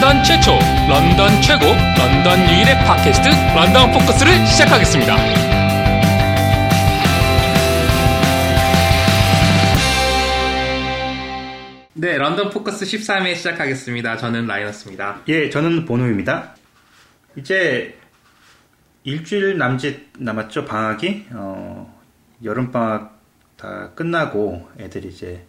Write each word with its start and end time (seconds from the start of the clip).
런던 0.00 0.24
최초, 0.24 0.52
런던 0.88 1.42
최고, 1.42 1.66
런던 1.66 2.40
유일의 2.48 2.74
팟캐스트 2.86 3.28
런던 3.54 3.92
포커스를 3.92 4.46
시작하겠습니다. 4.46 5.14
네, 11.92 12.16
런던 12.16 12.48
포커스 12.48 12.86
13회 12.86 13.36
시작하겠습니다. 13.36 14.16
저는 14.16 14.46
라이너스입니다. 14.46 15.20
예, 15.28 15.50
저는 15.50 15.84
보노입니다. 15.84 16.54
이제 17.36 17.98
일주일 19.04 19.58
남짓 19.58 20.12
남았죠, 20.18 20.64
방학이. 20.64 21.26
어, 21.32 22.02
여름방학 22.42 23.20
다 23.58 23.90
끝나고 23.94 24.66
애들이 24.78 25.08
이제 25.08 25.44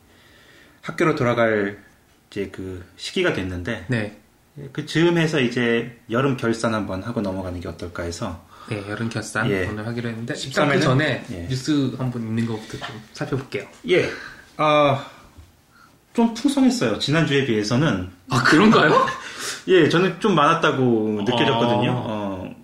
학교로 0.81 1.15
돌아갈 1.15 1.81
이제 2.29 2.49
그 2.51 2.85
시기가 2.97 3.31
됐는데, 3.31 3.85
네, 3.87 4.20
그 4.73 4.85
즈음해서 4.85 5.39
이제 5.39 5.97
여름 6.09 6.37
결산 6.37 6.73
한번 6.73 7.03
하고 7.03 7.21
넘어가는 7.21 7.59
게 7.59 7.67
어떨까 7.67 8.03
해서, 8.03 8.45
네 8.69 8.83
여름 8.89 9.09
결산 9.09 9.49
예. 9.49 9.65
오늘 9.67 9.87
하기로 9.87 10.09
했는데 10.09 10.35
13 10.35 10.47
일단 10.49 10.67
그 10.67 10.73
회는? 10.73 10.81
전에 10.85 11.25
예. 11.31 11.47
뉴스 11.47 11.93
한번 11.97 12.21
있는 12.21 12.45
것부터 12.45 12.85
좀 12.85 13.01
살펴볼게요. 13.13 13.65
예, 13.89 14.09
아, 14.57 15.05
좀 16.13 16.33
풍성했어요. 16.33 16.99
지난주에 16.99 17.45
비해서는. 17.45 18.09
아 18.29 18.43
그런가요? 18.43 19.05
예, 19.67 19.87
저는 19.89 20.19
좀 20.19 20.35
많았다고 20.35 21.21
느껴졌거든요. 21.25 21.91
아. 21.91 22.03
어, 22.07 22.55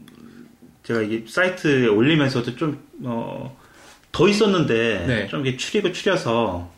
제가 0.84 1.02
이게 1.02 1.26
사이트에 1.28 1.88
올리면서도 1.88 2.56
좀, 2.56 2.82
어, 3.04 3.58
더 4.12 4.28
있었는데, 4.28 5.06
네. 5.08 5.28
좀 5.28 5.46
이게 5.46 5.58
추리고 5.58 5.92
추려서. 5.92 6.72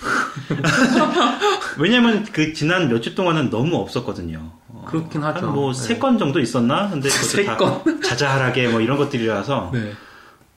왜냐면 1.78 2.24
그 2.32 2.52
지난 2.52 2.88
몇 2.88 3.00
주 3.00 3.14
동안은 3.14 3.50
너무 3.50 3.76
없었거든요. 3.76 4.50
어, 4.68 4.84
그렇긴 4.88 5.22
하죠. 5.22 5.50
뭐, 5.50 5.72
네. 5.72 5.78
세건 5.78 6.18
정도 6.18 6.40
있었나? 6.40 6.88
근데 6.90 7.08
세다 7.08 7.56
자자하게 8.04 8.68
뭐 8.68 8.80
이런 8.80 8.96
것들이라서. 8.98 9.70
네. 9.72 9.92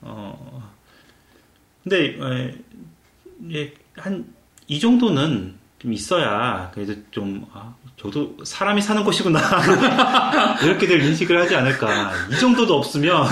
어, 0.01 0.71
근데, 1.83 2.17
에, 2.19 2.55
예, 3.53 3.73
한, 3.97 4.25
이 4.67 4.79
정도는 4.79 5.55
좀 5.79 5.93
있어야, 5.93 6.71
그래도 6.73 6.93
좀, 7.11 7.45
아, 7.53 7.73
저도 7.97 8.37
사람이 8.43 8.81
사는 8.81 9.03
곳이구나. 9.03 9.39
이렇게들 10.63 11.01
인식을 11.03 11.39
하지 11.39 11.55
않을까. 11.55 12.11
이 12.31 12.39
정도도 12.39 12.75
없으면, 12.77 13.25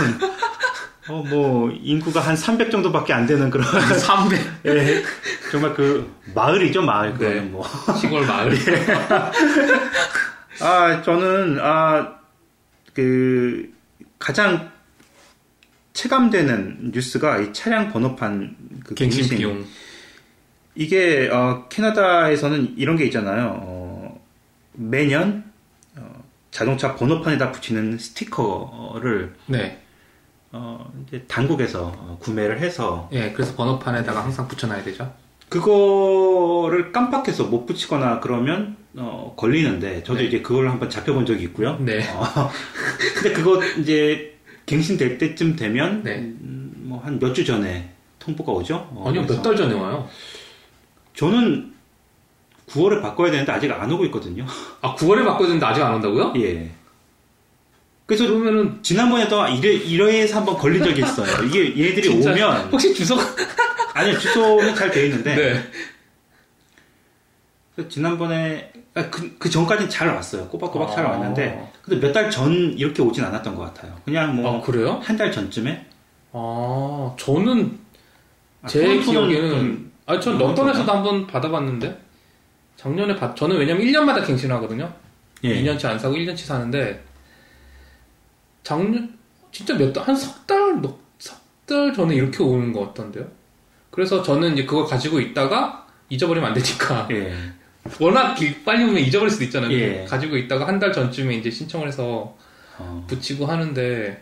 어, 1.08 1.24
뭐, 1.30 1.72
인구가 1.72 2.20
한 2.20 2.36
300 2.36 2.72
정도밖에 2.72 3.14
안 3.14 3.26
되는 3.26 3.50
그런, 3.50 3.66
300 4.00 4.40
예, 4.66 5.04
정말 5.52 5.74
그, 5.74 6.12
마을이죠, 6.34 6.82
마을. 6.82 7.12
네. 7.12 7.18
그거는 7.18 7.52
뭐. 7.52 7.66
시골 8.00 8.26
마을. 8.26 8.52
아, 10.62 11.02
저는, 11.04 11.60
아, 11.62 12.16
그, 12.94 13.72
가장 14.18 14.72
체감되는 15.94 16.92
뉴스가 16.94 17.40
이 17.40 17.54
차량 17.54 17.92
번호판 17.92 18.56
그 18.84 18.96
갱신 18.96 19.38
비용. 19.38 19.66
이게 20.76 21.30
어, 21.32 21.68
캐나다에서는 21.70 22.76
이런 22.78 22.98
게 22.98 23.06
있잖아요. 23.06 23.60
어, 23.62 24.22
매년 24.74 25.44
어, 25.96 26.24
자동차 26.52 26.96
번호판에다 26.96 27.52
붙이는 27.54 27.98
스티커를 27.98 29.34
네. 29.48 29.82
어, 30.58 30.90
이제 31.06 31.22
당국에서 31.28 31.92
어, 31.98 32.18
구매를 32.22 32.60
해서 32.60 33.10
예, 33.12 33.32
그래서 33.34 33.56
번호판에다가 33.56 34.24
항상 34.24 34.48
붙여놔야 34.48 34.84
되죠. 34.84 35.12
그거를 35.50 36.92
깜빡해서 36.92 37.46
못 37.46 37.66
붙이거나 37.66 38.20
그러면 38.22 38.78
어, 38.96 39.34
걸리는데 39.36 40.04
저도 40.04 40.20
네. 40.20 40.26
이제 40.26 40.42
그걸 40.42 40.70
한번 40.70 40.90
잡혀본 40.90 41.26
적이 41.26 41.44
있고요. 41.46 41.78
네. 41.80 42.00
어, 42.14 42.24
근데 43.16 43.34
그거 43.34 43.62
이제 43.80 44.38
갱신될 44.66 45.18
때쯤 45.18 45.56
되면 45.58 46.04
네. 46.04 46.18
뭐한 46.40 47.20
몇 47.20 47.34
주 47.34 47.44
전에 47.44 47.92
통보가 48.20 48.52
오죠. 48.54 48.88
어, 48.92 49.06
아니요, 49.10 49.24
몇 49.28 49.42
달 49.44 49.56
전에 49.56 49.74
와요. 49.74 50.08
저는 51.16 51.74
9월에 52.68 53.02
바꿔야 53.02 53.30
되는데 53.30 53.52
아직 53.52 53.72
안 53.72 53.92
오고 53.92 54.06
있거든요. 54.06 54.46
아, 54.82 54.96
9월에 54.96 55.24
바꿔야 55.26 55.48
되는데 55.48 55.66
아직 55.66 55.84
안 55.84 55.94
온다고요? 55.96 56.34
예. 56.38 56.72
그래서 58.06 58.28
그러면은 58.28 58.80
지난번에도 58.84 59.48
이래, 59.48 59.74
이래서 59.74 60.38
한번 60.38 60.58
걸린 60.58 60.84
적이 60.84 61.02
있어요. 61.02 61.44
이게 61.46 61.70
얘들이 61.90 62.04
진짜 62.04 62.32
오면, 62.32 62.70
혹시 62.72 62.94
주소가 62.94 63.24
아니요, 63.96 64.20
주소는 64.20 64.76
잘 64.76 64.92
돼 64.92 65.06
있는데, 65.08 65.36
네. 65.36 65.64
그래서 67.76 67.90
지난번에, 67.90 68.72
아, 68.94 69.10
그, 69.10 69.36
그 69.40 69.50
전까지는 69.50 69.90
잘 69.90 70.08
왔어요. 70.10 70.48
꼬박꼬박 70.50 70.94
잘 70.96 71.06
아. 71.06 71.12
왔는데, 71.12 71.72
근데 71.82 72.06
몇 72.08 72.14
달 72.14 72.30
전 72.30 72.52
이렇게 72.78 73.02
오진 73.02 73.24
않았던 73.24 73.56
것 73.56 73.64
같아요. 73.74 73.96
그냥 74.06 74.36
뭐, 74.36 74.58
아, 74.58 74.62
그래요? 74.62 75.00
한달 75.04 75.32
전쯤에? 75.32 75.86
아, 76.34 77.16
저는 77.18 77.80
아, 78.62 78.68
제 78.68 78.98
기억에는 79.00 79.50
좀- 79.50 79.92
아, 80.06 80.20
전좀 80.20 80.38
런던에서도 80.48 80.92
한번 80.92 81.26
받아봤는데 81.28 82.00
작년에 82.78 83.16
받 83.16 83.36
저는 83.36 83.58
왜냐면 83.58 83.84
1년마다 83.86 84.26
갱신하거든요. 84.26 84.94
예. 85.46 85.62
2년치 85.64 85.86
안 85.86 85.98
사고 85.98 86.16
1년치 86.16 86.40
사는데 86.40 87.04
작년 88.66 89.14
진짜 89.52 89.74
몇 89.78 89.94
달 89.94 90.04
한 90.04 90.16
석달 90.16 90.82
석달 91.20 91.94
전에 91.94 92.16
이렇게 92.16 92.44
오는 92.44 92.74
것 92.74 92.88
같던데요. 92.88 93.26
그래서 93.92 94.22
저는 94.22 94.54
이제 94.54 94.66
그걸 94.66 94.86
가지고 94.86 95.22
있다가 95.22 95.88
잊어버리면 96.10 96.50
안 96.50 96.54
되니까 96.54 97.08
예. 97.14 97.34
워낙 98.00 98.34
길- 98.36 98.64
빨리 98.66 98.84
오면 98.84 98.98
잊어버릴 98.98 99.30
수도 99.32 99.44
있잖아요. 99.46 99.72
예. 99.72 100.06
가지고 100.10 100.36
있다가 100.36 100.68
한 100.68 100.80
달 100.80 100.92
전쯤에 100.92 101.36
이제 101.36 101.50
신청을 101.50 101.88
해서 101.88 102.36
어, 102.78 103.06
붙이고 103.08 103.46
하는데 103.46 104.22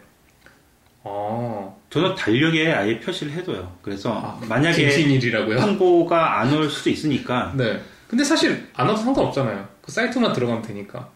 아, 1.05 1.69
저는 1.89 2.15
달력에 2.15 2.71
아예 2.71 2.99
표시를 2.99 3.33
해둬요. 3.33 3.75
그래서 3.81 4.13
아, 4.13 4.39
만약에 4.47 4.77
갱신일이라고요? 4.83 5.59
통보가 5.59 6.39
안 6.41 6.53
올 6.53 6.69
수도 6.69 6.89
있으니까. 6.89 7.53
네. 7.55 7.81
근데 8.07 8.23
사실 8.23 8.67
안 8.73 8.87
와도 8.87 9.01
상관없잖아요. 9.01 9.67
그 9.81 9.91
사이트만 9.91 10.33
들어가면 10.33 10.61
되니까. 10.61 11.09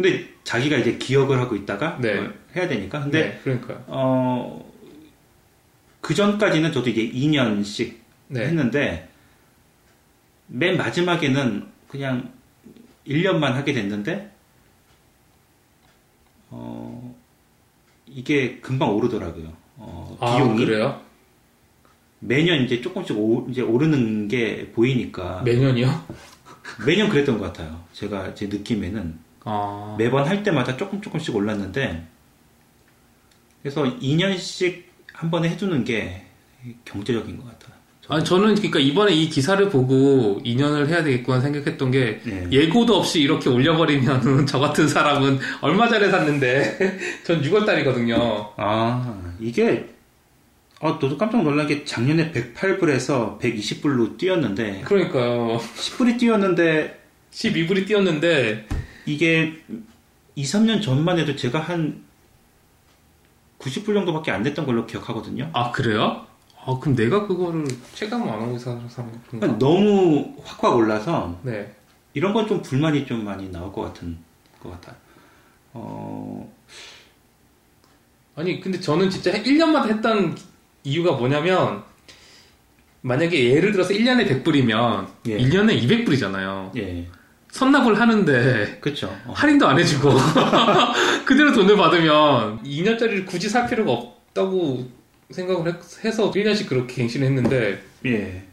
근데 0.00 0.26
자기가 0.44 0.78
이제 0.78 0.96
기억을 0.96 1.38
하고 1.38 1.54
있다가 1.54 1.98
네. 2.00 2.26
해야 2.56 2.66
되니까. 2.66 3.02
근데 3.02 3.22
네, 3.22 3.40
그러니까요. 3.44 3.84
어, 3.86 4.72
그 6.00 6.14
전까지는 6.14 6.72
저도 6.72 6.88
이게 6.88 7.10
2년씩 7.12 7.96
네. 8.28 8.46
했는데, 8.46 9.10
맨 10.46 10.78
마지막에는 10.78 11.66
그냥 11.86 12.32
1년만 13.06 13.52
하게 13.52 13.74
됐는데, 13.74 14.32
어, 16.48 17.14
이게 18.06 18.58
금방 18.60 18.94
오르더라고요. 18.94 19.52
어, 19.76 20.16
아, 20.18 20.36
비용이. 20.36 20.64
그래요? 20.64 20.98
매년 22.20 22.64
이제 22.64 22.80
조금씩 22.80 23.18
오, 23.18 23.46
이제 23.50 23.60
오르는 23.60 24.28
게 24.28 24.72
보이니까, 24.72 25.42
매년이요? 25.42 26.06
매년 26.86 27.10
그랬던 27.10 27.38
것 27.38 27.52
같아요. 27.52 27.84
제가 27.92 28.34
제 28.34 28.46
느낌에는. 28.46 29.29
아. 29.44 29.94
매번 29.98 30.26
할 30.26 30.42
때마다 30.42 30.76
조금 30.76 31.00
조금씩 31.00 31.34
올랐는데 31.34 32.06
그래서 33.62 33.82
2년씩 33.84 34.84
한 35.12 35.30
번에 35.30 35.48
해두는 35.50 35.84
게 35.84 36.24
경제적인 36.84 37.36
것 37.36 37.44
같아요. 37.46 37.80
아니, 38.08 38.24
저는 38.24 38.56
그러니까 38.56 38.80
이번에 38.80 39.12
이 39.12 39.28
기사를 39.28 39.70
보고 39.70 40.40
2년을 40.44 40.88
해야 40.88 41.04
되겠구나 41.04 41.40
생각했던 41.40 41.92
게 41.92 42.20
네. 42.24 42.48
예고도 42.50 42.96
없이 42.96 43.20
이렇게 43.20 43.48
올려버리면 43.48 44.46
저 44.48 44.58
같은 44.58 44.88
사람은 44.88 45.38
얼마 45.60 45.88
전에 45.88 46.10
샀는데 46.10 46.98
전 47.24 47.40
6월달이거든요. 47.40 48.52
아 48.56 49.22
이게 49.38 49.88
아 50.80 50.98
너도 51.00 51.16
깜짝 51.16 51.44
놀란 51.44 51.68
게 51.68 51.84
작년에 51.84 52.32
108불에서 52.32 53.38
120불로 53.38 54.18
뛰었는데 54.18 54.82
그러니까요. 54.84 55.58
10불이 55.58 56.18
뛰었는데 56.18 57.00
12불이 57.30 57.86
뛰었는데 57.86 58.66
이게 59.14 59.56
2, 60.36 60.44
3년 60.44 60.80
전만 60.82 61.18
해도 61.18 61.34
제가 61.34 61.58
한 61.58 62.04
90불 63.58 63.92
정도밖에 63.94 64.30
안 64.30 64.42
됐던 64.42 64.64
걸로 64.66 64.86
기억하거든요. 64.86 65.50
아 65.52 65.72
그래요? 65.72 66.24
아 66.64 66.78
그럼 66.80 66.94
내가 66.94 67.26
그거를 67.26 67.66
체감 67.94 68.22
안 68.22 68.40
하고 68.40 68.56
산 68.58 68.78
건가? 68.88 69.10
그러니까 69.30 69.58
너무 69.58 70.34
확확 70.44 70.76
올라서 70.76 71.38
네. 71.42 71.74
이런 72.14 72.32
건 72.32 72.46
좀 72.46 72.62
불만이 72.62 73.06
좀 73.06 73.24
많이 73.24 73.50
나올 73.50 73.72
것 73.72 73.82
같은 73.82 74.18
것 74.62 74.70
같아요. 74.70 74.96
어, 75.72 76.52
아니 78.36 78.60
근데 78.60 78.78
저는 78.80 79.10
진짜 79.10 79.32
1년마다 79.32 79.88
했던 79.88 80.36
이유가 80.84 81.12
뭐냐면 81.12 81.82
만약에 83.02 83.50
예를 83.50 83.72
들어서 83.72 83.92
1년에 83.94 84.28
100불이면 84.28 85.08
예. 85.26 85.38
1년에 85.38 85.80
200불이잖아요. 85.82 86.76
예, 86.76 87.08
선납을 87.52 87.98
하는데 88.00 88.78
그렇죠. 88.80 89.06
어. 89.26 89.32
할인도 89.34 89.66
안 89.66 89.78
해주고 89.78 90.10
그대로 91.26 91.52
돈을 91.52 91.76
받으면 91.76 92.62
2년짜리를 92.62 93.26
굳이 93.26 93.48
살 93.48 93.68
필요가 93.68 93.92
없다고 93.92 94.88
생각을 95.30 95.66
했- 95.72 96.04
해서 96.04 96.30
1년씩 96.30 96.68
그렇게 96.68 96.94
갱신을 96.96 97.26
했는데 97.26 97.82
예. 98.06 98.44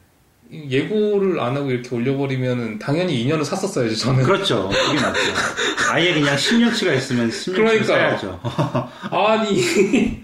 예고를 0.51 1.39
안 1.41 1.57
하고 1.57 1.69
이렇게 1.71 1.94
올려버리면은 1.94 2.79
당연히 2.79 3.25
2년을 3.25 3.44
샀었어야죠 3.44 3.95
저는. 3.95 4.23
그렇죠. 4.23 4.69
그게 4.69 5.00
맞죠. 5.01 5.19
아예 5.91 6.13
그냥 6.13 6.35
10년치가 6.38 6.95
있으면 6.95 7.29
10년치 7.29 7.55
그러니까요. 7.55 7.85
사야죠. 7.85 8.39
아니. 9.11 10.23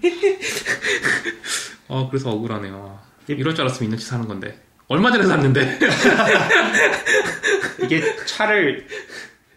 아 1.88 2.06
그래서 2.10 2.30
억울하네요. 2.30 2.98
이럴 3.28 3.54
줄 3.54 3.64
알았으면 3.64 3.92
2년치 3.92 4.00
사는 4.00 4.26
건데. 4.26 4.58
얼마 4.88 5.10
전에 5.10 5.24
샀는데. 5.26 5.78
이게 7.82 8.02
차를 8.26 8.86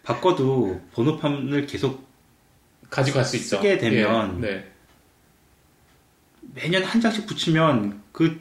바꿔도 0.02 0.80
번호판을 0.94 1.66
계속 1.66 2.06
가지고 2.90 3.16
갈 3.16 3.24
수 3.24 3.36
있죠. 3.36 3.56
쓰게 3.56 3.78
되면 3.78 4.42
예, 4.42 4.46
네. 4.46 4.72
매년 6.54 6.82
한 6.82 7.00
장씩 7.00 7.26
붙이면 7.26 8.02
그 8.12 8.40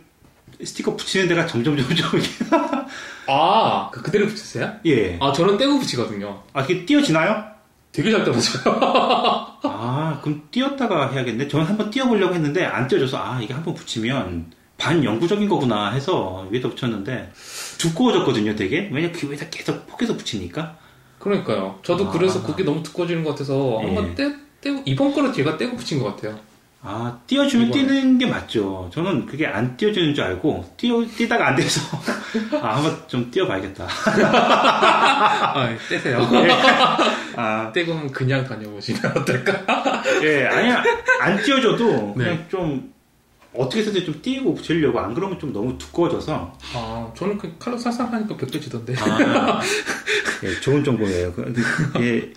스티커 0.64 0.96
붙이는 0.96 1.28
데가 1.28 1.46
점점 1.46 1.78
점점 1.78 2.20
이게- 2.20 2.30
아, 3.28 3.90
그 3.92 4.02
그대로 4.02 4.26
붙였어요? 4.28 4.78
예. 4.86 5.20
아, 5.22 5.34
저는 5.34 5.58
떼고 5.58 5.78
붙이거든요. 5.80 6.42
아 6.54 6.62
이게 6.64 6.86
띄어지나요? 6.86 7.44
되게 7.92 8.12
잘 8.12 8.24
떨어져요. 8.24 8.64
아 9.64 10.20
그럼 10.24 10.48
띄었다가 10.52 11.12
해야겠네. 11.12 11.48
저는 11.50 11.66
한번 11.66 11.90
띄어보려고 11.92 12.34
했는데 12.34 12.64
안 12.64 12.88
띄어져서 12.88 13.18
아 13.18 13.42
이게 13.42 13.54
한번 13.54 13.74
붙이면 13.74 14.54
반영구적인 14.78 15.50
거구나 15.50 15.92
해서 15.92 16.48
위에다 16.52 16.70
붙였는데 16.70 17.32
두꺼워졌거든요 17.78 18.56
되게. 18.56 18.90
왜냐 18.92 19.12
그 19.12 19.30
위에다 19.30 19.50
계속 19.50 19.88
포개서 19.88 20.16
붙이니까. 20.16 20.78
그러니까요. 21.20 21.80
저도 21.84 22.08
아. 22.08 22.12
그래서 22.12 22.44
그게 22.44 22.64
너무 22.64 22.84
두꺼워지는 22.84 23.24
것 23.24 23.32
같아서 23.32 23.80
예. 23.82 23.86
한번 23.88 24.16
떼, 24.16 24.32
떼고, 24.62 24.82
이번 24.86 25.14
거를 25.14 25.34
제가 25.34 25.58
떼고 25.58 25.76
붙인 25.76 26.00
것 26.00 26.16
같아요. 26.16 26.40
아 26.82 27.20
띄어주면 27.26 27.70
이거는. 27.70 27.88
띄는 27.88 28.18
게 28.20 28.28
맞죠. 28.28 28.90
저는 28.94 29.26
그게 29.26 29.48
안 29.48 29.76
띄어지는 29.76 30.14
줄 30.14 30.24
알고 30.24 30.74
띄어 30.78 31.04
띄다가 31.18 31.48
안 31.48 31.56
돼서 31.56 31.82
아 32.62 32.76
한번 32.76 32.96
좀 33.08 33.30
띄어봐야겠다. 33.32 33.88
아, 34.08 35.76
떼세요. 35.90 36.20
아 37.36 37.72
떼고 37.74 38.08
그냥 38.14 38.46
다녀보시면 38.46 39.02
어떨까? 39.18 40.04
예, 40.24 40.46
아니야. 40.46 40.84
안 41.20 41.42
띄워줘도 41.42 42.14
네. 42.16 42.24
그냥 42.24 42.46
좀 42.48 42.94
어떻게 43.58 43.82
해서든 43.82 44.06
좀 44.06 44.22
띄고 44.22 44.54
붙이려고 44.56 45.00
안 45.00 45.14
그러면 45.14 45.40
좀 45.40 45.52
너무 45.52 45.78
두꺼워져서. 45.78 46.58
아, 46.76 47.12
저는 47.16 47.38
그 47.38 47.56
칼로 47.58 47.78
살살 47.78 48.12
하니까 48.12 48.38
벗겨지던데. 48.38 48.96
아, 49.00 49.62
예, 50.44 50.60
좋은 50.62 50.84
정보예요. 50.84 51.34
그, 51.34 51.54
예, 52.00 52.32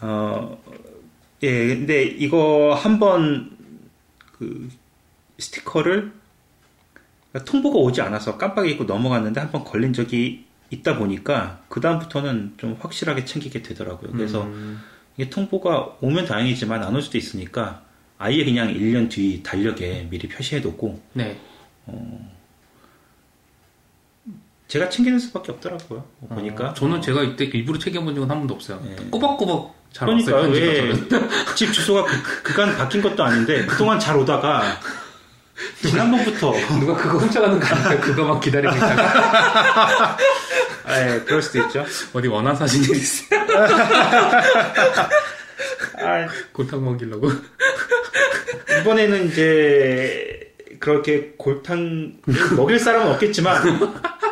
어, 0.00 0.58
예, 1.42 1.68
근데 1.68 2.02
이거 2.02 2.74
한번 2.74 3.50
그 4.38 4.68
스티커를 5.38 6.12
그러니까 7.32 7.50
통보가 7.50 7.78
오지 7.78 8.00
않아서 8.02 8.36
깜빡 8.38 8.68
잊고 8.68 8.84
넘어갔는데 8.84 9.40
한번 9.40 9.64
걸린 9.64 9.92
적이 9.92 10.44
있다 10.70 10.98
보니까 10.98 11.60
그 11.68 11.80
다음부터는 11.80 12.54
좀 12.58 12.76
확실하게 12.80 13.24
챙기게 13.24 13.62
되더라고요. 13.62 14.12
그래서 14.12 14.42
음, 14.44 14.80
이게 15.16 15.30
통보가 15.30 15.96
오면 16.00 16.26
다행이지만 16.26 16.82
안 16.82 16.94
올 16.94 17.02
수도 17.02 17.16
있으니까 17.18 17.82
아예 18.18 18.44
그냥 18.44 18.72
1년 18.74 19.08
뒤 19.08 19.42
달력에 19.42 20.06
미리 20.10 20.28
표시해뒀고 20.28 21.00
네. 21.14 21.38
제가 24.66 24.90
챙기는 24.90 25.18
수밖에 25.18 25.52
없더라고요. 25.52 26.04
뭐 26.18 26.28
보니까 26.36 26.70
어, 26.70 26.74
저는 26.74 27.00
제가 27.00 27.22
이때 27.22 27.44
일부러 27.46 27.78
챙겨본 27.78 28.14
적은 28.14 28.30
한 28.30 28.38
번도 28.38 28.54
없어요. 28.54 28.82
예. 28.86 28.96
꼬박꼬박 29.10 29.74
잘 29.92 30.06
그러니까 30.06 30.36
왔어요. 30.36 30.52
편지가 30.52 30.66
왜 30.66 31.08
저는. 31.08 31.28
집 31.56 31.72
주소가 31.72 32.04
그, 32.04 32.42
그간 32.42 32.76
바뀐 32.76 33.00
것도 33.00 33.24
아닌데 33.24 33.64
그동안 33.64 33.98
잘 33.98 34.16
오다가 34.16 34.62
지난번부터 35.82 36.52
누가 36.80 36.94
그거 36.94 37.18
훔쳐가는 37.18 37.58
거 37.58 37.66
아니에요? 37.66 38.00
그거만 38.00 38.40
기다리고 38.40 38.76
있다가 38.76 40.16
예, 40.90 41.20
그럴 41.24 41.40
수도 41.40 41.60
있죠. 41.62 41.84
어디 42.12 42.28
원한 42.28 42.54
사진 42.56 42.82
일 42.82 42.96
있어요? 42.96 43.40
아, 45.98 46.28
골탕 46.52 46.84
먹이려고. 46.84 47.28
이번에는 48.80 49.26
이제 49.28 50.54
그렇게 50.78 51.34
골탕 51.36 52.18
먹일 52.56 52.78
사람은 52.78 53.12
없겠지만 53.12 53.62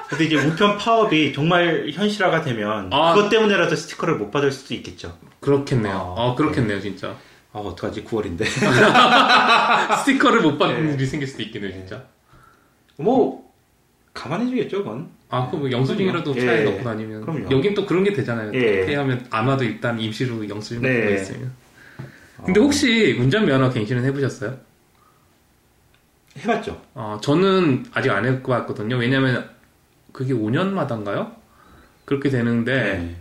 근데 0.09 0.25
이제 0.25 0.37
우편 0.37 0.79
파업이 0.79 1.33
정말 1.33 1.89
현실화가 1.93 2.43
되면 2.43 2.91
아. 2.93 3.15
그것 3.15 3.29
때문에라도 3.29 3.75
스티커를 3.75 4.17
못 4.17 4.31
받을 4.31 4.53
수도 4.53 4.75
있겠죠. 4.75 5.19
그렇겠네요. 5.41 6.15
아, 6.17 6.31
아, 6.31 6.35
그렇겠네요, 6.35 6.81
진짜. 6.81 7.17
아 7.53 7.59
어떡하지 7.61 8.05
9월인데 8.05 8.45
스티커를 10.05 10.43
못 10.43 10.59
받는 10.59 10.89
네. 10.89 10.93
일이 10.95 11.07
생길 11.07 11.27
수도 11.27 11.43
있겠네요, 11.43 11.73
진짜. 11.73 12.05
뭐 12.99 13.46
감안해주겠죠 14.17 14.79
그건 14.79 15.09
아, 15.29 15.47
그럼 15.47 15.63
뭐 15.63 15.71
영수증이라도 15.71 16.35
예. 16.37 16.41
차에 16.41 16.65
넣고 16.65 16.85
다니면. 16.85 17.21
그럼요. 17.23 17.51
여긴 17.51 17.75
또 17.75 17.85
그런 17.85 18.05
게 18.05 18.13
되잖아요. 18.13 18.53
예. 18.55 18.97
안 19.31 19.47
와도 19.47 19.65
일단 19.65 19.99
임시로 19.99 20.49
영수증 20.49 20.83
네. 20.83 20.89
같은 20.89 21.07
거 21.07 21.15
있으면. 21.15 21.53
근데 22.45 22.61
혹시 22.61 23.13
운전면허 23.19 23.71
갱신은 23.71 24.05
해보셨어요? 24.05 24.57
해봤죠. 26.39 26.81
아, 26.95 27.19
저는 27.23 27.87
아직 27.93 28.11
안 28.11 28.25
해봤거든요. 28.25 28.97
왜냐면 28.97 29.49
그게 30.13 30.35
5년마다인가요? 30.35 31.35
그렇게 32.05 32.29
되는데, 32.29 32.75
네. 32.75 33.17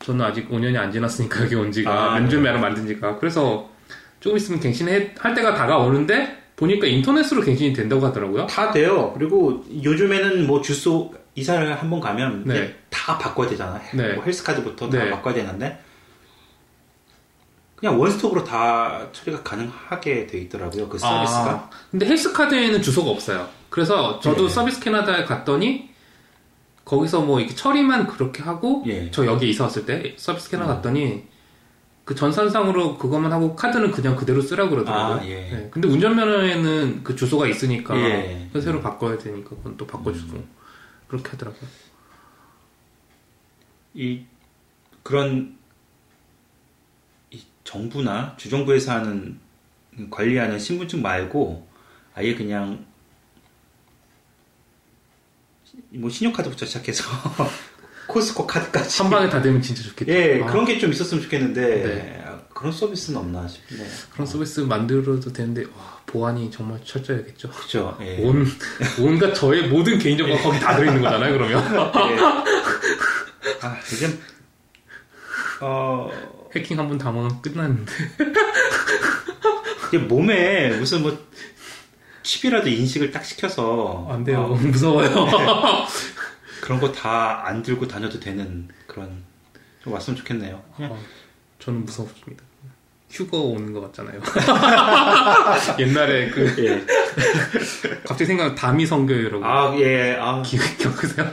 저는 0.00 0.24
아직 0.24 0.48
5년이 0.48 0.76
안 0.76 0.90
지났으니까 0.90 1.44
여기 1.44 1.54
온 1.54 1.70
지가, 1.70 2.14
아, 2.14 2.18
운전면허 2.18 2.58
만든 2.58 2.86
지가. 2.86 3.18
그래서 3.18 3.70
조금 4.18 4.38
있으면 4.38 4.60
갱신할 4.60 5.14
때가 5.34 5.54
다가오는데, 5.54 6.45
보니까 6.56 6.86
인터넷으로 6.86 7.42
갱신이 7.42 7.74
된다고 7.74 8.04
하더라고요. 8.06 8.46
다 8.46 8.70
돼요. 8.70 9.12
그리고 9.12 9.62
요즘에는 9.82 10.46
뭐 10.46 10.62
주소 10.62 11.12
이사를 11.34 11.80
한번 11.80 12.00
가면 12.00 12.44
네. 12.46 12.74
다 12.88 13.18
바꿔야 13.18 13.48
되잖아요. 13.48 13.82
네. 13.92 14.14
뭐 14.14 14.24
헬스카드부터 14.24 14.88
네. 14.88 15.10
다 15.10 15.16
바꿔야 15.16 15.34
되는데 15.34 15.78
그냥 17.76 18.00
원스톱으로 18.00 18.42
다 18.42 19.06
처리가 19.12 19.42
가능하게 19.42 20.26
돼 20.26 20.38
있더라고요. 20.38 20.88
그 20.88 20.98
서비스가. 20.98 21.50
아, 21.50 21.70
근데 21.90 22.06
헬스카드에는 22.06 22.80
주소가 22.80 23.10
없어요. 23.10 23.46
그래서 23.68 24.18
저도 24.20 24.48
네. 24.48 24.54
서비스 24.54 24.80
캐나다에 24.80 25.24
갔더니 25.24 25.90
거기서 26.86 27.20
뭐 27.20 27.38
이렇게 27.40 27.54
처리만 27.54 28.06
그렇게 28.06 28.42
하고 28.42 28.82
예. 28.86 29.10
저 29.10 29.26
여기 29.26 29.50
이사 29.50 29.64
왔을 29.64 29.84
때 29.84 30.14
서비스 30.16 30.48
캐나다 30.50 30.72
음. 30.72 30.76
갔더니 30.76 31.24
그 32.06 32.14
전산상으로 32.14 32.98
그것만 32.98 33.32
하고 33.32 33.56
카드는 33.56 33.90
그냥 33.90 34.14
그대로 34.14 34.40
쓰라고 34.40 34.70
그러더라고요. 34.70 35.16
아, 35.16 35.26
예. 35.26 35.50
네, 35.50 35.68
근데 35.72 35.88
운전면허에는 35.88 37.02
그 37.02 37.16
주소가 37.16 37.48
있으니까 37.48 37.98
예. 37.98 38.48
새로 38.60 38.80
바꿔야 38.80 39.18
되니까 39.18 39.50
그건 39.50 39.76
또 39.76 39.88
바꿔주고 39.88 40.42
그렇게 41.08 41.30
하더라고요. 41.30 41.68
이 43.94 44.24
그런 45.02 45.58
이 47.32 47.42
정부나 47.64 48.36
주정부에서 48.36 48.92
하는 48.92 49.40
관리하는 50.08 50.60
신분증 50.60 51.02
말고 51.02 51.66
아예 52.14 52.36
그냥 52.36 52.86
뭐 55.90 56.08
신용카드부터 56.08 56.66
시작해서 56.66 57.02
코스코 58.06 58.46
카드까지 58.46 59.02
한 59.02 59.10
방에 59.10 59.28
다 59.28 59.42
되면 59.42 59.60
진짜 59.62 59.82
좋겠죠. 59.82 60.12
예 60.12 60.42
아, 60.42 60.46
그런 60.46 60.64
게 60.64 60.78
좀 60.78 60.90
있었으면 60.92 61.22
좋겠는데 61.24 61.60
네. 61.60 62.22
아, 62.26 62.38
그런 62.54 62.72
서비스는 62.72 63.18
없나 63.18 63.46
싶네요. 63.48 63.86
그런 64.12 64.26
서비스 64.26 64.60
만들어도 64.60 65.32
되는데 65.32 65.62
와, 65.76 66.00
보안이 66.06 66.50
정말 66.50 66.78
철저해야겠죠. 66.84 67.50
그렇죠. 67.50 67.96
예. 68.00 68.18
온 68.24 68.46
온갖 69.00 69.34
저의 69.34 69.68
모든 69.68 69.98
개인정보가 69.98 70.42
거기 70.42 70.60
다 70.60 70.76
들어있는 70.76 71.02
거잖아요. 71.02 71.32
그러면 71.32 71.64
예. 72.12 72.18
아 73.62 73.76
요즘 73.92 74.18
어 75.60 76.10
해킹 76.54 76.78
한 76.78 76.88
번 76.88 76.98
당하면 76.98 77.40
끝났는데. 77.42 77.92
이게 79.88 79.98
몸에 79.98 80.70
무슨 80.78 81.02
뭐 81.02 81.16
칩이라도 82.22 82.68
인식을 82.68 83.10
딱 83.12 83.24
시켜서 83.24 84.06
안 84.10 84.24
돼요. 84.24 84.40
어, 84.42 84.54
무서워요. 84.56 85.08
그런 86.66 86.80
거 86.80 86.90
다 86.92 87.44
안 87.46 87.62
들고 87.62 87.86
다녀도 87.86 88.18
되는 88.18 88.66
그런 88.88 89.22
좀 89.84 89.92
왔으면 89.92 90.16
좋겠네요. 90.16 90.60
어, 90.78 90.98
저는 91.60 91.84
무섭습니다. 91.84 92.42
휴거 93.08 93.38
오는 93.38 93.72
것 93.72 93.80
같잖아요. 93.82 94.20
옛날에 95.78 96.28
그 96.30 96.52
예. 96.58 96.84
갑자기 98.04 98.24
생각나 98.26 98.54
다미 98.56 98.84
성교회라고 98.84 99.44
아 99.44 99.76
예. 99.78 100.16
아기 100.20 100.58
겪으세요? 100.78 101.30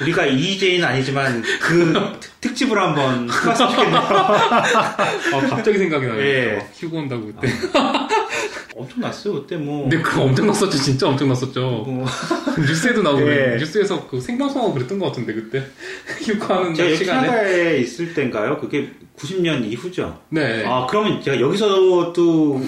우리가 0.00 0.26
EJ는 0.26 0.84
아니지만 0.86 1.42
그 1.60 1.92
특- 2.20 2.40
특집으로 2.40 2.80
한번 2.80 3.28
해봤으면 3.28 3.70
좋겠네요. 3.72 3.98
아, 4.00 5.46
갑자기 5.50 5.76
생각이 5.78 6.06
나요. 6.06 6.20
예. 6.20 6.66
휴거 6.76 6.98
온다고 6.98 7.26
그때. 7.26 7.48
엄청 8.76 9.00
났어요 9.00 9.34
그때 9.34 9.56
뭐. 9.56 9.82
근데 9.88 10.00
그거 10.00 10.22
엄청 10.22 10.46
났었죠. 10.46 10.78
진짜 10.78 11.08
엄청 11.08 11.28
났었죠. 11.28 11.60
뭐 11.86 12.06
뉴스에도 12.58 13.02
나오고 13.02 13.24
네. 13.24 13.56
뉴스에서 13.58 14.06
그 14.06 14.20
생방송하고 14.20 14.74
그랬던 14.74 14.98
것 14.98 15.06
같은데 15.06 15.34
그때 15.34 15.64
휴가하는 16.22 16.74
제가 16.74 16.96
시간에. 16.96 17.26
캐나다에 17.26 17.78
있을 17.78 18.14
때인가요? 18.14 18.58
그게 18.58 18.90
90년 19.18 19.64
이후죠. 19.64 20.20
네. 20.30 20.64
아 20.66 20.86
그러면 20.88 21.20
제가 21.20 21.40
여기서도 21.40 22.62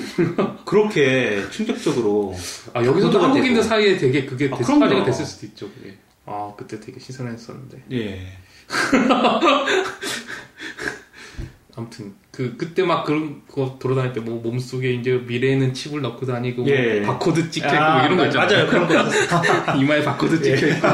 그렇게 0.66 1.42
충격적으로 1.50 2.36
아 2.74 2.84
여기서도 2.84 3.18
한국인들 3.20 3.62
되고. 3.62 3.62
사이에 3.62 3.96
되게 3.96 4.26
그게 4.26 4.50
아, 4.52 4.56
데스파리가 4.58 4.88
그럼요. 4.88 5.04
됐을 5.06 5.24
수도 5.24 5.46
있죠. 5.46 5.68
그게. 5.70 5.96
아 6.26 6.52
그때 6.56 6.78
되게 6.80 6.98
시선했었는데. 7.00 7.84
예. 7.92 8.26
아무튼 11.76 12.14
그 12.32 12.56
그때 12.56 12.82
막 12.82 13.04
그런 13.04 13.46
거 13.46 13.76
돌아다닐 13.78 14.12
때 14.14 14.20
뭐 14.20 14.40
몸속에 14.42 14.90
이제 14.94 15.12
미래에는 15.26 15.74
칩을 15.74 16.00
넣고 16.00 16.24
다니고 16.26 16.66
예. 16.66 17.00
뭐 17.00 17.12
바코드 17.12 17.50
찍혀 17.50 17.68
있고 17.68 17.76
아, 17.78 17.96
뭐 17.98 18.04
이런 18.06 18.16
거 18.16 18.26
있잖아요. 18.26 18.48
맞아요 18.48 18.66
그런 18.68 18.88
거. 18.88 18.94
이마에 19.78 20.02
바코드 20.02 20.42
찍혀 20.42 20.66
있고. 20.68 20.88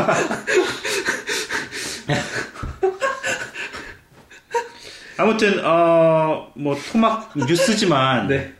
아무튼 5.16 5.64
어 5.64 6.48
뭐 6.54 6.76
토막 6.90 7.32
뉴스지만 7.36 8.28
네. 8.28 8.52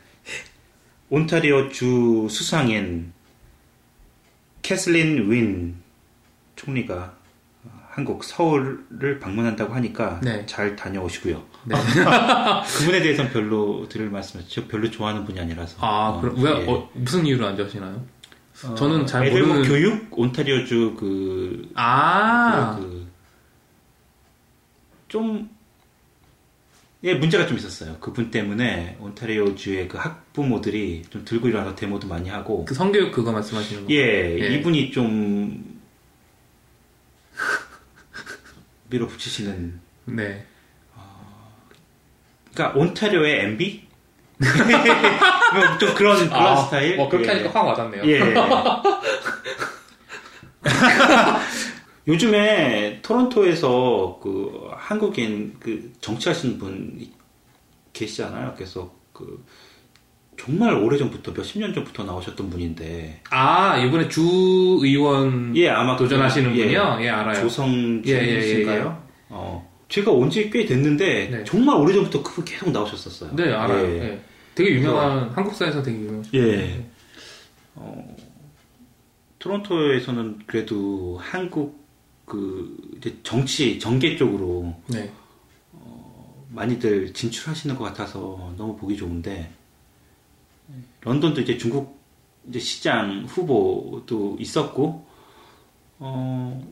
온타리오 1.11 1.69
주 1.71 2.29
수상인 2.31 3.13
캐슬린 4.63 5.31
윈 5.31 5.77
총리가 6.55 7.17
한국 7.99 8.23
서울을 8.23 9.19
방문한다고 9.21 9.75
하니까 9.75 10.21
네. 10.23 10.47
잘 10.47 10.77
다녀오시고요. 10.77 11.43
네. 11.65 11.75
그분에 12.79 13.01
대해서는 13.03 13.33
별로 13.33 13.89
드릴 13.89 14.09
말씀은 14.09 14.45
저 14.47 14.65
별로 14.69 14.89
좋아하는 14.89 15.25
분이 15.25 15.41
아니라서. 15.41 15.79
아 15.81 16.11
어, 16.11 16.21
그럼 16.21 16.37
왜 16.41 16.63
예. 16.63 16.67
어, 16.71 16.89
무슨 16.95 17.27
이유로 17.27 17.45
안 17.45 17.57
좋아하시나요? 17.57 18.01
어, 18.67 18.75
저는 18.77 19.05
잘 19.05 19.27
애들 19.27 19.43
뭐 19.45 19.57
모르는- 19.57 19.67
교육 19.67 20.17
온타리오주 20.17 20.95
그 20.97 21.69
아 21.75 22.77
그, 22.79 23.09
좀, 25.09 25.49
예, 27.03 27.15
문제가 27.15 27.47
좀 27.47 27.57
있었어요. 27.57 27.97
그분 27.99 28.31
때문에 28.31 28.97
온타리오 29.01 29.57
주의 29.57 29.89
그 29.89 29.99
학부모들이 29.99 31.03
좀 31.11 31.25
들고 31.25 31.49
일어나서 31.49 31.75
데모도 31.75 32.07
많이 32.07 32.29
하고, 32.29 32.65
그 32.65 32.75
성교육 32.75 33.11
그거 33.11 33.33
말씀하시는 33.33 33.87
거. 33.87 33.93
예, 33.93 34.39
예. 34.39 34.55
이분이 34.55 34.91
좀 34.93 35.78
밀어붙이시는, 38.91 39.81
네. 40.07 40.47
그러니까 42.53 42.79
온타리오의 42.79 43.45
MB? 43.45 43.89
뭐좀 45.55 45.95
그런, 45.95 46.29
그런 46.29 46.33
아, 46.33 46.57
스타일? 46.57 46.99
어, 47.01 47.09
그렇게 47.09 47.29
예. 47.29 47.33
하니까 47.33 47.51
확 47.51 47.67
와닿네요. 47.67 48.03
예. 48.05 48.21
요즘에 52.07 53.01
토론토에서 53.03 54.19
그 54.23 54.71
한국인 54.77 55.57
그 55.61 55.93
정치하시는 56.01 56.59
분 56.59 57.07
계시잖아요. 57.93 58.55
그래서 58.55 58.93
그 59.13 59.45
정말 60.39 60.75
오래전부터 60.75 61.33
몇십 61.33 61.59
년 61.61 61.75
전부터 61.75 62.05
나오셨던 62.05 62.49
분인데 62.51 63.21
아 63.31 63.77
이번에 63.79 64.09
주 64.09 64.23
의원 64.81 65.55
예 65.57 65.69
아마 65.69 65.97
도전하시는 65.97 66.53
그- 66.53 66.59
예, 66.59 66.63
분이요. 66.65 66.99
예 67.03 67.09
알아요. 67.09 67.41
조성 67.41 68.03
예, 68.07 68.13
예, 68.13 68.37
예, 68.37 68.43
씨인가요? 68.43 69.03
어 69.29 69.69
제가 69.89 70.11
온 70.13 70.31
지 70.31 70.49
꽤 70.51 70.65
됐는데 70.65 71.29
네. 71.31 71.45
정말 71.45 71.77
오래전부터 71.77 72.23
그분 72.23 72.45
계속 72.45 72.71
나오셨었어요. 72.71 73.35
네 73.37 73.53
알아요. 73.53 73.85
예. 73.87 74.03
예. 74.13 74.21
되게 74.55 74.71
유명한 74.75 75.29
한국사에서 75.31 75.83
되게 75.83 75.99
유명하신 75.99 76.31
예. 76.35 76.85
토론토에서는 79.39 80.41
그래도 80.47 81.19
한국 81.23 81.87
그 82.25 82.77
이제 82.97 83.17
정치 83.23 83.79
정계 83.79 84.17
쪽으로 84.17 84.75
네. 84.89 85.11
많이들 86.51 87.13
진출하시는 87.13 87.77
것 87.77 87.85
같아서 87.85 88.53
너무 88.57 88.77
보기 88.77 88.97
좋은데 88.97 89.51
런던도 91.03 91.41
이제 91.43 91.57
중국 91.59 91.99
이제 92.49 92.59
시장 92.59 93.25
후보도 93.29 94.37
있었고 94.39 95.07
어 95.99 96.63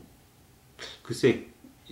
글쎄 1.03 1.45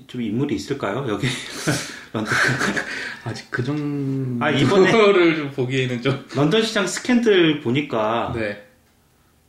좀 0.07 0.21
인물이 0.21 0.55
있을까요 0.55 1.05
여기 1.07 1.27
런던 2.13 2.33
아직 3.25 3.49
그 3.49 3.63
정도를 3.63 4.43
아, 4.43 4.51
이번에- 4.51 4.91
좀 5.35 5.51
보기에는 5.51 6.01
좀 6.01 6.25
런던 6.35 6.61
시장 6.63 6.85
스캔들 6.87 7.61
보니까 7.61 8.31
네. 8.35 8.63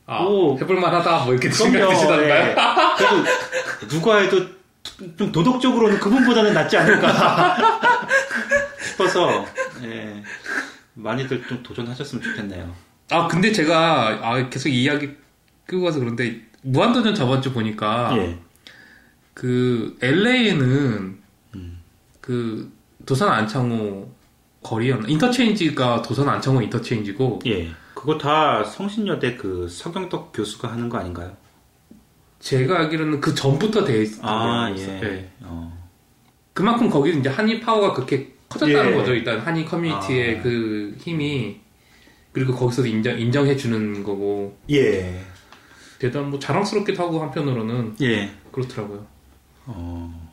아, 0.05 0.23
오. 0.23 0.57
해볼만하다 0.57 1.25
뭐 1.25 1.33
이렇게 1.33 1.49
그럼요. 1.49 1.71
생각되시던가요? 1.73 2.33
예. 2.33 2.55
그래도 2.97 3.87
누가 3.89 4.17
해도 4.19 4.45
좀 5.17 5.31
도덕적으로는 5.33 5.99
그분보다는 5.99 6.53
낫지 6.53 6.77
않을까 6.77 7.57
싶어서 8.89 9.45
예. 9.83 10.23
많이들 10.97 11.47
좀 11.47 11.61
도전하셨으면 11.63 12.23
좋겠네요. 12.23 12.73
아 13.11 13.27
근데 13.27 13.51
제가 13.51 14.19
아, 14.21 14.49
계속 14.49 14.69
이야기 14.69 15.11
끌고 15.65 15.85
가서 15.85 15.99
그런데 15.99 16.41
무한도전 16.63 17.15
저번 17.15 17.41
주 17.41 17.53
보니까 17.53 18.17
예. 18.17 18.37
그 19.33 19.95
LA에는 20.01 21.19
음. 21.55 21.79
그 22.19 22.71
도산 23.05 23.29
안창호 23.29 24.11
거리였나 24.63 25.07
인터체인지가 25.07 26.01
도산 26.01 26.27
안창호 26.27 26.61
인터체인지고 26.63 27.39
예. 27.45 27.69
그거 27.93 28.17
다 28.17 28.63
성신여대 28.63 29.37
그 29.37 29.67
서경덕 29.69 30.33
교수가 30.33 30.71
하는 30.71 30.89
거 30.89 30.97
아닌가요? 30.97 31.35
제가 32.39 32.79
알기로는 32.79 33.21
그 33.21 33.33
전부터 33.33 33.85
돼 33.85 34.01
있었던 34.01 34.29
아, 34.29 34.69
걸로 34.69 34.79
예. 34.79 35.01
예. 35.03 35.31
어. 35.41 35.87
그만큼 36.53 36.89
거기 36.89 37.17
이제 37.17 37.29
한인 37.29 37.59
파워가 37.59 37.93
그렇게 37.93 38.36
커졌다는 38.49 38.91
예. 38.91 38.95
거죠. 38.95 39.13
일단 39.13 39.39
한인 39.39 39.65
커뮤니티의 39.65 40.39
아. 40.39 40.41
그 40.41 40.95
힘이 40.99 41.61
그리고 42.31 42.53
거기서도 42.55 42.87
인정 42.87 43.19
인정해 43.19 43.55
주는 43.55 44.03
거고 44.03 44.57
예. 44.69 45.21
대단 45.99 46.29
뭐 46.29 46.39
자랑스럽기도 46.39 47.03
하고 47.03 47.21
한편으로는 47.21 47.95
예. 48.01 48.31
그렇더라고요. 48.51 49.05
어. 49.65 50.31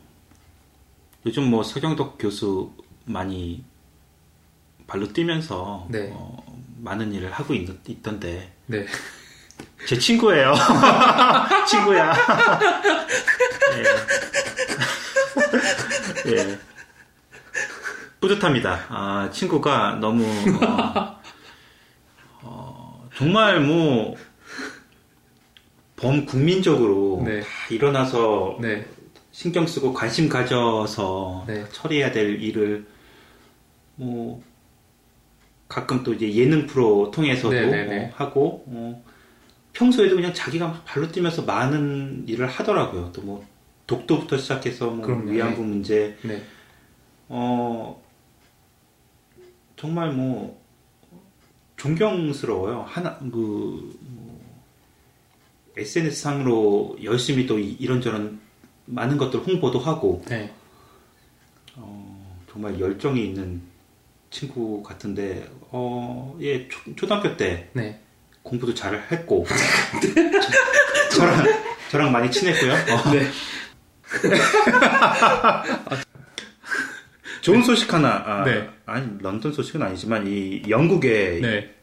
요즘 1.26 1.44
뭐 1.44 1.62
서경덕 1.62 2.18
교수 2.18 2.72
많이 3.06 3.64
발로 4.86 5.12
뛰면서 5.12 5.86
네. 5.88 6.10
어, 6.12 6.44
많은 6.80 7.12
일을 7.14 7.32
하고 7.32 7.54
있, 7.54 7.68
있던데 7.88 8.52
네. 8.66 8.84
제 9.86 9.98
친구예요. 9.98 10.54
친구야. 11.68 12.14
예. 16.26 16.32
예. 16.32 16.58
뿌듯합니다. 18.28 18.86
아, 18.88 19.30
친구가 19.30 19.98
너무, 20.00 20.24
어, 20.64 21.20
어, 22.42 23.08
정말 23.16 23.60
뭐, 23.60 24.16
범국민적으로 25.96 27.22
네. 27.24 27.40
다 27.40 27.46
일어나서 27.70 28.58
네. 28.60 28.86
신경 29.32 29.66
쓰고 29.66 29.92
관심 29.92 30.28
가져서 30.28 31.44
네. 31.46 31.64
처리해야 31.72 32.12
될 32.12 32.42
일을 32.42 32.86
뭐 33.96 34.42
가끔 35.68 36.02
또 36.02 36.12
이제 36.14 36.32
예능 36.34 36.66
프로 36.66 37.10
통해서도. 37.10 37.56
어, 37.56 38.10
하고 38.14 38.64
어, 38.66 39.04
평소에도 39.72 40.14
그냥 40.16 40.32
자기가 40.34 40.82
발로 40.84 41.10
뛰면서 41.10 41.42
많은 41.42 42.24
일을 42.28 42.46
하더라고요. 42.46 43.10
또 43.12 43.22
뭐 43.22 43.44
독도부터 43.86 44.38
시작해서 44.38 44.86
뭐 44.90 45.04
그럼요. 45.04 45.30
위안부 45.30 45.62
문제 45.62 46.16
네. 46.22 46.42
어 47.28 48.02
정말 49.84 50.12
뭐 50.12 50.58
존경스러워요. 51.76 52.86
하나 52.88 53.18
그 53.18 53.94
SNS 55.76 56.22
상으로 56.22 56.96
열심히 57.04 57.44
또 57.46 57.58
이- 57.58 57.72
이런저런 57.78 58.40
많은 58.86 59.18
것들 59.18 59.40
홍보도 59.40 59.78
하고 59.78 60.22
네. 60.26 60.50
어, 61.76 62.38
정말 62.50 62.80
열정이 62.80 63.22
있는 63.26 63.60
친구 64.30 64.82
같은데 64.82 65.46
어, 65.70 66.34
예 66.40 66.66
초, 66.68 66.96
초등학교 66.96 67.36
때 67.36 67.68
네. 67.74 68.00
공부도 68.42 68.72
잘 68.72 69.06
했고 69.12 69.44
저, 71.10 71.18
저랑 71.18 71.44
저랑 71.90 72.10
많이 72.10 72.30
친했고요. 72.30 72.72
어. 72.72 73.10
네. 73.12 73.28
좋은 77.44 77.62
소식 77.62 77.92
하나 77.92 78.22
아, 78.24 78.42
네. 78.42 78.70
아니 78.86 79.06
런던 79.20 79.52
소식은 79.52 79.82
아니지만 79.82 80.26
이 80.26 80.62
영국의 80.66 81.42
네. 81.42 81.74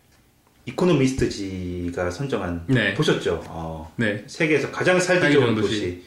이코노미스트지가 0.65 2.10
선정한 2.10 2.63
네. 2.65 2.96
보셨죠? 2.96 3.44
어, 3.46 3.94
네. 3.96 4.24
세계에서 4.25 4.72
가장 4.72 5.00
살기 5.00 5.32
좋은 5.32 5.53
도시. 5.53 5.68
도시. 5.68 6.03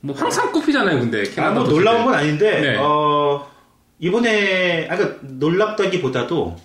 뭐 0.00 0.14
항상 0.14 0.52
꼽히잖아요, 0.52 1.00
근데. 1.00 1.24
아, 1.40 1.50
뭐 1.50 1.64
도시들. 1.64 1.78
놀라운 1.78 2.04
건 2.04 2.14
아닌데 2.14 2.60
네. 2.60 2.76
어, 2.78 3.50
이번에 4.00 4.86
아까 4.90 5.16
놀랍다기보다도 5.22 6.56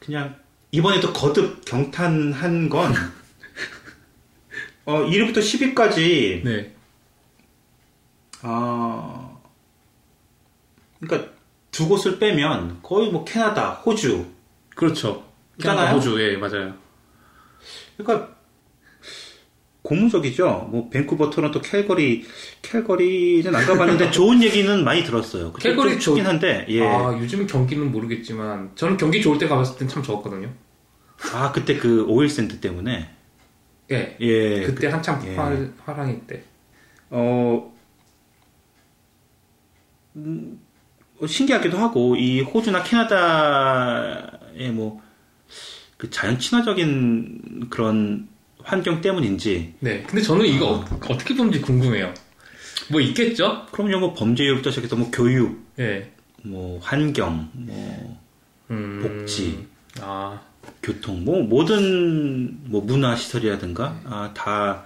그냥 0.00 0.34
이번에도 0.72 1.12
거듭 1.12 1.64
경탄한 1.66 2.68
건 2.68 2.92
어, 4.86 5.04
1위부터 5.04 5.36
10위까지 5.38 6.42
네. 6.42 6.74
아 8.42 9.27
그러니까 11.00 11.30
두 11.70 11.88
곳을 11.88 12.18
빼면 12.18 12.80
거의 12.82 13.10
뭐 13.10 13.24
캐나다, 13.24 13.70
호주 13.72 14.26
그렇죠. 14.74 15.24
있잖아요? 15.58 15.78
캐나다, 15.78 15.94
호주, 15.94 16.20
예, 16.20 16.36
맞아요. 16.36 16.74
그러니까 17.96 18.36
고무적이죠. 19.82 20.68
뭐 20.70 20.90
밴쿠버, 20.90 21.30
토론토, 21.30 21.60
캘거리, 21.62 22.24
캘거리는 22.62 23.54
안 23.54 23.64
가봤는데 23.66 24.10
좋은 24.12 24.42
얘기는 24.42 24.84
많이 24.84 25.02
들었어요. 25.02 25.52
캘거리 25.54 25.92
좀 25.92 26.00
춥긴 26.00 26.26
한데 26.26 26.66
예. 26.68 26.86
아, 26.86 27.08
아, 27.08 27.18
요즘 27.18 27.46
경기는 27.46 27.90
모르겠지만, 27.90 28.72
저는 28.74 28.96
경기 28.96 29.22
좋을 29.22 29.38
때 29.38 29.48
가봤을 29.48 29.78
땐 29.78 29.88
참 29.88 30.02
좋았거든요. 30.02 30.52
아, 31.32 31.52
그때 31.52 31.76
그 31.78 32.04
오일 32.06 32.28
샌드 32.28 32.60
때문에 32.60 33.10
예. 33.90 34.16
예. 34.20 34.62
그때 34.62 34.88
한참 34.88 35.22
예. 35.26 35.34
활, 35.34 35.72
화랑일 35.84 36.26
때. 36.26 36.42
어, 37.10 37.72
음, 40.16 40.60
어, 40.60 40.67
신기하기도 41.26 41.78
하고, 41.78 42.16
이 42.16 42.40
호주나 42.40 42.82
캐나다의 42.82 44.70
뭐, 44.72 45.02
그 45.96 46.10
자연 46.10 46.38
친화적인 46.38 47.66
그런 47.70 48.28
환경 48.62 49.00
때문인지, 49.00 49.74
네. 49.80 50.02
근데 50.02 50.22
저는 50.22 50.46
이거 50.46 50.70
어, 50.70 50.84
어떻게 51.08 51.34
보는지 51.34 51.60
궁금해요. 51.60 52.12
뭐 52.90 53.00
있겠죠? 53.00 53.66
그럼요, 53.72 53.98
뭐 53.98 54.14
범죄율부터 54.14 54.70
시작해서 54.70 54.96
뭐 54.96 55.10
교육, 55.10 55.66
예. 55.78 56.10
뭐 56.42 56.78
환경, 56.80 57.50
뭐 57.52 58.20
음, 58.70 59.00
복지. 59.02 59.66
아, 60.00 60.40
교통, 60.82 61.24
뭐 61.24 61.42
모든 61.42 62.58
뭐 62.64 62.80
문화 62.82 63.16
시설이라든가 63.16 64.00
아, 64.04 64.30
다 64.34 64.84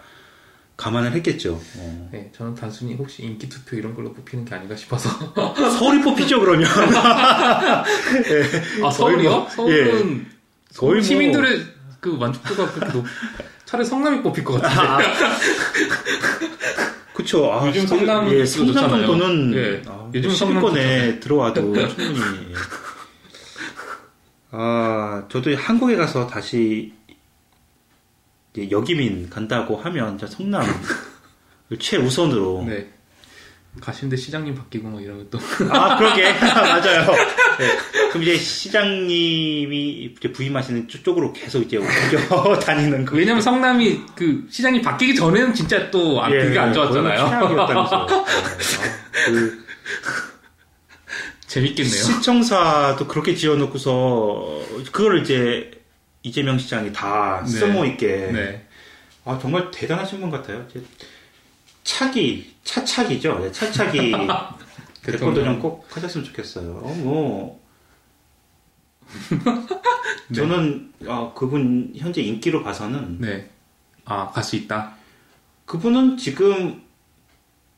감안을 0.83 1.13
했겠죠. 1.13 1.61
어. 1.77 2.09
네. 2.13 2.29
저는 2.37 2.57
단순히 2.57 2.95
혹시 2.95 3.23
인기 3.23 3.49
투표 3.49 3.77
이런 3.77 3.95
걸로 3.95 4.13
뽑히는 4.13 4.45
게 4.45 4.53
아닌가 4.57 4.75
싶어서. 4.75 5.09
서울이 5.79 6.03
뽑히죠 6.03 6.41
그러면. 6.41 6.67
아, 8.85 8.91
서울이요? 8.91 9.31
뭐, 9.31 9.49
서울은 9.49 10.27
거의 10.77 10.95
뭐- 10.95 11.01
시민들의 11.01 11.67
그 12.01 12.09
만족도가 12.09 12.73
그렇게 12.73 12.93
높, 12.95 13.05
차라리 13.65 13.87
성남이 13.87 14.23
뽑힐 14.25 14.43
것 14.43 14.61
같은데. 14.61 15.13
그쵸. 17.15 17.53
아, 17.53 17.65
요즘 17.69 17.87
성남 17.87 18.29
예, 18.33 18.45
성남. 18.45 18.89
정도는 18.91 19.55
예. 19.55 19.83
아, 19.87 20.09
요즘 20.13 20.31
요즘 20.31 20.35
성남 20.35 20.55
상권에 20.63 21.21
들어와도 21.21 21.73
충분히. 21.91 22.19
예. 22.51 22.55
아, 24.51 25.23
저도 25.31 25.55
한국에 25.55 25.95
가서 25.95 26.27
다시 26.27 26.93
여기민 28.71 29.31
간다고 29.31 29.77
하면 29.77 30.19
저 30.19 30.27
성남 30.27 30.65
최우선으로. 31.79 32.65
네. 32.69 32.89
가시는데 33.81 34.17
시장님 34.19 34.55
바뀌고 34.55 34.87
뭐 34.89 35.01
이러면 35.01 35.29
또. 35.31 35.39
아, 35.71 35.97
그러게. 35.97 36.31
맞아요. 36.45 37.11
네. 37.59 37.79
그럼 38.11 38.23
이제 38.23 38.37
시장님이 38.37 40.13
이제 40.19 40.31
부임하시는 40.31 40.89
쪽으로 40.89 41.33
계속 41.33 41.63
이제 41.63 41.79
옮겨 41.79 42.59
다니는 42.61 43.07
거. 43.07 43.17
왜냐면 43.17 43.41
성남이 43.41 44.03
그 44.15 44.47
시장이 44.51 44.83
바뀌기 44.83 45.15
전에는 45.15 45.55
진짜 45.55 45.91
또 45.91 46.23
아, 46.23 46.31
예, 46.31 46.41
되게 46.43 46.59
안 46.59 46.75
좋았잖아요. 46.75 47.17
최악이었다면서요. 47.17 48.07
네. 48.07 48.15
아, 48.15 48.25
그 49.27 49.65
재밌겠네요. 51.47 52.03
시청사도 52.03 53.07
그렇게 53.09 53.35
지어놓고서 53.35 54.61
그걸 54.93 55.23
이제 55.23 55.71
이재명 56.23 56.59
시장이 56.59 56.93
다 56.93 57.43
네. 57.45 57.51
쓸모 57.51 57.85
있게. 57.87 58.31
네. 58.33 58.67
아 59.25 59.39
정말 59.41 59.71
대단하신 59.71 60.21
분 60.21 60.31
같아요. 60.31 60.67
차기 61.85 62.55
차차기죠. 62.65 63.39
네, 63.41 63.53
차차기 63.53 64.13
대권 65.03 65.35
도전 65.35 65.59
꼭 65.59 65.87
하셨으면 65.91 66.25
좋겠어요. 66.27 66.81
어, 66.83 66.95
뭐 66.99 67.61
네. 70.29 70.35
저는 70.35 70.93
어, 71.07 71.33
그분 71.35 71.93
현재 71.97 72.23
인기로 72.23 72.63
봐서는 72.63 73.19
네. 73.21 73.49
아, 74.05 74.29
갈 74.31 74.43
수 74.45 74.57
있다. 74.57 74.95
그분은 75.67 76.17
지금 76.17 76.83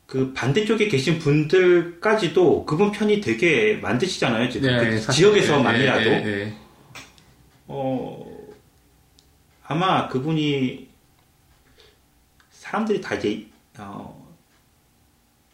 그 0.06 0.32
반대쪽에 0.34 0.88
계신 0.88 1.18
분들까지도 1.18 2.66
그분 2.66 2.92
편이 2.92 3.20
되게 3.20 3.76
만드시잖아요. 3.76 4.50
지금 4.50 4.68
그 4.78 4.84
네, 4.84 5.00
지역에서 5.00 5.62
만이라도. 5.62 6.00
네, 6.00 6.20
네, 6.20 6.24
네. 6.44 6.56
어, 7.66 8.33
아마 9.66 10.08
그분이 10.08 10.88
사람들이 12.50 13.00
다 13.00 13.14
이제 13.14 13.46
어, 13.78 14.24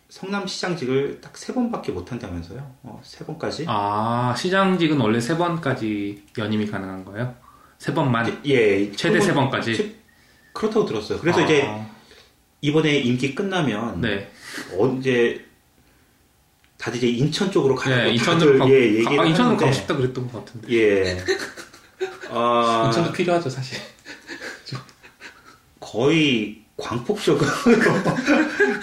성남 0.08 0.46
시장직을 0.46 1.20
딱 1.20 1.36
세 1.36 1.54
번밖에 1.54 1.92
못 1.92 2.10
한다면서요? 2.10 2.74
어, 2.82 3.00
세 3.04 3.24
번까지? 3.24 3.64
아, 3.68 4.34
시장직은 4.36 4.98
원래 5.00 5.20
세 5.20 5.36
번까지 5.36 6.24
연임이 6.38 6.66
가능한 6.66 7.04
거예요? 7.04 7.34
세 7.78 7.94
번만? 7.94 8.40
예, 8.44 8.90
최대 8.92 9.14
그분- 9.14 9.26
세 9.26 9.34
번까지? 9.34 9.74
치- 9.76 9.96
그렇다고 10.52 10.84
들었어요. 10.84 11.18
그래서 11.20 11.40
아, 11.40 11.44
이제 11.44 11.68
이번에 12.60 12.98
임기 12.98 13.34
끝나면 13.34 14.00
네. 14.00 14.30
언제 14.76 15.46
다들 16.76 16.98
이제 16.98 17.08
인천 17.08 17.50
쪽으로 17.52 17.74
가는 17.74 17.96
네, 17.96 18.04
거 18.04 18.10
인천으로 18.10 18.40
다들 18.40 18.58
가고, 18.58 18.70
예, 18.72 18.80
얘기를 18.94 19.20
아, 19.20 19.24
인천으로 19.24 19.56
가고 19.56 19.72
싶다 19.72 19.96
그랬던 19.96 20.30
것 20.30 20.44
같은데. 20.44 20.72
예. 20.72 21.24
아, 22.30 22.84
인천도 22.86 23.12
필요하죠, 23.12 23.48
사실. 23.48 23.78
거의 25.90 26.62
광폭적으로 26.76 27.46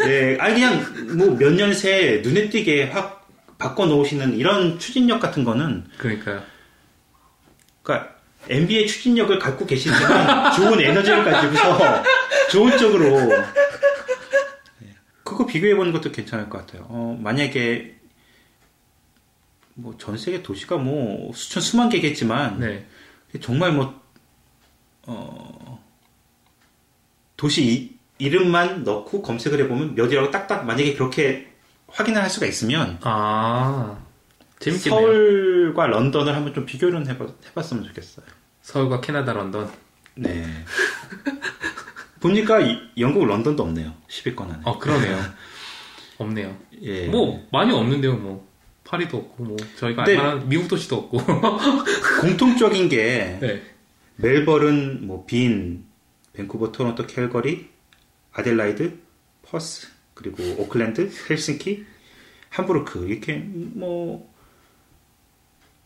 예, 0.07 0.37
아니 0.41 0.55
그냥 0.55 1.17
뭐 1.17 1.27
몇 1.37 1.51
년 1.55 1.73
새 1.73 2.21
눈에 2.23 2.49
띄게 2.49 2.89
확 2.89 3.27
바꿔 3.57 3.85
놓으시는 3.85 4.35
이런 4.37 4.77
추진력 4.77 5.19
같은 5.19 5.43
거는 5.43 5.85
그러니까요. 5.97 6.43
그러니까 7.81 8.15
MB의 8.49 8.87
추진력을 8.87 9.39
갖고 9.39 9.65
계시지만 9.65 10.53
좋은 10.53 10.79
에너지를 10.81 11.23
가지고서 11.23 12.03
좋은 12.51 12.77
쪽으로 12.77 13.31
예, 14.83 14.95
그거 15.23 15.45
비교해 15.45 15.75
보는 15.75 15.91
것도 15.93 16.11
괜찮을 16.11 16.49
것 16.49 16.59
같아요. 16.59 16.85
어, 16.89 17.17
만약에 17.19 17.95
뭐 19.75 19.95
전 19.97 20.17
세계 20.17 20.41
도시가 20.43 20.77
뭐 20.77 21.31
수천 21.33 21.61
수만 21.63 21.89
개겠지만 21.89 22.59
네. 22.59 22.85
정말 23.41 23.71
뭐 23.71 24.01
어, 25.03 25.66
도시 27.37 27.65
이, 27.65 27.97
이름만 28.17 28.83
넣고 28.83 29.21
검색을 29.21 29.59
해보면 29.61 29.95
몇이라고 29.95 30.31
딱딱 30.31 30.65
만약에 30.65 30.95
그렇게 30.95 31.47
확인을 31.87 32.21
할 32.21 32.29
수가 32.29 32.45
있으면 32.47 32.97
아, 33.03 33.97
재밌겠네요. 34.59 34.99
서울과 34.99 35.87
런던을 35.87 36.35
한번 36.35 36.53
좀 36.53 36.65
비교를 36.65 37.07
해봐, 37.07 37.25
해봤으면 37.49 37.85
좋겠어요. 37.85 38.25
서울과 38.63 39.01
캐나다, 39.01 39.33
런던. 39.33 39.71
네. 40.15 40.43
보니까 42.19 42.59
이- 42.59 42.79
영국 42.97 43.25
런던도 43.25 43.61
없네요. 43.63 43.93
10위권 44.09 44.41
안에. 44.41 44.59
어, 44.65 44.77
그러네요. 44.79 45.17
없네요. 46.17 46.57
예. 46.81 47.07
뭐, 47.07 47.47
많이 47.51 47.71
없는데요, 47.71 48.15
뭐. 48.17 48.47
파리도 48.83 49.17
없고, 49.17 49.43
뭐. 49.43 49.57
저희가 49.77 50.03
네. 50.05 50.17
알만한 50.17 50.49
미국 50.49 50.67
도시도 50.67 50.95
없고. 50.97 51.19
공통적인 52.21 52.89
게 52.89 53.37
네. 53.41 53.61
멜버른, 54.15 55.05
뭐 55.05 55.25
빈, 55.27 55.85
밴쿠버, 56.37 56.71
토론토, 56.71 57.07
캘거리, 57.07 57.67
아델라이드, 58.31 58.99
퍼스, 59.41 59.87
그리고 60.13 60.43
오클랜드, 60.61 61.09
헬싱키, 61.29 61.83
함부르크 62.49 63.07
이렇게 63.07 63.37
뭐 63.37 64.31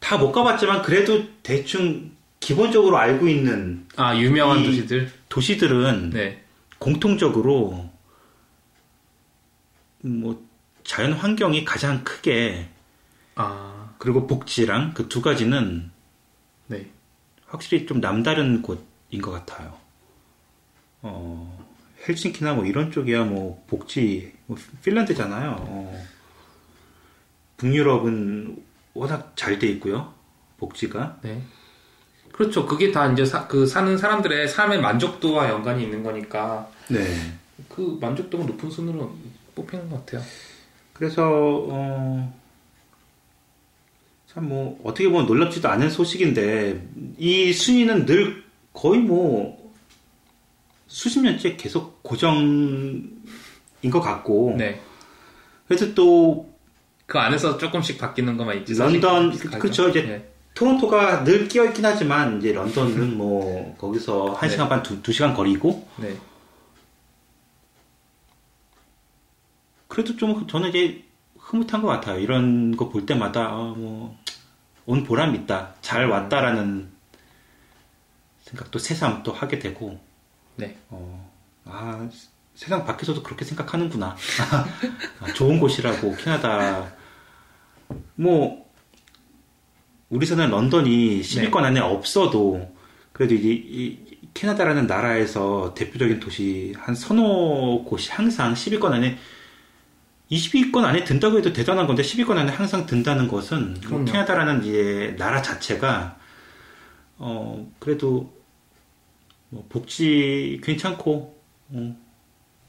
다 0.02 0.18
못 0.18 0.32
가봤지만 0.32 0.82
그래도 0.82 1.24
대충 1.44 2.12
기본적으로 2.40 2.98
알고 2.98 3.28
있는 3.30 3.88
아, 3.96 4.18
유명한 4.18 4.60
이- 4.60 4.66
도시들? 4.66 5.12
도시들은 5.30 6.10
네. 6.10 6.44
공통적으로 6.80 7.88
뭐 10.04 10.44
자연 10.84 11.14
환경이 11.14 11.64
가장 11.66 12.04
크게 12.04 12.68
아, 13.36 13.94
그리고 14.00 14.26
복지랑 14.28 14.96
그 14.96 15.08
두 15.08 15.22
가지는 15.22 15.92
네. 16.68 16.90
확실히 17.46 17.86
좀 17.86 18.02
남다른 18.02 18.62
곳인 18.64 19.22
것 19.22 19.30
같아요. 19.32 19.78
어, 21.02 21.66
헬싱키나 22.08 22.54
뭐 22.54 22.66
이런 22.66 22.92
쪽이야 22.92 23.24
뭐 23.26 23.64
복지 23.68 24.34
뭐 24.48 24.58
핀란드잖아요. 24.84 25.56
어, 25.60 26.04
북유럽은 27.58 28.64
워낙 28.94 29.34
잘 29.36 29.60
돼 29.60 29.68
있고요. 29.68 30.14
복지가 30.58 31.20
네. 31.22 31.42
그렇죠. 32.32 32.66
그게 32.66 32.92
다 32.92 33.12
이제 33.12 33.26
사, 33.26 33.48
그 33.48 33.66
사는 33.68 33.98
사람들의 33.98 34.48
삶의 34.48 34.82
만족도와 34.82 35.50
연관이 35.50 35.84
있는 35.84 36.02
거니까 36.04 36.70
네. 36.90 37.04
그 37.70 37.98
만족도가 38.02 38.46
높은 38.46 38.70
순으로 38.70 39.16
뽑히는 39.56 39.90
것 39.90 40.06
같아요. 40.06 40.24
그래서 40.94 41.24
어, 41.70 42.42
참 44.28 44.46
뭐 44.46 44.80
어떻게 44.84 45.10
보면 45.10 45.26
놀랍지도 45.26 45.68
않은 45.70 45.90
소식인데 45.90 46.88
이 47.18 47.52
순위는 47.54 48.06
늘 48.06 48.44
거의 48.74 49.02
뭐 49.02 49.61
수십 50.92 51.22
년째 51.22 51.56
계속 51.56 52.04
고정인 52.04 53.12
것 53.90 54.02
같고 54.02 54.56
네. 54.58 54.82
그래서 55.68 55.94
또 55.94 56.52
그 57.12 57.20
안에서 57.20 57.58
조금씩 57.58 57.98
바뀌는 57.98 58.38
것만 58.38 58.60
있지. 58.60 58.74
런던. 58.74 59.38
그쵸, 59.60 59.90
이제 59.90 60.02
네. 60.04 60.32
토론토가 60.54 61.26
늘 61.26 61.46
끼어 61.50 61.66
있긴 61.66 61.84
하지만 61.84 62.38
이제 62.38 62.54
런던은 62.54 63.16
뭐 63.20 63.76
거기서 63.78 64.32
한 64.32 64.48
네. 64.48 64.50
시간 64.50 64.70
반, 64.70 64.82
두, 64.82 65.02
두 65.02 65.12
시간 65.12 65.34
거리고 65.34 65.86
네. 65.98 66.16
그래도 69.90 70.16
좀 70.16 70.48
저는 70.48 70.70
이제 70.70 71.04
흐뭇한 71.38 71.82
것 71.82 71.90
같아요. 71.90 72.18
이런 72.18 72.78
거 72.78 72.90
볼 72.90 73.06
때마다 73.06 73.48
아, 73.50 73.76
뭐온 73.76 75.04
보람 75.04 75.36
있다, 75.36 75.76
잘 75.82 76.08
왔다라는 76.08 76.90
생각도 78.46 78.80
새삼 78.80 79.24
또 79.24 79.34
하게 79.34 79.60
되고 79.60 80.00
네. 80.62 80.78
어, 80.90 81.32
아 81.66 82.08
세상 82.54 82.86
밖에서도 82.86 83.24
그렇게 83.24 83.44
생각하는구나. 83.44 84.16
아, 85.20 85.34
좋은 85.34 85.60
곳이라고 85.60 86.16
캐나다 86.18 86.92
뭐 88.14 88.70
우리 90.10 90.28
사는 90.28 90.48
런던이 90.48 91.22
10위권 91.22 91.64
안에 91.64 91.80
없어도 91.80 92.72
그래도 93.12 93.34
이, 93.34 93.40
이 93.40 93.98
캐나다라는 94.36 94.86
나라에서 94.86 95.74
대표적인 95.74 96.20
도시 96.20 96.76
한 96.78 96.94
서너 96.94 97.84
곳이 97.84 98.12
항상 98.12 98.54
10위권 98.54 98.92
안에 98.92 99.18
20위권 100.32 100.84
안에 100.84 101.04
든다고 101.06 101.40
해도 101.40 101.52
대단한 101.54 101.88
건데 101.88 102.04
10위권 102.04 102.38
안에 102.38 102.52
항상 102.52 102.86
든다는 102.86 103.28
것은 103.28 103.78
뭐. 103.90 104.06
캐나다라는 104.06 104.64
이제 104.64 105.16
나라 105.18 105.42
자체가 105.42 106.18
어 107.18 107.68
그래도 107.80 108.41
뭐 109.52 109.66
복지 109.70 110.60
괜찮고 110.64 111.42
어, 111.70 111.98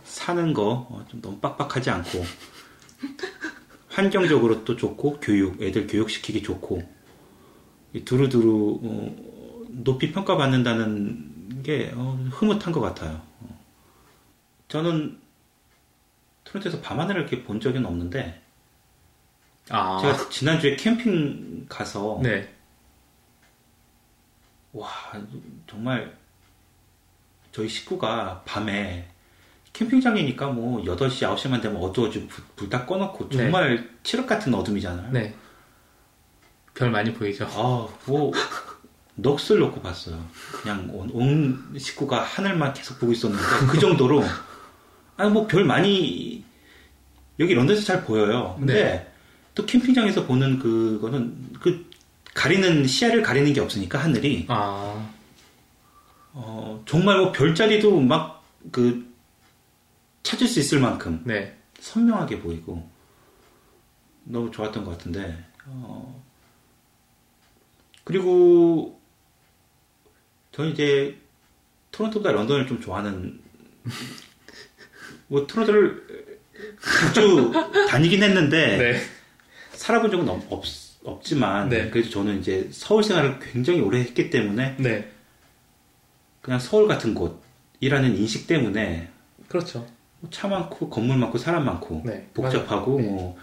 사는 0.03 0.53
거 0.53 0.87
어, 0.90 1.05
좀 1.09 1.23
너무 1.23 1.38
빡빡하지 1.38 1.90
않고 1.90 2.25
환경적으로 3.88 4.64
또 4.64 4.77
좋고 4.77 5.21
교육 5.21 5.62
애들 5.62 5.87
교육시키기 5.87 6.42
좋고 6.42 6.83
이 7.95 8.05
두루두루 8.05 8.81
어, 8.83 9.66
높이 9.68 10.12
평가받는다는 10.12 11.62
게 11.62 11.92
어, 11.95 12.18
흐뭇한 12.31 12.73
것 12.73 12.81
같아요. 12.81 13.23
어. 13.40 13.61
저는 14.68 15.18
토론토에서 16.45 16.81
밤하늘을 16.81 17.23
이렇게 17.23 17.45
본 17.45 17.61
적은 17.61 17.87
없는데 17.87 18.42
아. 19.71 20.01
제가 20.01 20.29
지난주에 20.31 20.75
캠핑 20.75 21.66
가서 21.68 22.18
네. 22.23 22.53
와 24.73 24.88
정말 25.68 26.16
저희 27.53 27.69
식구가 27.69 28.43
밤에 28.45 29.09
캠핑장이니까 29.73 30.49
뭐 30.49 30.83
8시 30.85 31.27
9시만 31.35 31.62
되면 31.62 31.77
어두워지고 31.83 32.29
불 32.57 32.69
다 32.69 32.85
꺼놓고 32.87 33.29
네. 33.31 33.37
정말 33.37 33.91
칠흑 34.03 34.27
같은 34.27 34.53
어둠이잖아요. 34.55 35.11
네. 35.12 35.35
별 36.75 36.91
많이 36.91 37.12
보이죠. 37.12 37.47
아, 37.51 37.87
뭐 38.07 38.33
넋을 39.17 39.59
놓고 39.61 39.81
봤어요. 39.83 40.25
그냥 40.62 40.88
온, 40.93 41.11
온 41.12 41.75
식구가 41.79 42.23
하늘만 42.23 42.73
계속 42.75 42.99
보고 42.99 43.12
있었는데 43.12 43.43
그 43.71 43.79
정도로 43.79 44.23
아니 45.17 45.31
뭐 45.31 45.47
별 45.47 45.65
많이 45.65 46.43
여기 47.38 47.55
런던에서 47.55 47.83
잘 47.85 48.05
보여요. 48.05 48.57
근데 48.59 48.75
네. 48.75 49.12
또 49.55 49.67
캠핑장에서 49.67 50.27
보는 50.27 50.59
그거는 50.59 51.35
그 51.61 51.91
가리는 52.35 52.87
시야를 52.87 53.23
가리는 53.23 53.53
게 53.53 53.61
없으니까 53.61 53.99
하늘이 53.99 54.47
아. 54.49 55.09
어, 56.33 56.83
정말 56.87 57.18
뭐 57.18 57.33
별자리도 57.33 58.01
막 58.01 58.42
그 58.71 59.11
찾을 60.23 60.47
수 60.47 60.61
있을 60.61 60.79
만큼 60.79 61.23
네. 61.25 61.57
선명하게 61.81 62.40
보이고 62.40 62.88
너무 64.25 64.51
좋았던 64.51 64.85
것 64.85 64.92
같은데 64.92 65.45
어, 65.64 66.23
그리고 68.05 69.01
저는 70.53 70.73
이제 70.73 71.18
토론토보다 71.90 72.33
런던을 72.33 72.66
좀 72.66 72.81
좋아하는 72.81 73.40
뭐 75.27 75.47
토론토를 75.47 76.40
자주 76.81 77.51
다니긴 77.88 78.23
했는데 78.23 78.77
네. 78.77 79.01
살아본 79.73 80.11
적은 80.11 80.29
없, 80.29 80.53
없, 80.53 80.64
없지만 81.03 81.68
네. 81.68 81.90
그래도 81.90 82.11
저는 82.11 82.38
이제 82.38 82.68
서울 82.71 83.03
생활을 83.03 83.40
굉장히 83.40 83.81
오래 83.81 83.99
했기 83.99 84.31
때문에 84.31 84.77
네. 84.79 85.12
그냥 86.42 86.59
서울 86.59 86.88
같은 86.88 87.14
곳이라는 87.14 88.16
인식 88.16 88.46
때문에 88.46 89.09
그렇죠. 89.48 89.87
뭐차 90.20 90.48
많고 90.48 90.90
건물 90.90 91.16
많고 91.16 91.38
사람 91.38 91.64
많고 91.64 92.02
네. 92.05 92.28
복잡하고 92.35 92.96
맞아요. 92.96 93.07
네. 93.07 93.14
뭐 93.14 93.38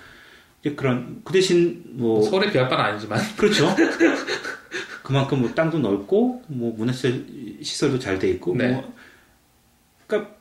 이제 0.62 0.76
그런 0.76 1.22
그 1.24 1.34
대신 1.34 1.84
뭐 1.98 2.22
서울에 2.22 2.52
비할 2.52 2.68
바는 2.70 2.84
아니지만. 2.86 3.20
그렇죠 3.38 3.74
그만큼 5.04 5.42
뭐 5.42 5.50
땅도 5.54 5.80
넓고 5.80 6.44
뭐 6.48 6.74
문화시설 6.76 7.26
시설도 7.64 7.98
잘 8.00 8.20
돼 8.20 8.30
있고 8.32 8.56
네. 8.56 8.74
뭐 8.74 8.94
그러니까 10.06 10.36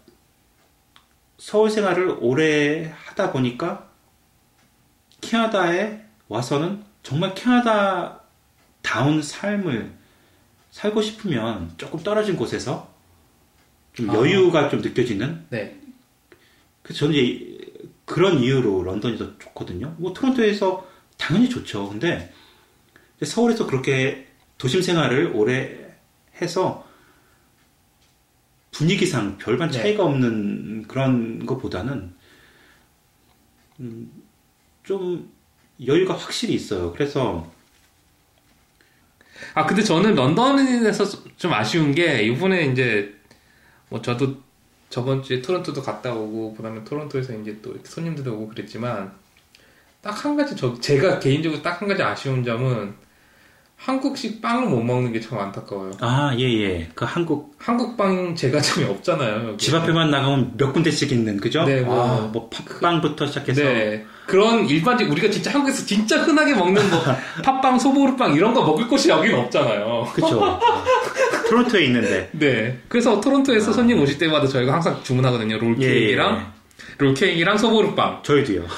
서울 1.38 1.70
생활을 1.70 2.18
오래 2.20 2.92
하다 3.06 3.32
보니까 3.32 3.88
캐나다에 5.20 6.02
와서는 6.28 6.82
정말 7.02 7.34
캐나다 7.34 8.20
다운 8.82 9.22
삶을 9.22 9.97
살고 10.78 11.02
싶으면 11.02 11.72
조금 11.76 12.00
떨어진 12.04 12.36
곳에서 12.36 12.88
좀 13.94 14.10
아. 14.10 14.14
여유가 14.14 14.68
좀 14.68 14.80
느껴지는 14.80 15.44
네. 15.50 15.76
그래서 16.82 17.00
저는 17.00 17.14
이제 17.16 17.58
그런 18.04 18.38
이유로 18.38 18.84
런던이 18.84 19.18
더 19.18 19.36
좋거든요. 19.38 19.96
뭐 19.98 20.12
토론토에서 20.12 20.88
당연히 21.16 21.48
좋죠. 21.48 21.88
근데 21.88 22.32
서울에서 23.20 23.66
그렇게 23.66 24.28
도심 24.56 24.80
생활을 24.82 25.32
오래 25.34 25.96
해서 26.40 26.86
분위기상 28.70 29.38
별반 29.38 29.72
네. 29.72 29.78
차이가 29.78 30.04
없는 30.04 30.86
그런 30.86 31.44
것보다는 31.44 32.14
음, 33.80 34.12
좀 34.84 35.28
여유가 35.84 36.14
확실히 36.14 36.54
있어요. 36.54 36.92
그래서 36.92 37.50
아, 39.54 39.66
근데 39.66 39.82
저는 39.82 40.14
런던에서 40.14 41.04
좀 41.36 41.52
아쉬운 41.52 41.94
게, 41.94 42.22
이번에 42.22 42.66
이제, 42.66 43.14
뭐 43.88 44.00
저도 44.02 44.36
저번 44.90 45.22
주에 45.22 45.42
토론토도 45.42 45.82
갔다 45.82 46.14
오고, 46.14 46.54
그 46.54 46.62
다음에 46.62 46.82
토론토에서 46.84 47.34
이제 47.40 47.58
또 47.62 47.76
손님들도 47.84 48.32
오고 48.34 48.48
그랬지만, 48.48 49.12
딱 50.02 50.24
한 50.24 50.36
가지, 50.36 50.56
저, 50.56 50.78
제가 50.80 51.18
개인적으로 51.20 51.62
딱 51.62 51.80
한 51.80 51.88
가지 51.88 52.02
아쉬운 52.02 52.44
점은, 52.44 52.94
한국식 53.80 54.42
빵을 54.42 54.66
못 54.68 54.82
먹는 54.82 55.12
게 55.12 55.20
참 55.20 55.38
안타까워요. 55.38 55.92
아 56.00 56.34
예 56.36 56.42
예 56.60 56.88
그 56.94 57.04
한국 57.04 57.54
한국 57.58 57.96
빵 57.96 58.34
제과점이 58.34 58.84
없잖아요. 58.86 59.48
여기. 59.50 59.56
집 59.64 59.74
앞에만 59.74 60.10
나가면 60.10 60.54
몇 60.56 60.72
군데씩 60.72 61.12
있는 61.12 61.36
그죠? 61.38 61.62
네, 61.64 61.80
뭐. 61.82 62.02
아, 62.04 62.28
뭐 62.32 62.50
팥빵부터 62.50 63.26
시작해서 63.26 63.62
네. 63.62 64.04
그런 64.26 64.66
일반적 64.68 65.08
우리가 65.10 65.30
진짜 65.30 65.52
한국에서 65.52 65.86
진짜 65.86 66.20
흔하게 66.22 66.54
먹는 66.54 66.90
뭐 66.90 67.00
팥빵, 67.44 67.78
소보루빵 67.78 68.34
이런 68.34 68.52
거 68.52 68.62
먹을 68.64 68.88
곳이 68.88 69.08
여긴 69.10 69.34
없잖아요. 69.36 70.08
그쵸 70.12 70.58
토론토에 71.48 71.84
있는데 71.84 72.28
네. 72.32 72.78
그래서 72.88 73.20
토론토에서 73.20 73.72
손님 73.72 74.00
오실 74.02 74.18
때마다 74.18 74.46
저희가 74.48 74.72
항상 74.74 75.00
주문하거든요. 75.02 75.56
롤 75.58 75.76
예, 75.80 75.86
예, 75.86 75.92
케이크랑 76.00 76.52
롤 76.98 77.14
케이크랑 77.14 77.56
소보루빵. 77.56 78.22
저희도요. 78.24 78.64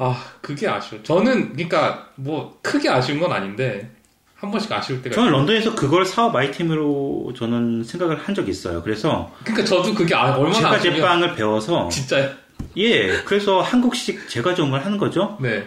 아, 0.00 0.16
그게 0.40 0.68
아쉬워. 0.68 1.02
저는 1.02 1.54
그러니까 1.54 2.08
뭐 2.14 2.58
크게 2.62 2.88
아쉬운 2.88 3.18
건 3.18 3.32
아닌데 3.32 3.90
한 4.36 4.50
번씩 4.52 4.70
아쉬울 4.70 5.02
때가 5.02 5.14
저는 5.14 5.32
런던에서 5.32 5.74
그걸 5.74 6.04
사업 6.04 6.36
아이템으로 6.36 7.32
저는 7.36 7.82
생각을 7.82 8.16
한 8.16 8.34
적이 8.34 8.50
있어요. 8.52 8.82
그래서 8.82 9.32
그러니까 9.42 9.64
저도 9.64 9.94
그게 9.94 10.14
아, 10.14 10.36
얼마나 10.36 10.78
제가. 10.78 10.96
제빵을 10.96 11.34
배워서 11.34 11.88
진짜요? 11.88 12.30
예 12.76 13.22
그래서 13.24 13.60
한국식 13.60 14.28
제과점을 14.28 14.84
하는 14.84 14.98
거죠. 14.98 15.36
네. 15.40 15.66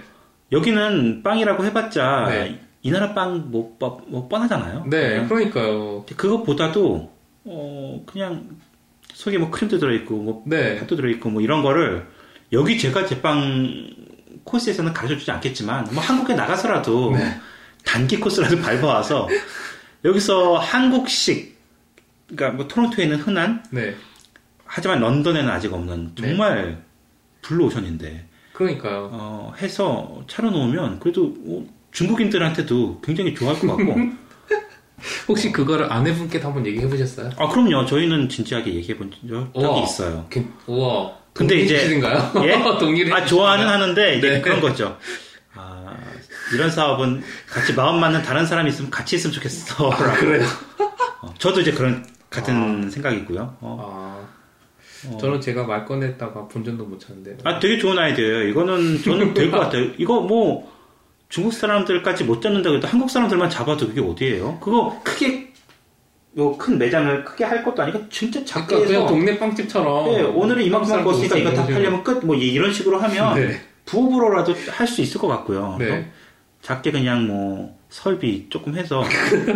여기는 0.53 1.23
빵이라고 1.23 1.65
해봤자 1.65 2.27
네. 2.29 2.61
이 2.81 2.91
나라 2.91 3.13
빵뭐 3.13 3.77
뭐 4.07 4.27
뻔하잖아요. 4.29 4.85
네, 4.89 5.25
그러니까요. 5.27 6.05
그것보다도 6.15 7.11
어 7.45 8.03
그냥 8.05 8.49
속에 9.13 9.37
뭐 9.37 9.51
크림도 9.51 9.79
들어있고 9.79 10.15
뭐 10.15 10.43
네. 10.47 10.77
팥도 10.79 10.95
들어있고 10.95 11.29
뭐 11.29 11.41
이런 11.41 11.61
거를 11.61 12.07
여기 12.53 12.77
제가 12.77 13.05
제빵 13.05 13.89
코스에서는 14.43 14.93
가르쳐 14.93 15.17
주지 15.17 15.31
않겠지만 15.31 15.87
뭐 15.91 16.01
한국에 16.03 16.33
나가서라도 16.35 17.11
네. 17.11 17.39
단기 17.85 18.19
코스라도 18.19 18.57
밟아와서 18.61 19.27
여기서 20.03 20.57
한국식 20.57 21.59
그러니까 22.27 22.57
뭐 22.57 22.67
토론토에는 22.67 23.17
흔한 23.17 23.63
네. 23.71 23.95
하지만 24.65 24.99
런던에는 24.99 25.49
아직 25.49 25.73
없는 25.73 26.13
정말 26.15 26.83
블루 27.41 27.65
오션인데 27.65 28.27
그러니까요. 28.53 29.09
어, 29.11 29.53
해서 29.59 30.23
차려놓으면 30.27 30.99
그래도 30.99 31.33
어, 31.47 31.65
중국인들한테도 31.91 33.01
굉장히 33.01 33.33
좋아할 33.35 33.59
것 33.59 33.67
같고. 33.75 33.95
혹시 35.27 35.51
그거를 35.51 35.91
아내분께도 35.91 36.47
한번 36.47 36.65
얘기해 36.67 36.87
보셨어요? 36.87 37.31
아 37.37 37.47
그럼요. 37.47 37.85
저희는 37.87 38.29
진지하게 38.29 38.75
얘기해 38.75 38.97
본 38.97 39.11
적이 39.11 39.41
우와. 39.55 39.81
있어요. 39.83 40.27
우와. 40.67 41.17
근데 41.33 41.55
이제-? 41.59 41.75
예? 42.43 42.63
동의를 42.79 43.13
아 43.13 43.25
좋아는? 43.25 43.67
하는데 43.67 44.17
이제 44.17 44.29
네. 44.29 44.41
그런 44.41 44.59
거죠. 44.59 44.97
아 45.55 45.95
이런 46.53 46.69
사업은 46.69 47.23
같이 47.49 47.73
마음 47.73 47.99
맞는 47.99 48.21
다른 48.23 48.45
사람이 48.45 48.69
있으면 48.69 48.91
같이 48.91 49.15
있으면 49.15 49.33
좋겠어. 49.33 49.89
아, 49.91 50.13
그래요. 50.13 50.45
어, 51.21 51.33
저도 51.37 51.61
이제 51.61 51.71
그런 51.71 52.05
같은 52.29 52.89
생각이고요. 52.89 53.57
어. 53.61 54.25
아, 55.07 55.09
어. 55.09 55.17
저는 55.17 55.41
제가 55.41 55.63
말 55.63 55.85
꺼냈다가 55.85 56.47
본전도 56.47 56.85
못 56.85 56.99
찾는데. 56.99 57.37
아 57.43 57.59
되게 57.59 57.77
좋은 57.77 57.97
아이디어예요. 57.97 58.47
이거는 58.49 59.01
저는 59.03 59.33
될 59.35 59.51
것 59.51 59.59
같아요. 59.59 59.85
이거 59.97 60.19
뭐 60.21 60.71
중국 61.29 61.53
사람들까지 61.53 62.25
못 62.25 62.41
잡는다고 62.41 62.75
해도 62.75 62.87
한국 62.87 63.09
사람들만 63.09 63.49
잡아도 63.49 63.87
그게 63.87 64.01
어디예요? 64.01 64.59
그거 64.59 64.99
크게 65.03 65.50
요큰 66.37 66.77
매장을 66.77 67.25
크게 67.25 67.43
할 67.43 67.63
것도 67.63 67.81
아니고 67.83 68.07
진짜 68.09 68.43
작게 68.45 68.67
그러니까 68.67 68.87
그냥 68.87 69.01
해서 69.03 69.13
동네 69.13 69.37
빵집처럼. 69.39 70.13
예, 70.13 70.21
오늘은 70.21 70.63
이만큼만 70.63 71.03
먹었으니까 71.03 71.37
이거 71.37 71.51
다 71.53 71.65
팔려면 71.65 72.03
끝 72.03 72.23
뭐 72.25 72.35
이런 72.35 72.71
식으로 72.71 72.99
하면 72.99 73.35
네. 73.35 73.61
부업으로라도 73.85 74.55
할 74.69 74.87
수 74.87 75.01
있을 75.01 75.19
것 75.19 75.27
같고요. 75.27 75.75
네. 75.79 76.09
작게 76.61 76.91
그냥 76.91 77.27
뭐 77.27 77.77
설비 77.89 78.47
조금 78.49 78.75
해서 78.77 79.03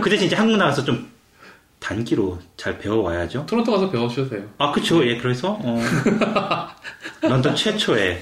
그 0.02 0.10
대신 0.10 0.28
이제 0.28 0.36
한국 0.36 0.58
나가서 0.58 0.84
좀 0.84 1.10
단기로 1.80 2.40
잘 2.58 2.78
배워와야죠. 2.80 3.46
토론토 3.46 3.72
가서 3.72 3.90
돼요. 4.30 4.44
아 4.58 4.72
그쵸 4.72 5.06
예 5.08 5.18
그래서 5.18 5.58
어, 5.62 5.80
런던 7.22 7.56
최초의 7.56 8.22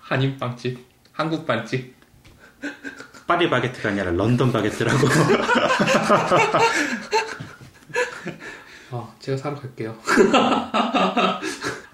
한인 0.00 0.36
빵집, 0.38 0.78
한국 1.12 1.46
빵집. 1.46 1.94
파리 3.26 3.48
바게트가 3.48 3.88
아니라 3.90 4.10
런던 4.10 4.52
바게트라고 4.52 4.98
아, 5.06 6.60
제가 9.24 9.38
사러 9.38 9.56
갈게요. 9.56 9.96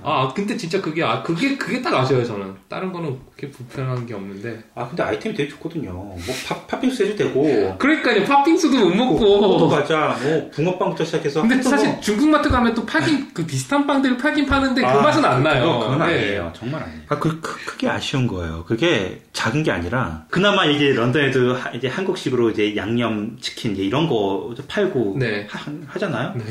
아, 0.02 0.32
근데 0.34 0.56
진짜 0.56 0.80
그게, 0.80 1.04
아, 1.04 1.22
그게, 1.22 1.56
그게 1.56 1.80
딱 1.80 1.94
아쉬워요, 1.94 2.24
저는. 2.24 2.54
다른 2.68 2.90
거는 2.92 3.20
그렇게 3.36 3.50
불편한 3.54 4.04
게 4.04 4.14
없는데. 4.14 4.64
아 4.74 4.88
근데 4.88 5.02
아이템이 5.04 5.36
되게 5.36 5.48
좋거든요. 5.50 5.92
뭐 5.92 6.16
팥, 6.48 6.66
팥빙수 6.66 7.04
해도 7.04 7.16
되고 7.16 7.76
그러니까요, 7.78 8.24
팥빙수도 8.24 8.78
못 8.78 8.94
먹고. 8.96 9.68
과자 9.68 10.16
뭐 10.20 10.50
붕어빵부터 10.50 11.04
시작해서 11.04 11.42
근데 11.42 11.56
핫도그 11.56 11.70
사실 11.76 12.00
중국 12.00 12.30
마트 12.30 12.48
가면 12.48 12.74
또 12.74 12.84
팔긴, 12.84 13.32
그 13.32 13.46
비슷한 13.46 13.86
빵들을 13.86 14.16
팔긴 14.16 14.46
파는데 14.46 14.80
그 14.80 14.86
아, 14.88 15.00
맛은 15.00 15.24
안 15.24 15.44
나요. 15.44 15.78
그건 15.78 15.98
네. 15.98 16.04
아니에요. 16.06 16.52
정말 16.56 16.82
아니에요. 16.82 17.02
아, 17.10 17.18
그, 17.18 17.40
크, 17.40 17.64
크게 17.66 17.88
아쉬운 17.88 18.26
거예요. 18.26 18.64
그게 18.66 19.22
작은 19.32 19.62
게 19.62 19.70
아니라, 19.70 20.24
그나마 20.30 20.64
이제 20.66 20.92
런던에도 20.94 21.54
하- 21.54 21.70
이제 21.70 21.86
한국식으로 21.86 22.50
이제 22.50 22.74
양념 22.74 23.36
치킨 23.40 23.74
이제 23.74 23.82
이런 23.84 24.08
거 24.08 24.52
팔고 24.66 25.16
네. 25.20 25.46
하, 25.48 25.98
잖아요 25.98 26.32
네. 26.36 26.44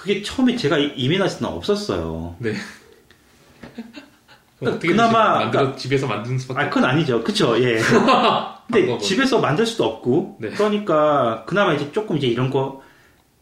그게 0.00 0.22
처음에 0.22 0.56
제가 0.56 0.78
이- 0.78 0.94
이민했을 0.96 1.40
때는 1.40 1.52
없었어요. 1.54 2.34
네. 2.38 2.54
그러니까 4.58 4.78
그나마- 4.80 5.38
만들어 5.40 5.76
집에서 5.76 6.06
만드는 6.06 6.38
수밖에 6.38 6.60
아, 6.60 6.68
그건 6.70 6.84
아니죠. 6.88 7.22
그쵸, 7.22 7.54
예. 7.62 7.76
근데 8.66 8.86
방법은. 8.86 8.98
집에서 9.00 9.40
만들 9.40 9.66
수도 9.66 9.84
없고, 9.84 10.38
네. 10.40 10.50
그러니까 10.50 11.44
그나마 11.46 11.74
이제 11.74 11.92
조금 11.92 12.16
이제 12.16 12.26
이런 12.26 12.48
거 12.50 12.82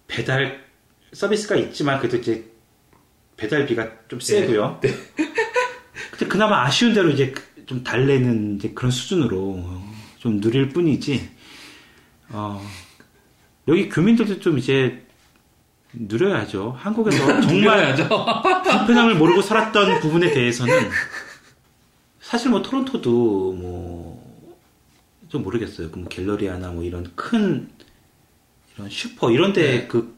배달 0.08 0.64
서비스가 1.12 1.54
있지만 1.56 1.98
그래도 1.98 2.16
이제 2.16 2.44
배달비가 3.36 3.88
좀 4.08 4.18
세고요. 4.20 4.78
네. 4.82 4.90
근데 6.10 6.26
그나마 6.26 6.64
아쉬운 6.64 6.92
대로 6.92 7.08
이제 7.10 7.32
좀 7.66 7.84
달래는 7.84 8.56
이제 8.56 8.70
그런 8.74 8.90
수준으로 8.90 9.64
좀 10.18 10.40
누릴 10.40 10.70
뿐이지. 10.70 11.28
어, 12.30 12.60
여기 13.68 13.88
교민들도 13.88 14.40
좀 14.40 14.58
이제 14.58 15.06
누려야죠. 15.92 16.74
한국에서 16.78 17.40
정말. 17.40 17.96
불편함을 17.96 19.14
모르고 19.16 19.42
살았던 19.42 20.00
부분에 20.00 20.30
대해서는 20.32 20.90
사실 22.20 22.50
뭐 22.50 22.62
토론토도 22.62 23.52
뭐 23.54 24.18
좀 25.28 25.42
모르겠어요. 25.42 25.90
그럼 25.90 26.08
갤러리아나 26.08 26.70
뭐 26.70 26.82
이런 26.82 27.12
큰 27.14 27.68
이런 28.74 28.88
슈퍼 28.88 29.30
이런데 29.30 29.62
네. 29.80 29.86
그 29.86 30.16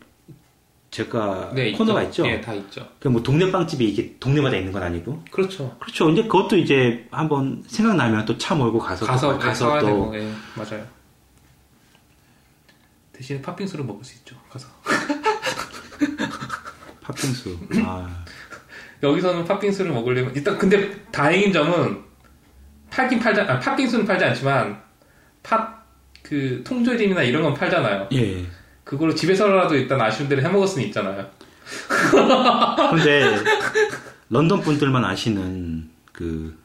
제가 0.92 1.50
네, 1.52 1.72
코너가 1.72 2.02
있죠. 2.04 2.24
예, 2.28 2.40
다 2.40 2.54
있죠. 2.54 2.88
그뭐 3.00 3.20
동네 3.22 3.50
빵집이 3.50 3.84
이게 3.88 4.16
동네마다 4.20 4.56
있는 4.56 4.70
건 4.72 4.82
아니고 4.84 5.24
그렇죠. 5.32 5.76
그렇죠. 5.80 6.10
이제 6.10 6.22
그것도 6.22 6.56
이제 6.56 7.08
한번 7.10 7.62
생각나면 7.66 8.24
또 8.24 8.38
차 8.38 8.54
몰고 8.54 8.78
가서 8.78 9.04
가서 9.04 9.32
또 9.32 9.38
가서 9.40 9.68
가서 9.68 9.80
또 9.80 9.86
되고, 9.86 10.16
예, 10.16 10.32
맞아요. 10.54 10.86
대신에 13.12 13.42
팥빙수를 13.42 13.84
먹을 13.84 14.04
수 14.04 14.14
있죠. 14.18 14.36
가서 14.48 14.68
팥빙수. 17.02 17.58
아, 17.84 18.24
여기서는 19.02 19.44
팥빙수를 19.44 19.92
먹으려면 19.92 20.34
일단 20.34 20.58
근데 20.58 21.02
다행인 21.10 21.52
점은 21.52 22.02
팔긴 22.90 23.18
팔자, 23.18 23.42
아, 23.48 23.58
팥빙수는 23.58 24.04
팔지 24.04 24.24
않지만 24.24 24.80
팥 25.42 25.80
그 26.22 26.62
통조림이나 26.64 27.22
이런 27.22 27.42
건 27.42 27.54
팔잖아요. 27.54 28.08
예. 28.12 28.44
그걸로 28.84 29.14
집에서라도 29.14 29.74
일단 29.74 30.00
아쉬운 30.00 30.28
대로 30.28 30.42
해 30.42 30.48
먹을 30.48 30.66
수는 30.66 30.86
있잖아요. 30.86 31.26
근데 32.90 33.36
런던 34.28 34.60
분들만 34.60 35.04
아시는 35.04 35.90
그 36.12 36.56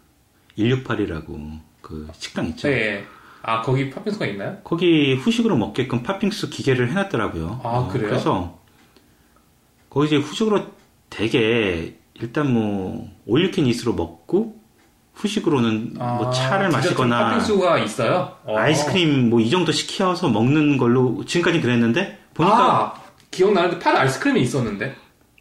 168이라고 0.58 1.60
그 1.82 2.08
식당 2.13 2.45
있죠. 2.48 2.67
네. 2.67 3.06
아 3.41 3.62
거기 3.62 3.89
팥빙수가 3.89 4.26
있나요? 4.28 4.58
거기 4.63 5.15
후식으로 5.15 5.56
먹게끔 5.58 6.02
팥빙수 6.02 6.50
기계를 6.50 6.89
해놨더라고요. 6.89 7.62
아, 7.63 7.88
그래요? 7.91 8.10
그래서 8.10 8.60
거기 9.95 10.08
이제 10.08 10.17
후식으로 10.17 10.65
되게 11.10 11.95
일단 12.15 12.53
뭐 12.53 13.10
올리킨 13.25 13.65
이스로 13.65 13.93
먹고 13.93 14.60
후식으로는 15.13 15.93
뭐 15.93 16.29
차를 16.31 16.67
디저트 16.67 16.84
마시거나 16.88 17.29
팥빙수가 17.29 17.79
있어요. 17.79 18.36
어. 18.43 18.58
아이스크림 18.58 19.29
뭐 19.29 19.39
이 19.39 19.49
정도 19.49 19.71
시켜서 19.71 20.27
먹는 20.27 20.77
걸로 20.77 21.23
지금까지 21.25 21.62
그랬는데 21.62 22.19
보니까 22.34 22.58
아, 22.58 22.93
기억나는데 23.31 23.79
팥 23.79 23.95
아이스크림이 23.95 24.41
있었는데 24.41 24.97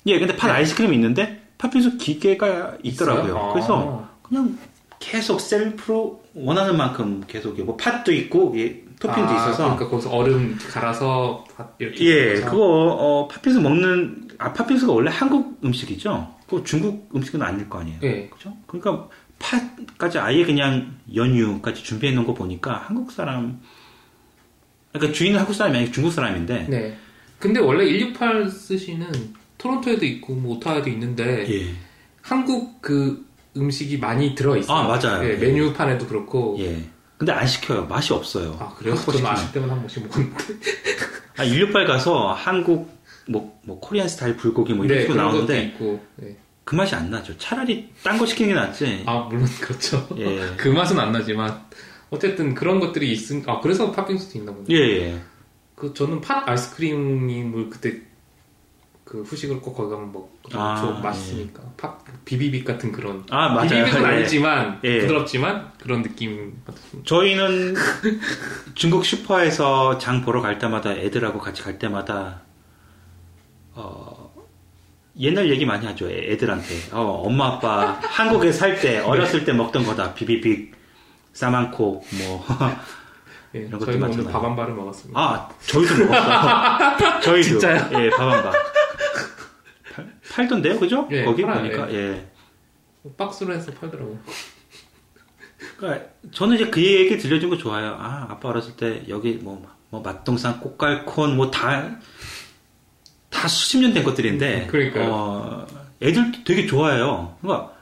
예 0.06 0.18
근데 0.20 0.36
팥 0.36 0.46
네. 0.46 0.52
아이스크림이 0.54 0.94
있는데 0.94 1.42
팥빙수 1.58 1.98
기계가 1.98 2.74
있더라고요. 2.84 3.36
아. 3.36 3.52
그래서 3.52 4.08
그냥 4.22 4.56
계속 5.00 5.40
셀프로 5.40 6.22
원하는 6.32 6.76
만큼 6.76 7.24
계속 7.26 7.60
뭐 7.64 7.76
팥도 7.76 8.12
있고 8.12 8.54
예, 8.56 8.84
토핑도 9.00 9.30
아, 9.30 9.34
있어서 9.36 9.64
그러니까 9.64 9.88
거기서 9.88 10.10
얼음 10.10 10.56
갈아서 10.70 11.44
팥 11.56 11.74
이렇게 11.80 12.04
예. 12.04 12.34
그거 12.40 12.58
어, 12.60 13.28
팥빙수 13.28 13.60
먹는 13.60 14.23
아 14.44 14.52
팥빙수가 14.52 14.92
원래 14.92 15.10
한국 15.10 15.58
음식이죠. 15.64 16.34
그거 16.46 16.62
중국 16.62 17.08
음식은 17.16 17.40
아닐 17.40 17.66
거 17.70 17.80
아니에요. 17.80 17.98
예. 18.02 18.28
그죠? 18.28 18.54
그러니까 18.66 19.08
팥까지 19.38 20.18
아예 20.18 20.44
그냥 20.44 20.98
연유까지 21.14 21.82
준비해 21.82 22.12
놓은 22.12 22.26
거 22.26 22.34
보니까 22.34 22.84
한국 22.86 23.10
사람 23.10 23.62
그러니까 24.92 25.14
주인은 25.14 25.38
한국 25.38 25.54
사람이 25.54 25.78
아니고 25.78 25.92
중국 25.92 26.10
사람인데 26.10 26.66
네. 26.68 26.96
근데 27.38 27.58
원래 27.58 27.86
168 27.86 28.50
스시는 28.50 29.34
토론토에도 29.56 30.04
있고 30.04 30.34
뭐 30.34 30.56
오타와에도 30.56 30.90
있는데 30.90 31.50
예. 31.50 31.74
한국 32.20 32.82
그 32.82 33.26
음식이 33.56 33.96
많이 33.96 34.34
들어 34.34 34.58
있어요. 34.58 34.76
아, 34.76 34.82
맞아요. 34.86 35.24
예, 35.24 35.32
예. 35.32 35.36
메뉴판에도 35.36 36.06
그렇고. 36.06 36.56
예. 36.58 36.82
근데 37.16 37.32
안 37.32 37.46
시켜요. 37.46 37.86
맛이 37.86 38.12
없어요. 38.12 38.58
아 38.60 38.74
그래요? 38.74 38.94
저는. 38.94 39.24
아실 39.24 39.52
때만 39.52 39.70
한 39.70 39.78
번씩 39.80 40.02
먹었는데. 40.02 40.44
아, 41.38 41.44
168 41.44 41.86
가서 41.86 42.32
한국 42.32 42.94
뭐, 43.28 43.58
뭐 43.64 43.80
코리안 43.80 44.08
스타일 44.08 44.36
불고기 44.36 44.74
뭐 44.74 44.84
이런 44.84 44.98
네, 44.98 45.02
식으로 45.02 45.22
나오는데. 45.22 45.76
네. 46.16 46.36
그 46.64 46.74
맛이 46.74 46.94
안 46.94 47.10
나죠. 47.10 47.36
차라리 47.36 47.90
딴 48.02 48.18
거 48.18 48.24
시키는 48.24 48.54
게 48.54 48.60
낫지. 48.60 49.02
아 49.06 49.28
물론 49.30 49.46
그렇죠. 49.60 50.08
예. 50.16 50.40
그 50.56 50.68
맛은 50.68 50.98
안 50.98 51.12
나지만 51.12 51.62
어쨌든 52.10 52.54
그런 52.54 52.80
것들이 52.80 53.12
있으. 53.12 53.42
아 53.46 53.60
그래서 53.60 53.92
팥빙수도 53.92 54.38
있나 54.38 54.52
보네. 54.52 54.64
예, 54.70 54.76
예. 54.76 55.20
그 55.74 55.92
저는 55.92 56.20
팥 56.22 56.48
아이스크림을 56.48 57.68
그때 57.68 58.00
그 59.04 59.22
후식을 59.22 59.60
꼭 59.60 59.74
거기 59.74 59.90
가면 59.90 60.10
먹고 60.12 60.30
아, 60.54 60.80
좀 60.80 61.02
맛있으니까 61.02 61.62
팥 61.76 62.02
비비빅 62.24 62.64
같은 62.64 62.90
그런 62.90 63.24
아, 63.28 63.48
맞아요. 63.50 63.68
비비빅은 63.68 64.02
예. 64.02 64.06
아니지만 64.06 64.80
예. 64.84 65.00
부드럽지만 65.00 65.72
그런 65.78 66.02
느낌 66.02 66.62
같습니다. 66.66 67.06
저희는 67.06 67.74
중국 68.74 69.04
슈퍼에서 69.04 69.98
장 69.98 70.22
보러 70.22 70.40
갈 70.40 70.58
때마다 70.58 70.92
애들하고 70.92 71.38
같이 71.40 71.62
갈 71.62 71.78
때마다 71.78 72.43
어, 73.74 74.32
옛날 75.18 75.48
얘기 75.50 75.64
많이 75.64 75.86
하죠. 75.86 76.08
애- 76.10 76.32
애들한테. 76.32 76.74
어, 76.92 77.00
엄마 77.24 77.46
아빠 77.54 77.98
한국에 78.02 78.52
살 78.52 78.80
때 78.80 78.98
어렸을 79.04 79.44
때 79.44 79.52
먹던 79.52 79.84
거다. 79.84 80.14
비비빅, 80.14 80.74
싸만코 81.32 82.04
뭐. 82.18 82.46
예, 83.54 83.60
이런 83.66 83.80
오늘 83.82 83.98
많잖아요. 83.98 84.32
밥한 84.32 84.56
발을 84.56 84.74
먹었습니다. 84.74 85.20
아, 85.20 85.48
저희도 85.66 86.04
먹었어요. 86.06 87.20
저희도. 87.22 87.42
진짜요? 87.48 87.90
예, 88.02 88.10
밥한바 88.10 88.52
팔, 89.94 90.12
팔던데요, 90.32 90.78
그죠? 90.80 91.08
예, 91.12 91.24
거기 91.24 91.42
팔아요, 91.42 91.62
보니까, 91.62 91.92
예. 91.92 92.26
박스로 93.16 93.52
해서 93.54 93.70
팔더라고. 93.72 94.18
그러니까 95.76 96.06
저는 96.32 96.56
이제 96.56 96.66
그 96.70 96.82
얘기 96.82 97.16
들려준 97.18 97.50
거 97.50 97.56
좋아요. 97.56 97.96
아 97.98 98.26
아빠 98.30 98.48
어렸을 98.48 98.76
때 98.76 99.02
여기 99.08 99.34
뭐, 99.34 99.64
뭐 99.90 100.00
맛동산, 100.00 100.58
꽃갈콘 100.60 101.36
뭐 101.36 101.50
다 101.50 101.96
다 103.44 103.48
수십 103.48 103.76
년 103.78 103.92
된 103.92 104.02
것들인데, 104.04 104.62
음, 104.62 104.66
그러니까요. 104.68 105.10
어, 105.12 105.66
애들도 106.00 106.44
되게 106.44 106.66
좋아해요. 106.66 107.36
그러니까 107.42 107.72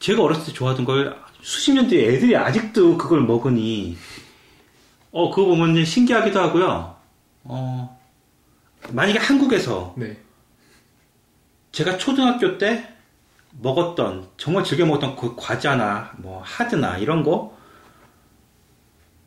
제가 0.00 0.20
어렸을 0.20 0.46
때 0.46 0.52
좋아하던 0.52 0.84
걸 0.84 1.16
수십 1.42 1.72
년 1.74 1.86
뒤에 1.86 2.08
애들이 2.12 2.36
아직도 2.36 2.98
그걸 2.98 3.20
먹으니, 3.20 3.96
어 5.12 5.30
그거 5.30 5.46
보면 5.46 5.84
신기하기도 5.84 6.40
하고요. 6.40 6.96
어 7.44 7.98
만약에 8.90 9.20
한국에서 9.20 9.94
네. 9.96 10.18
제가 11.70 11.98
초등학교 11.98 12.58
때 12.58 12.92
먹었던 13.62 14.26
정말 14.36 14.64
즐겨 14.64 14.84
먹었던 14.86 15.14
그 15.14 15.36
과자나 15.36 16.14
뭐 16.18 16.42
하드나 16.44 16.98
이런 16.98 17.22
거 17.22 17.55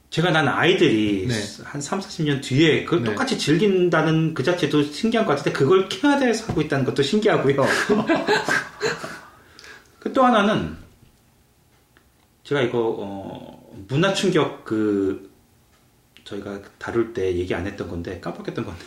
제가 0.10 0.32
난 0.32 0.48
아이들이 0.48 1.28
네. 1.28 1.36
한 1.63 1.80
3, 1.80 2.00
40년 2.00 2.41
뒤에 2.41 2.84
그걸 2.84 3.04
네. 3.04 3.12
똑같이 3.12 3.38
즐긴다는 3.38 4.34
그 4.34 4.41
자체도 4.43 4.84
신기한 4.84 5.26
것 5.26 5.36
같은데 5.36 5.52
그걸 5.58 5.88
캐나다에서 5.88 6.48
하고 6.48 6.62
있다는 6.62 6.86
것도 6.86 7.04
신기하고요. 7.04 7.63
그 10.00 10.13
또 10.13 10.24
하나는 10.24 10.76
제가 12.43 12.62
이거 12.62 12.95
어, 13.00 13.84
문화 13.88 14.13
충격 14.13 14.65
그 14.65 15.30
저희가 16.24 16.62
다룰 16.80 17.13
때 17.13 17.36
얘기 17.36 17.54
안 17.54 17.67
했던 17.67 17.88
건데 17.88 18.19
깜빡했던 18.19 18.65
건데 18.65 18.84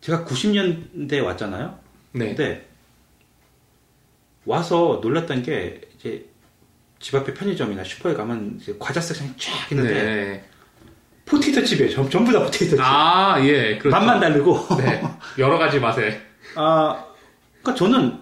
제가 0.00 0.24
90년대에 0.24 1.24
왔잖아요. 1.24 1.78
네. 2.12 2.26
근데 2.28 2.68
와서 4.44 5.00
놀랐던 5.02 5.42
게 5.42 5.80
이제 5.96 6.27
집 7.00 7.14
앞에 7.14 7.32
편의점이나 7.34 7.84
슈퍼에 7.84 8.14
가면 8.14 8.58
이제 8.60 8.74
과자 8.78 9.00
섹션이 9.00 9.30
쫙 9.38 9.70
있는데 9.72 9.92
네. 9.94 10.44
포테이토 11.26 11.62
칩이에요. 11.64 11.90
전- 11.94 12.10
전부 12.10 12.32
다 12.32 12.40
포테이토 12.40 12.76
칩. 12.76 12.80
아, 12.82 13.36
예. 13.44 13.76
그렇죠. 13.78 13.90
맛만 13.96 14.18
다르고. 14.20 14.66
네. 14.78 15.02
여러 15.38 15.58
가지 15.58 15.78
맛에. 15.78 16.20
아, 16.56 17.04
그러니까 17.62 17.74
저는 17.78 18.18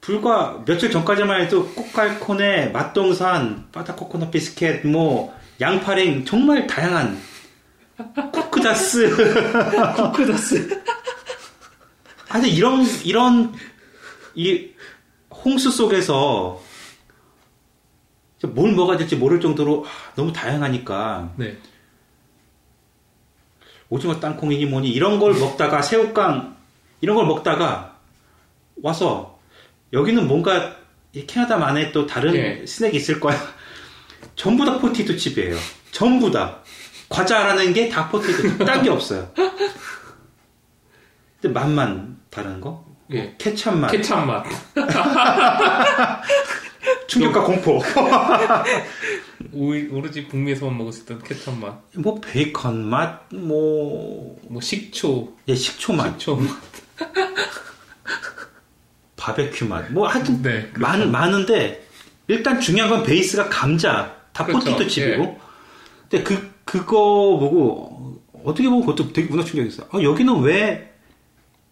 불과 0.00 0.62
며칠 0.66 0.90
전까지만 0.90 1.42
해도 1.42 1.66
꼬깔콘에 1.74 2.68
맛동산, 2.70 3.66
빠다코코넛 3.72 4.30
비스켓, 4.30 4.86
뭐 4.86 5.34
양파링 5.60 6.24
정말 6.24 6.66
다양한 6.66 7.18
쿠크다스, 8.32 9.16
쿠크다스. 9.96 10.82
아니 12.30 12.50
이런 12.50 12.84
이런 13.04 13.54
이 14.34 14.70
홍수 15.30 15.70
속에서 15.70 16.60
뭘 18.46 18.72
먹어야 18.72 18.96
될지 18.96 19.16
모를 19.16 19.40
정도로 19.40 19.84
아, 19.86 20.12
너무 20.14 20.32
다양하니까 20.32 21.32
네. 21.36 21.56
오징어 23.88 24.18
땅콩이니 24.18 24.66
뭐니 24.66 24.90
이런 24.90 25.18
걸 25.18 25.34
먹다가 25.34 25.82
새우깡 25.82 26.56
이런 27.00 27.16
걸 27.16 27.26
먹다가 27.26 27.98
와서 28.82 29.38
여기는 29.92 30.26
뭔가 30.26 30.76
이 31.12 31.26
캐나다만의 31.26 31.92
또 31.92 32.06
다른 32.06 32.34
예. 32.34 32.66
스낵이 32.66 32.96
있을 32.96 33.20
거야. 33.20 33.38
전부 34.34 34.64
다 34.64 34.78
포테이토 34.78 35.16
칩이에요. 35.16 35.56
전부 35.92 36.30
다 36.30 36.60
과자라는 37.08 37.72
게 37.72 37.91
다 37.91 38.10
칩. 38.20 38.58
딴게 38.64 38.90
없어요. 38.90 39.30
근데 41.40 41.52
맛만 41.52 42.18
다른 42.30 42.60
거? 42.60 42.84
예. 43.12 43.34
케찹 43.38 43.80
맛, 43.80 43.90
케찹 43.90 44.26
맛. 44.26 44.44
충격과 47.06 47.42
공포. 47.44 47.82
오- 49.52 49.96
오로지 49.96 50.26
북미에서만 50.28 50.76
먹을 50.78 50.92
수 50.92 51.02
있던 51.02 51.22
케찹 51.22 51.60
맛. 51.60 51.80
뭐 51.96 52.20
베이컨 52.20 52.84
맛, 52.88 53.22
뭐 53.32 54.36
뭐 54.48 54.60
식초. 54.60 55.32
예, 55.48 55.54
식초 55.54 55.92
맛, 55.92 56.10
식초 56.18 56.36
맛. 56.36 56.48
바베큐 59.16 59.64
맛, 59.66 59.90
뭐 59.90 60.06
하여튼 60.06 60.42
네. 60.42 60.70
많, 60.76 61.10
많은데 61.10 61.86
일단 62.26 62.60
중요한 62.60 62.90
건 62.90 63.02
베이스가 63.04 63.48
감자 63.48 64.14
다 64.32 64.44
그렇죠. 64.44 64.60
포테이토 64.70 64.86
칩이고 64.88 65.40
근데 66.08 66.22
그 66.24 66.50
그거 66.64 66.94
보고 67.38 68.20
어, 68.32 68.40
어떻게 68.44 68.68
보면 68.68 68.84
그것도 68.84 69.12
되게 69.12 69.28
문화 69.28 69.42
충격이었어요 69.44 69.88
어, 69.92 70.02
여기는 70.02 70.40
왜 70.42 70.92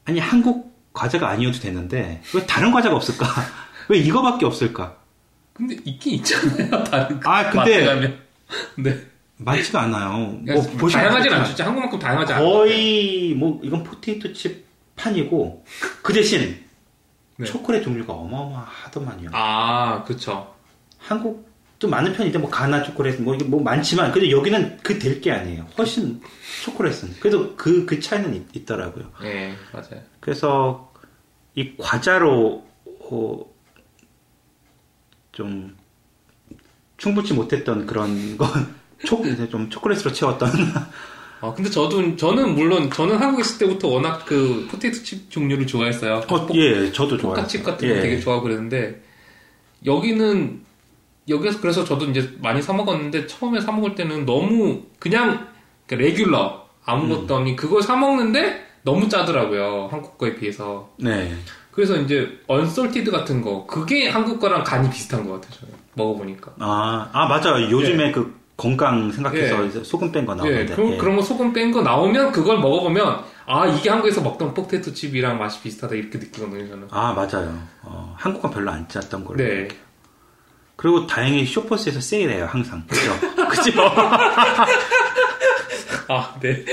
아니 0.04 0.18
한국 0.18 0.72
과자가 0.94 1.28
아니어도 1.28 1.58
되는데 1.58 2.22
왜 2.34 2.46
다른 2.46 2.72
과자가 2.72 2.96
없을까 2.96 3.26
왜 3.88 3.98
이거밖에 3.98 4.46
없을까 4.46 4.96
근데 5.52 5.76
있긴 5.84 6.14
있잖아요. 6.14 6.84
다른 6.84 7.20
아, 7.24 7.50
근데- 7.50 7.56
마트 7.56 7.84
가면. 7.84 8.18
네. 8.78 9.06
많지가 9.38 9.82
않아요 9.82 10.12
뭐 10.18 10.40
그러니까 10.44 10.78
보시면 10.78 11.04
다양하진 11.04 11.32
않죠. 11.32 11.64
한국만큼 11.64 11.98
다양하지 11.98 12.32
않아요. 12.34 12.48
거의 12.48 13.34
뭐 13.34 13.58
이건 13.64 13.82
포테이토 13.82 14.32
칩 14.34 14.64
판이고 14.94 15.64
그 16.02 16.12
대신 16.12 16.62
네. 17.38 17.46
초콜릿 17.46 17.82
종류가 17.82 18.12
어마어마하더만요 18.12 19.30
아, 19.32 20.04
그쵸. 20.04 20.54
한국도 20.98 21.88
많은 21.88 22.12
편인데 22.12 22.38
뭐 22.38 22.48
가나 22.50 22.84
초콜릿 22.84 23.20
뭐 23.20 23.34
이게 23.34 23.44
뭐 23.44 23.60
많지만 23.60 24.12
근데 24.12 24.30
여기는 24.30 24.76
그 24.82 24.98
될 25.00 25.20
게 25.20 25.32
아니에요. 25.32 25.66
훨씬 25.76 26.20
초콜릿은 26.62 27.16
그래도 27.18 27.56
그그 27.56 27.98
차이는 27.98 28.46
있, 28.54 28.64
더라고요 28.64 29.10
예, 29.24 29.54
맞아요. 29.72 30.00
그래서 30.20 30.92
이 31.56 31.76
과자로 31.78 32.64
어, 33.10 33.44
좀 35.32 35.76
충분치 36.96 37.34
못했던 37.34 37.86
그런 37.86 38.36
건 38.36 38.48
초, 39.04 39.24
이제 39.26 39.48
좀 39.48 39.68
초콜릿으로 39.68 40.12
채웠던 40.12 40.50
아, 41.42 41.52
근데 41.52 41.68
저도, 41.68 42.14
저는 42.14 42.54
물론, 42.54 42.88
저는 42.88 43.16
한국에 43.16 43.40
있을 43.40 43.66
때부터 43.66 43.88
워낙 43.88 44.24
그 44.24 44.68
포테이토 44.70 45.02
칩 45.02 45.28
종류를 45.28 45.66
좋아했어요. 45.66 46.22
어, 46.28 46.48
예 46.54 46.92
저도 46.92 47.18
좋아요. 47.18 47.34
포카칩 47.34 47.64
같은 47.64 47.88
거 47.88 47.96
예. 47.96 48.00
되게 48.00 48.20
좋아하고 48.20 48.44
그랬는데, 48.44 49.02
여기는, 49.84 50.60
여기에서 51.28 51.60
그래서 51.60 51.84
저도 51.84 52.04
이제 52.04 52.32
많이 52.40 52.62
사 52.62 52.72
먹었는데, 52.72 53.26
처음에 53.26 53.60
사 53.60 53.72
먹을 53.72 53.96
때는 53.96 54.24
너무, 54.24 54.82
그냥, 55.00 55.48
그러니까 55.88 56.08
regular, 56.08 56.68
아무것도 56.84 57.34
없는, 57.34 57.56
그걸 57.56 57.82
사 57.82 57.96
먹는데, 57.96 58.64
너무 58.84 59.08
짜더라고요. 59.08 59.88
한국 59.90 60.18
거에 60.18 60.36
비해서. 60.36 60.92
네. 60.96 61.34
그래서 61.72 61.96
이제, 61.96 62.38
unsalted 62.46 63.10
같은 63.10 63.40
거, 63.42 63.66
그게 63.66 64.08
한국 64.08 64.38
거랑 64.38 64.62
간이 64.62 64.88
비슷한 64.90 65.26
것 65.26 65.40
같아요, 65.40 65.60
저는. 65.60 65.74
먹어보니까. 65.94 66.52
아, 66.60 67.08
아 67.12 67.26
맞아요. 67.26 67.70
요즘에 67.70 68.12
그 68.12 68.34
건강 68.56 69.10
생각해서 69.10 69.64
예. 69.66 69.82
소금 69.82 70.12
뺀거 70.12 70.32
예, 70.32 70.36
나오는데. 70.36 70.74
그럼, 70.74 70.92
예. 70.92 70.96
그런 70.98 71.16
거 71.16 71.22
소금 71.22 71.52
뺀 71.52 71.72
거 71.72 71.82
나오면 71.82 72.32
그걸 72.32 72.58
먹어보면 72.60 73.24
아 73.46 73.66
이게 73.66 73.90
한국에서 73.90 74.20
먹던 74.20 74.54
포테이토 74.54 74.94
칩이랑 74.94 75.38
맛이 75.38 75.60
비슷하다 75.62 75.94
이렇게 75.96 76.18
느끼거든요 76.18 76.68
저는. 76.68 76.88
아 76.90 77.12
맞아요. 77.12 77.58
어, 77.82 78.14
한국은 78.18 78.50
별로 78.50 78.70
안 78.70 78.86
짰던 78.88 79.24
걸로. 79.24 79.38
네. 79.38 79.68
그리고 80.76 81.06
다행히 81.06 81.44
쇼퍼스에서 81.44 82.00
세일해요 82.00 82.46
항상. 82.46 82.84
그죠? 82.86 83.10
그죠? 83.48 83.72
아 86.08 86.34
네. 86.40 86.64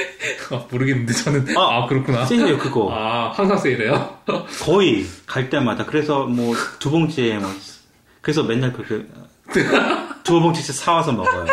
아, 0.51 0.65
모르겠는데 0.71 1.13
저는 1.13 1.57
아, 1.57 1.83
아, 1.83 1.87
그렇구나. 1.87 2.25
세일해요 2.25 2.57
그거. 2.57 2.89
아 2.93 3.31
항상 3.31 3.57
세일해요. 3.57 4.19
거의 4.63 5.05
갈 5.25 5.49
때마다. 5.49 5.85
그래서 5.85 6.25
뭐 6.25 6.55
두 6.79 6.89
봉지에 6.91 7.37
뭐 7.37 7.49
그래서 8.21 8.43
맨날 8.43 8.73
그렇게 8.73 9.05
두 10.23 10.39
봉지씩 10.39 10.73
사와서 10.75 11.11
먹어요. 11.13 11.45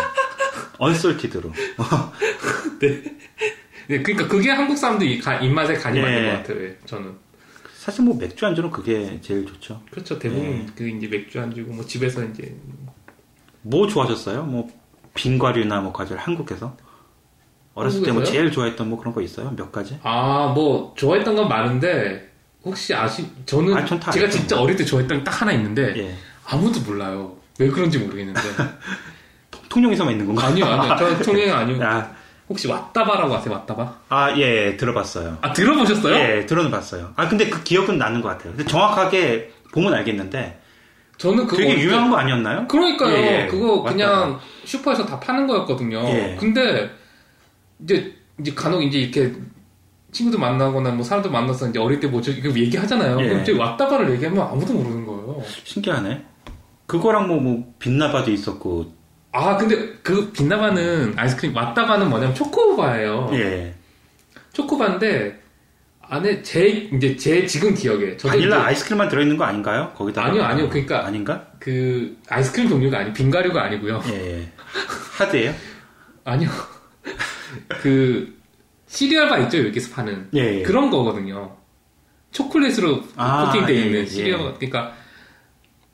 언솔티드로. 0.78 1.52
네, 2.80 4.02
그러니까 4.02 4.28
그게 4.28 4.50
한국 4.50 4.76
사람들 4.76 5.18
가- 5.20 5.38
입맛에 5.40 5.74
간이 5.74 5.98
예. 5.98 6.02
맞는 6.02 6.24
것 6.24 6.36
같아요. 6.42 6.64
예, 6.64 6.78
저는. 6.86 7.14
사실 7.78 8.04
뭐 8.04 8.16
맥주 8.16 8.44
안주는 8.44 8.70
그게 8.70 9.20
제일 9.22 9.46
좋죠. 9.46 9.80
그렇죠. 9.90 10.18
대부분 10.18 10.44
네. 10.50 10.66
그 10.76 10.88
이제 10.88 11.06
맥주 11.06 11.40
안주고 11.40 11.72
뭐 11.72 11.84
집에서 11.84 12.24
이제 12.24 12.54
뭐 13.62 13.86
좋아하셨어요? 13.86 14.42
뭐 14.42 14.68
빙과류나 15.14 15.80
뭐 15.82 15.92
과자를 15.92 16.20
한국에서 16.20 16.76
어렸을 17.76 18.02
때 18.02 18.10
뭐? 18.10 18.24
제일 18.24 18.50
좋아했던 18.50 18.88
뭐 18.88 18.98
그런 18.98 19.14
거 19.14 19.20
있어요? 19.20 19.52
몇 19.54 19.70
가지? 19.70 19.98
아 20.02 20.52
뭐 20.54 20.92
좋아했던 20.96 21.36
건 21.36 21.48
많은데 21.48 22.28
혹시 22.64 22.92
아시 22.94 23.26
저는 23.46 23.74
아, 23.76 23.84
전다 23.84 24.10
제가. 24.10 24.28
진짜 24.28 24.58
어릴 24.60 24.74
때 24.76 24.84
좋아했던 24.84 25.18
게 25.18 25.24
딱 25.24 25.42
하나 25.42 25.52
있는데 25.52 25.94
예. 25.96 26.14
아무도 26.48 26.80
몰라요. 26.80 27.36
왜 27.60 27.68
그런지 27.68 27.98
모르겠는데. 27.98 28.40
통영에서만 29.68 30.12
있는 30.12 30.26
건가? 30.26 30.46
아니요, 30.46 30.64
아니요. 30.66 30.96
저 30.98 31.22
통행 31.22 31.52
아니고. 31.52 31.82
아, 31.84 32.10
혹시 32.48 32.68
왔다바라고 32.68 33.34
아세요? 33.34 33.54
왔다바? 33.54 33.94
아, 34.08 34.34
예, 34.36 34.68
예, 34.68 34.76
들어봤어요. 34.76 35.38
아, 35.42 35.52
들어보셨어요? 35.52 36.14
예, 36.14 36.46
들어는 36.46 36.70
봤어요. 36.70 37.12
아, 37.16 37.28
근데 37.28 37.48
그 37.50 37.62
기억은 37.62 37.98
나는 37.98 38.20
것 38.22 38.28
같아요. 38.28 38.52
근데 38.54 38.64
정확하게 38.64 39.52
보면 39.72 39.92
알겠는데 39.94 40.60
저는 41.18 41.46
그거. 41.46 41.56
되게 41.56 41.70
어릴 41.72 41.78
때- 41.80 41.84
유명한 41.84 42.10
거 42.10 42.16
아니었나요? 42.16 42.68
그러니까요. 42.68 43.12
예, 43.16 43.42
예. 43.42 43.46
그거 43.48 43.72
왔다바. 43.76 43.90
그냥 43.92 44.40
슈퍼에서 44.64 45.04
다 45.04 45.18
파는 45.18 45.46
거였거든요. 45.46 46.04
예. 46.08 46.36
근데 46.38 46.90
이제 47.82 48.14
이제 48.40 48.52
간혹 48.54 48.82
이제 48.82 48.98
이렇게 48.98 49.32
친구들 50.12 50.38
만나거나 50.38 50.90
뭐 50.90 51.04
사람들 51.04 51.30
만나서 51.30 51.68
이제 51.68 51.78
어릴 51.78 52.00
때 52.00 52.06
뭐죠 52.06 52.30
이거 52.32 52.48
얘기하잖아요. 52.48 53.18
예. 53.20 53.24
그럼 53.24 53.36
갑자기 53.38 53.58
왔다가를 53.58 54.10
얘기하면 54.12 54.42
아무도 54.46 54.72
모르는 54.72 55.04
거예요. 55.06 55.42
신기하네. 55.64 56.24
그거랑 56.86 57.26
뭐, 57.26 57.40
뭐, 57.40 57.74
빛나바도 57.80 58.30
있었고, 58.30 58.92
아 59.32 59.56
근데 59.56 59.94
그 60.04 60.30
빛나가는 60.30 61.12
아이스크림 61.18 61.54
왔다가는 61.54 62.08
뭐냐면 62.08 62.34
초코바예요. 62.34 63.30
예. 63.32 63.74
초코바인데 64.52 65.42
안에 66.00 66.42
제 66.42 66.68
이제 66.68 67.16
제 67.16 67.44
지금 67.46 67.74
기억에 67.74 68.16
바닐라 68.16 68.58
이제 68.58 68.66
아이스크림만 68.66 69.08
들어있는 69.08 69.36
거 69.36 69.44
아닌가요? 69.44 69.92
거기다. 69.96 70.24
아니요, 70.24 70.44
아니요. 70.44 70.68
그러니까- 70.70 71.04
아닌가? 71.04 71.46
그 71.58 72.16
아이스크림 72.28 72.68
종류가 72.68 72.98
아니 72.98 73.12
빙가류가 73.12 73.64
아니고요. 73.64 74.00
예. 74.10 74.38
예. 74.38 74.48
하드예요 75.18 75.52
아니요. 76.24 76.48
그 77.68 78.36
시리얼바 78.86 79.38
있죠 79.40 79.66
여기서 79.66 79.94
파는 79.94 80.28
예. 80.34 80.58
예. 80.58 80.62
그런 80.62 80.90
거거든요. 80.90 81.56
초콜릿으로 82.32 83.02
아, 83.16 83.46
코팅돼 83.46 83.74
예, 83.74 83.80
있는 83.86 84.00
예. 84.00 84.06
시리얼 84.06 84.54
그러니까 84.54 84.94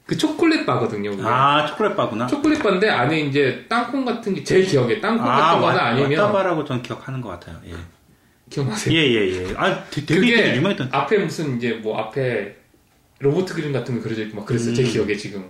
그 0.07 0.16
초콜릿 0.16 0.66
바거든요. 0.66 1.11
그게. 1.12 1.23
아, 1.25 1.64
초콜릿 1.66 1.97
바구나. 1.97 2.27
초콜릿 2.27 2.62
바인데 2.62 2.89
안에 2.91 3.20
이제 3.20 3.64
땅콩 3.68 4.05
같은 4.05 4.35
게제 4.35 4.62
기억에 4.62 5.01
땅콩 5.01 5.27
아, 5.31 5.37
같은 5.37 5.61
거나 5.61 5.75
와- 5.83 5.89
아니면 5.91 6.12
왔다바라고 6.20 6.64
전 6.64 6.83
기억하는 6.83 7.20
것 7.20 7.29
같아요. 7.31 7.59
예. 7.66 7.73
기억나세요? 8.51 8.95
예, 8.99 9.03
예, 9.14 9.49
예. 9.49 9.55
아, 9.57 9.85
되- 9.85 10.05
되게, 10.05 10.57
유명했던. 10.57 10.89
앞에 10.93 11.18
무슨 11.18 11.57
이제 11.57 11.70
뭐 11.75 11.99
앞에 11.99 12.57
로봇 13.20 13.47
그림 13.47 13.73
같은 13.73 13.97
거 13.97 14.03
그려져 14.03 14.23
있고 14.25 14.39
막 14.39 14.47
그랬어요. 14.47 14.75
제 14.75 14.83
음. 14.83 14.89
기억에 14.89 15.16
지금. 15.16 15.49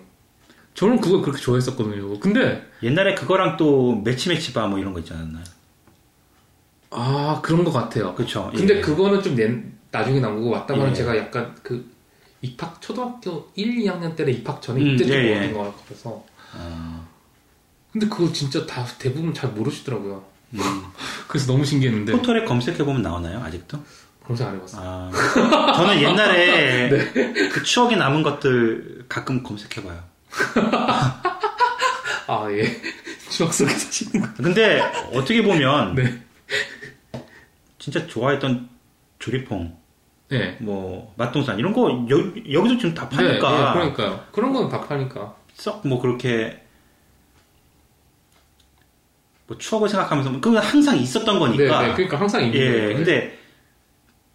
저는 0.75 1.01
그걸 1.01 1.23
그렇게 1.23 1.41
좋아했었거든요. 1.41 2.20
근데 2.20 2.64
옛날에 2.83 3.14
그거랑 3.14 3.57
또 3.57 4.01
매치매치바 4.05 4.68
뭐 4.68 4.79
이런 4.79 4.93
거 4.93 5.01
있지 5.01 5.12
않았나요? 5.12 5.45
아 6.95 7.40
그런 7.43 7.64
것 7.64 7.72
같아요. 7.72 8.14
그쵸. 8.14 8.51
근데 8.55 8.76
예. 8.76 8.80
그거는 8.80 9.22
좀 9.22 9.34
낸- 9.34 9.72
나중에 9.90 10.20
나온 10.20 10.36
거고 10.36 10.51
왔다가는 10.51 10.90
예. 10.90 10.95
제가 10.95 11.16
약간 11.16 11.55
그 11.62 11.90
입학 12.40 12.80
초등학교 12.80 13.51
1, 13.55 13.76
2학년 13.84 14.16
때는 14.16 14.32
입학 14.32 14.61
전에 14.61 14.80
음, 14.80 14.88
이때 14.88 15.05
좀 15.05 15.14
예, 15.16 15.45
예. 15.49 15.53
거 15.53 15.64
같아서 15.86 16.24
아, 16.55 17.01
근데 17.93 18.07
그거 18.09 18.32
진짜 18.32 18.64
다 18.66 18.84
대부분 18.99 19.32
잘 19.32 19.51
모르시더라고요. 19.51 20.24
음. 20.55 20.61
그래서 21.28 21.51
너무 21.53 21.64
신기했는데 21.64 22.12
포털에 22.12 22.45
검색해 22.45 22.78
보면 22.78 23.03
나와나요? 23.03 23.40
아직도? 23.40 23.78
검색 24.24 24.47
안 24.47 24.55
해봤어요. 24.57 24.82
아, 24.84 25.72
저는 25.76 26.01
옛날에 26.01 26.88
네. 27.12 27.49
그 27.49 27.62
추억이 27.62 27.97
남은 27.97 28.22
것들 28.22 29.05
가끔 29.09 29.43
검색해 29.43 29.86
봐요. 29.86 30.03
아 32.26 32.47
예. 32.51 32.80
추억 33.30 33.53
속에 33.53 33.70
사시는 33.72 34.20
거. 34.26 34.43
근데 34.43 34.80
어떻게 35.12 35.43
보면 35.43 35.95
네. 35.97 36.22
진짜 37.83 38.07
좋아했던 38.07 38.68
조리퐁, 39.18 39.76
네. 40.28 40.57
뭐 40.61 41.12
맛동산 41.16 41.59
이런 41.59 41.72
거 41.72 41.91
여, 42.11 42.16
여기서 42.53 42.76
지금 42.76 42.95
다 42.95 43.09
네, 43.09 43.16
파니까 43.16 43.70
예, 43.70 43.72
그러니까요. 43.72 44.24
그런 44.30 44.53
거는 44.53 44.68
다 44.68 44.80
파니까. 44.80 45.35
썩 45.55 45.85
뭐 45.85 46.01
그렇게 46.01 46.62
뭐 49.49 49.59
추억을 49.59 49.89
생각하면서 49.89 50.30
뭐 50.30 50.41
그건 50.41 50.62
항상 50.62 50.97
있었던 50.97 51.41
거니까. 51.41 51.83
네, 51.83 51.89
네. 51.89 51.95
그러니까 51.95 52.20
항상 52.20 52.45
있는 52.45 52.55
예, 52.57 52.70
거예요. 52.70 52.97
근데 52.99 53.39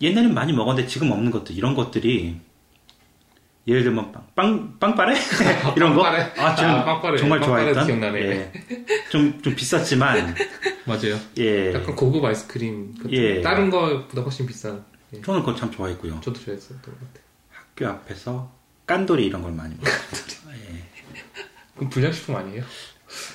옛날엔 0.02 0.34
많이 0.34 0.52
먹었는데 0.52 0.86
지금 0.90 1.10
없는 1.14 1.32
것들 1.32 1.56
이런 1.56 1.74
것들이 1.74 2.42
예를 3.68 3.84
들면 3.84 4.12
빵, 4.14 4.26
빵 4.34 4.80
빵빠레 4.80 5.16
이런 5.76 5.94
거. 5.94 6.04
빵빠레. 6.04 6.34
아, 6.38 6.56
지금 6.56 6.72
아, 6.72 6.86
빵빠레. 6.86 7.18
정말 7.18 7.42
좋아했던. 7.42 7.86
기억나네. 7.86 8.20
예. 8.22 8.52
좀, 9.10 9.42
좀 9.42 9.56
비쌌지만, 9.56 10.34
맞아요. 10.86 11.20
예. 11.38 11.74
약간 11.74 11.96
고급 11.96 12.24
아이스크림. 12.24 12.94
예. 13.10 13.42
다른 13.42 13.70
거보다 13.70 14.22
훨씬 14.22 14.46
비싼. 14.46 14.86
예. 15.14 15.22
저는 15.22 15.42
그걸 15.42 15.56
참 15.58 15.70
좋아했고요. 15.70 16.22
저도 16.22 16.40
좋아했었던 16.40 16.82
것 16.82 16.92
같아요. 17.00 17.24
학교 17.52 17.88
앞에서 17.88 18.52
깐돌이 18.86 19.26
이런 19.26 19.42
걸 19.42 19.52
많이 19.52 19.76
먹었어요. 19.76 20.54
예. 20.54 20.84
그럼 21.76 21.90
불량식품 21.90 22.36
아니에요? 22.38 22.64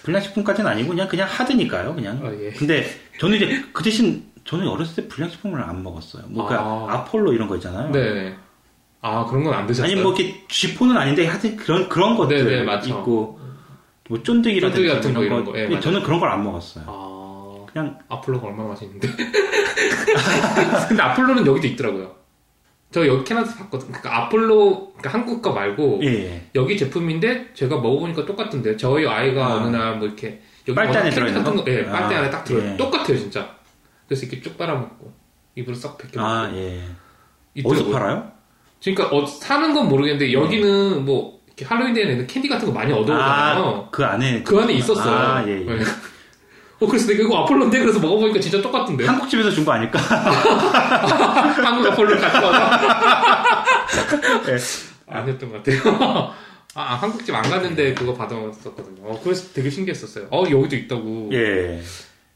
불량식품까지는 0.02 0.70
아니고 0.70 0.88
그냥 0.90 1.08
그냥 1.08 1.28
하드니까요, 1.28 1.94
그냥. 1.94 2.20
아, 2.24 2.32
예. 2.32 2.50
근데 2.52 2.86
저는 3.20 3.36
이제 3.36 3.62
그 3.74 3.82
대신 3.82 4.32
저는 4.44 4.66
어렸을 4.66 4.96
때 5.02 5.08
불량식품을 5.08 5.60
안 5.62 5.82
먹었어요. 5.82 6.24
뭐그 6.28 6.54
아. 6.54 6.86
아폴로 6.88 7.34
이런 7.34 7.48
거 7.48 7.56
있잖아요. 7.56 7.90
네. 7.90 8.34
아, 9.03 9.26
그런 9.26 9.42
건안 9.44 9.66
드셨어요? 9.66 9.92
아니 9.92 10.00
뭐 10.00 10.14
이렇게 10.14 10.44
쥐포는 10.48 10.96
아닌데 10.96 11.26
하여튼 11.26 11.57
그런 11.57 11.88
그런 11.88 12.16
것들 12.16 12.44
네, 12.44 12.57
네, 12.59 12.62
맞죠. 12.62 12.88
있고 12.88 13.38
뭐 14.09 14.22
쫀득이라든지 14.22 14.76
쫀득이 14.88 14.94
같은 14.94 15.14
거 15.14 15.22
이런 15.24 15.44
거. 15.44 15.53
예, 15.59 15.66
근데 15.66 15.80
저는 15.80 16.03
그런 16.03 16.18
걸 16.20 16.28
안 16.30 16.42
먹었어요. 16.44 16.84
아, 16.86 17.66
그냥 17.72 17.98
아폴로가 18.09 18.46
얼마나 18.46 18.70
맛있는데. 18.70 19.09
근데 20.88 21.03
아폴로는 21.03 21.46
여기도 21.46 21.66
있더라고요. 21.68 22.14
저 22.90 23.07
여기 23.07 23.24
캐나다에서 23.24 23.57
봤거든. 23.59 23.86
그러니까 23.88 24.16
아폴로, 24.24 24.92
그러니까 24.98 25.09
한국 25.14 25.40
거 25.40 25.53
말고, 25.53 26.00
예. 26.05 26.46
여기 26.55 26.76
제품인데, 26.76 27.55
제가 27.55 27.76
먹어보니까 27.76 28.26
똑같은데, 28.26 28.76
저희 28.76 29.07
아이가 29.07 29.46
아. 29.46 29.55
어느 29.55 29.74
날 29.74 29.96
뭐 29.96 30.07
이렇게, 30.07 30.42
여기 30.68 30.74
빨대 30.74 30.98
안에 30.98 31.05
캔디 31.09 31.14
들어있는 31.14 31.42
거? 31.44 31.55
거, 31.64 31.70
예, 31.72 31.86
빨대 31.86 32.14
아, 32.14 32.18
안에 32.18 32.30
딱 32.30 32.44
들어요. 32.44 32.72
예. 32.72 32.76
똑같아요, 32.76 33.16
진짜. 33.16 33.48
그래서 34.07 34.26
이렇게 34.26 34.42
쭉 34.42 34.59
빨아먹고, 34.59 35.11
입으로 35.55 35.74
싹 35.74 35.96
벗겨. 35.96 36.20
아 36.22 36.50
예. 36.55 36.82
어디서 37.64 37.88
팔아요? 37.90 38.30
그러니까 38.82 39.14
어, 39.16 39.24
사는 39.26 39.72
건 39.72 39.88
모르겠는데 39.88 40.32
여기는 40.32 41.04
뭐 41.04 41.40
이렇게 41.46 41.64
할로윈 41.64 41.94
데이는 41.94 42.26
캔디 42.26 42.48
같은 42.48 42.66
거 42.66 42.72
많이 42.72 42.92
얻어오잖아요. 42.92 43.64
아, 43.64 43.88
그 43.90 44.04
안에 44.04 44.42
그 44.42 44.58
안에 44.60 44.72
있었어요. 44.74 45.14
아, 45.14 45.44
예, 45.46 45.52
예. 45.60 45.64
네. 45.64 45.82
어 46.80 46.86
그래서 46.86 47.06
내가 47.06 47.22
이거 47.22 47.38
아폴로인데 47.42 47.78
그래서 47.78 48.00
먹어보니까 48.00 48.40
진짜 48.40 48.60
똑같은데. 48.60 49.06
한국 49.06 49.28
집에서 49.28 49.50
준 49.50 49.64
거 49.64 49.70
아닐까? 49.72 50.00
한국 51.62 51.86
아폴로 51.92 52.18
갖고 52.18 52.46
와서 52.46 53.64
예. 54.50 54.56
아니었던 55.14 55.52
것 55.52 55.62
같아요. 55.62 56.32
아 56.74 56.94
한국집 56.94 57.34
안 57.34 57.42
갔는데 57.42 57.94
그거 57.94 58.14
받아먹었었거든요. 58.14 59.02
어, 59.06 59.20
그래서 59.22 59.52
되게 59.52 59.70
신기했었어요. 59.70 60.26
어 60.30 60.44
여기도 60.50 60.74
있다고. 60.74 61.28
예. 61.32 61.80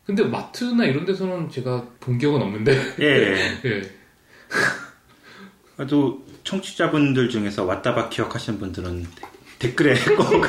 근데 0.05 0.23
마트나 0.23 0.85
이런 0.85 1.05
데서는 1.05 1.49
제가 1.51 1.83
본 1.99 2.19
기억은 2.19 2.41
없는데. 2.41 2.95
예. 3.01 3.35
예. 3.65 3.83
아주 5.79 6.19
청취자분들 6.47 7.29
중에서 7.29 7.65
왔다박 7.65 8.09
기억하시는 8.09 8.59
분들은 8.59 9.07
댓글에 9.59 9.95
꼭 10.17 10.47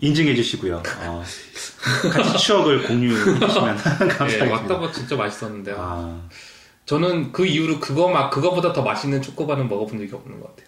인증해 0.00 0.34
주시고요. 0.34 0.82
어, 1.00 1.24
같이 2.12 2.38
추억을 2.44 2.82
공유해 2.84 3.16
주시면 3.16 3.76
예, 3.76 3.82
감사하겠습니다. 3.82 4.50
왔다가 4.50 4.92
진짜 4.92 5.16
맛있었는데. 5.16 5.72
요 5.72 5.76
아, 5.78 6.28
저는 6.86 7.32
그 7.32 7.44
이후로 7.44 7.80
그거 7.80 8.08
막 8.08 8.30
그거보다 8.30 8.72
더 8.72 8.82
맛있는 8.82 9.20
초코바는 9.20 9.68
먹어본 9.68 9.98
적이 9.98 10.14
없는 10.14 10.40
것 10.40 10.54
같아요. 10.54 10.66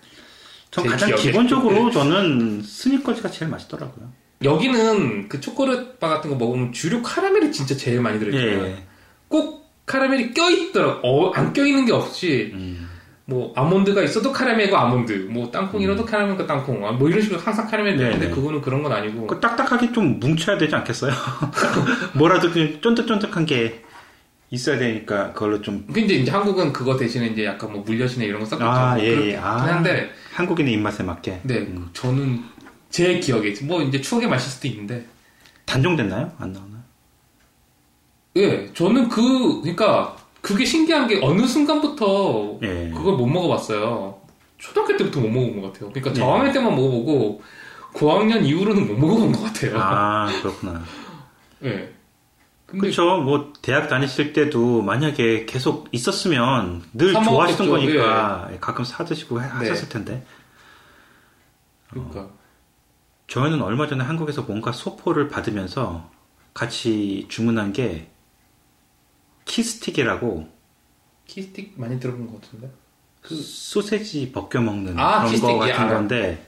전제 0.71 0.91
가장. 0.91 1.15
기본적으로 1.15 1.91
저는 1.91 2.63
스니커즈가 2.63 3.31
제일 3.31 3.51
맛있더라고요. 3.51 4.11
여기는 4.43 5.29
그 5.29 5.41
초콜릿 5.41 5.99
바 6.01 6.09
같은 6.09 6.31
거 6.31 6.37
먹으면 6.37 6.73
주류 6.73 7.03
카라멜이 7.03 7.53
진짜 7.53 7.77
제일 7.77 8.01
많이 8.01 8.19
들어있잖아요. 8.19 8.67
예. 8.67 8.85
꼭 9.29 9.71
카라멜이 9.87 10.33
껴있더라고. 10.35 11.07
어, 11.07 11.31
안 11.33 11.53
껴있는 11.53 11.87
게 11.87 11.93
없이, 11.93 12.51
음, 12.55 12.89
뭐, 13.29 13.53
아몬드가 13.55 14.03
있어도 14.05 14.33
카라멜과 14.33 14.81
아몬드, 14.81 15.13
뭐, 15.31 15.51
땅콩이라도 15.51 16.07
카라멜과 16.07 16.47
땅콩, 16.47 16.87
아, 16.87 16.93
뭐 16.93 17.11
이런 17.11 17.21
식으로 17.21 17.39
항상 17.39 17.69
카라멜 17.69 17.95
네, 17.95 18.05
있는데 18.05 18.29
네. 18.29 18.35
그거는 18.35 18.63
그런 18.63 18.83
건 18.83 18.91
아니고. 18.91 19.27
그 19.27 19.39
딱딱하게 19.39 19.93
좀 19.93 20.19
뭉쳐야 20.19 20.57
되지 20.57 20.75
않겠어요? 20.75 21.13
뭐라도 22.17 22.51
그 22.51 22.81
쫀득쫀득한 22.81 23.45
게 23.45 23.85
있어야 24.49 24.79
되니까 24.79 25.35
그걸로 25.35 25.61
좀 25.61 25.85
근데 25.93 26.15
이제 26.15 26.31
한국은 26.31 26.73
그거 26.73 26.97
대신에 26.97 27.27
이제 27.27 27.45
약간 27.45 27.71
뭐 27.71 27.83
물엿이나 27.83 28.25
이런 28.25 28.41
거 28.41 28.47
섞었죠. 28.47 28.65
아, 28.65 28.95
뭐 28.95 29.05
예, 29.05 29.33
예. 29.33 29.37
아. 29.37 29.57
한데, 29.59 30.11
한국인의 30.33 30.73
입맛에 30.73 31.03
맞게 31.03 31.41
네, 31.43 31.59
음. 31.59 31.91
저는 31.93 32.43
제 32.89 33.19
기억에, 33.19 33.53
뭐 33.65 33.83
이제 33.83 34.01
추억의 34.01 34.31
맛일 34.31 34.51
수도 34.51 34.69
있는데, 34.69 35.05
단종됐나요? 35.67 36.33
안 36.39 36.53
나오나요? 36.55 36.83
예, 38.37 38.73
저는 38.73 39.11
그, 39.11 39.61
그러니까 39.61 40.17
그게 40.41 40.65
신기한 40.65 41.07
게 41.09 41.21
어느 41.23 41.47
순간부터 41.47 42.59
예. 42.63 42.91
그걸 42.95 43.15
못 43.17 43.27
먹어봤어요. 43.27 44.21
초등학교 44.59 44.97
때부터 44.97 45.21
못 45.21 45.29
먹어본 45.29 45.61
것 45.63 45.73
같아요. 45.73 45.91
그러니까 45.91 46.13
네. 46.13 46.19
저학년 46.21 46.53
때만 46.53 46.75
먹어보고 46.75 47.43
고학년 47.93 48.45
이후로는 48.45 48.87
못 48.87 48.99
먹어본 48.99 49.33
것 49.33 49.43
같아요. 49.45 49.79
아 49.79 50.27
그렇구나. 50.41 50.83
예. 51.65 51.95
근데 52.67 52.81
그렇죠. 52.83 53.19
뭐 53.23 53.53
대학 53.63 53.89
다니실 53.89 54.33
때도 54.35 54.83
만약에 54.83 55.47
계속 55.47 55.89
있었으면 55.91 56.83
늘사 56.93 57.23
좋아하시던 57.23 57.67
먹었겠죠. 57.67 57.93
거니까 57.99 58.51
가끔 58.61 58.85
사 58.85 59.05
드시고 59.05 59.41
하- 59.41 59.47
네. 59.61 59.69
하셨을 59.71 59.89
텐데. 59.89 60.25
그러니까 61.91 62.29
저희는 63.27 63.63
얼마 63.63 63.87
전에 63.87 64.05
한국에서 64.05 64.43
뭔가 64.43 64.73
소포를 64.73 65.29
받으면서 65.29 66.11
같이 66.53 67.27
주문한 67.29 67.73
게 67.73 68.09
키스틱이라고 69.49 70.47
키스틱 71.27 71.73
많이 71.77 71.99
들어본 71.99 72.27
것 72.29 72.41
같은데. 72.41 72.71
소세지 73.25 74.31
벗겨 74.33 74.61
먹는 74.61 74.99
아, 74.99 75.25
그런 75.25 75.25
거 75.25 75.31
키스틱, 75.31 75.51
예, 75.55 75.59
같은 75.73 75.85
알아요. 75.85 75.95
건데 75.97 76.47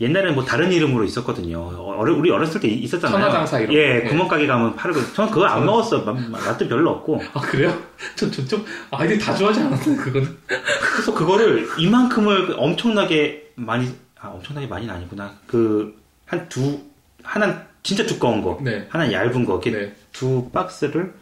옛날에 0.00 0.32
뭐 0.32 0.44
다른 0.44 0.72
이름으로 0.72 1.04
있었거든요. 1.04 1.60
어려- 1.96 2.14
우리 2.16 2.30
어렸을 2.30 2.60
때 2.60 2.68
있었잖아요. 2.68 3.18
천하장사 3.18 3.60
이런 3.60 3.74
예, 3.74 4.00
거. 4.00 4.06
예. 4.06 4.08
구멍가게 4.10 4.46
가면 4.46 4.76
팔고. 4.76 5.12
저는 5.14 5.30
그거 5.30 5.46
안 5.46 5.64
먹었어. 5.66 6.02
맛- 6.04 6.30
맛도 6.30 6.68
별로 6.68 6.90
없고. 6.90 7.20
아 7.34 7.40
그래요? 7.40 7.76
전좀 8.16 8.64
아이들이 8.90 9.18
다 9.18 9.34
좋아하지 9.34 9.60
않았어요 9.60 9.96
그거는. 9.96 10.38
그래서 10.46 11.14
그거를 11.14 11.68
이만큼을 11.78 12.54
엄청나게 12.58 13.52
많이, 13.56 13.88
아, 14.18 14.28
엄청나게 14.28 14.66
많이는 14.66 14.94
아니구나. 14.94 15.34
그, 15.46 15.98
한 16.26 16.48
두, 16.48 16.80
하나 17.22 17.66
진짜 17.82 18.06
두꺼운 18.06 18.40
거. 18.42 18.58
네. 18.62 18.86
하나 18.90 19.10
얇은 19.12 19.44
거. 19.44 19.54
이렇게 19.54 19.70
네. 19.70 19.94
두 20.12 20.48
박스를, 20.50 21.12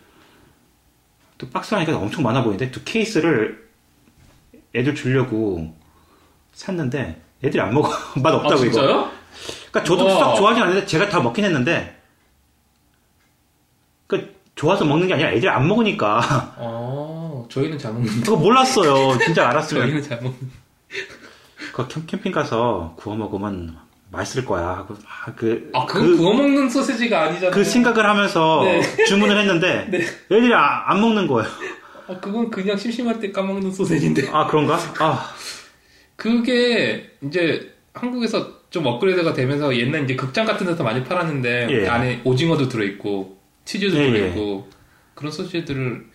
두 1.39 1.49
박스라니까 1.51 1.97
엄청 1.97 2.23
많아 2.25 2.43
보이는데, 2.43 2.71
두 2.71 2.83
케이스를 2.85 3.69
애들 4.75 4.95
주려고 4.95 5.75
샀는데, 6.53 7.23
애들이 7.45 7.61
안 7.61 7.73
먹어. 7.73 7.89
맛아 8.21 8.37
없다고 8.37 8.65
이거. 8.65 8.73
진짜요? 8.73 9.11
그러니까 9.71 9.85
저도 9.85 10.05
우와. 10.07 10.19
썩 10.19 10.35
좋아하지 10.37 10.61
않는데 10.61 10.87
제가 10.87 11.09
다 11.09 11.21
먹긴 11.21 11.45
했는데 11.45 11.97
그 14.09 14.35
좋아서 14.57 14.85
먹는 14.85 15.07
게 15.07 15.15
아니라 15.15 15.31
애들이 15.31 15.49
안 15.49 15.69
먹으니까 15.69 16.55
어 16.57 17.47
저희는 17.49 17.79
잘 17.79 17.93
먹는데. 17.93 18.21
그거 18.25 18.37
몰랐어요. 18.37 19.17
진짜 19.19 19.49
알았으면 19.49 19.83
저희는 19.85 20.03
잘 20.03 20.17
먹는. 20.23 20.51
그 21.73 21.87
캠, 21.87 22.07
캠핑 22.07 22.33
가서 22.33 22.95
구워 22.97 23.15
먹으면 23.15 23.79
맛있을 24.11 24.45
거야 24.45 24.69
하고 24.69 24.95
막 24.95 25.37
그, 25.37 25.71
아 25.75 25.85
그, 25.87 26.17
구워 26.17 26.33
먹는 26.35 26.69
소세지가 26.71 27.25
아니잖아요. 27.25 27.51
그 27.51 27.63
생각을 27.65 28.07
하면서 28.07 28.63
네. 28.65 28.81
주문을 29.07 29.39
했는데 29.39 29.89
애들이 30.31 30.53
아- 30.55 30.91
안 30.91 31.01
먹는 31.01 31.27
거예요. 31.27 31.49
아 32.09 32.19
그건 32.21 32.51
그냥 32.51 32.77
심심할 32.77 33.21
때 33.21 33.31
까먹는 33.31 33.71
소세지인데. 33.71 34.31
아 34.33 34.47
그런가? 34.47 34.79
아 35.01 35.31
그게 36.17 37.11
이제 37.23 37.75
한국에서 37.93 38.59
좀 38.71 38.87
업그레이드가 38.87 39.33
되면서 39.35 39.77
옛날 39.77 40.05
이제 40.05 40.17
극장 40.17 40.47
같은 40.47 40.67
데서 40.67 40.83
많이 40.85 41.05
팔았는데 41.05 41.69
예. 41.71 41.89
안에 41.89 42.23
오징어도 42.25 42.69
들어있고 42.69 43.39
치즈도 43.65 43.99
예, 43.99 44.11
들어있고 44.11 44.69
그런 45.15 45.33
소시지들을 45.33 46.07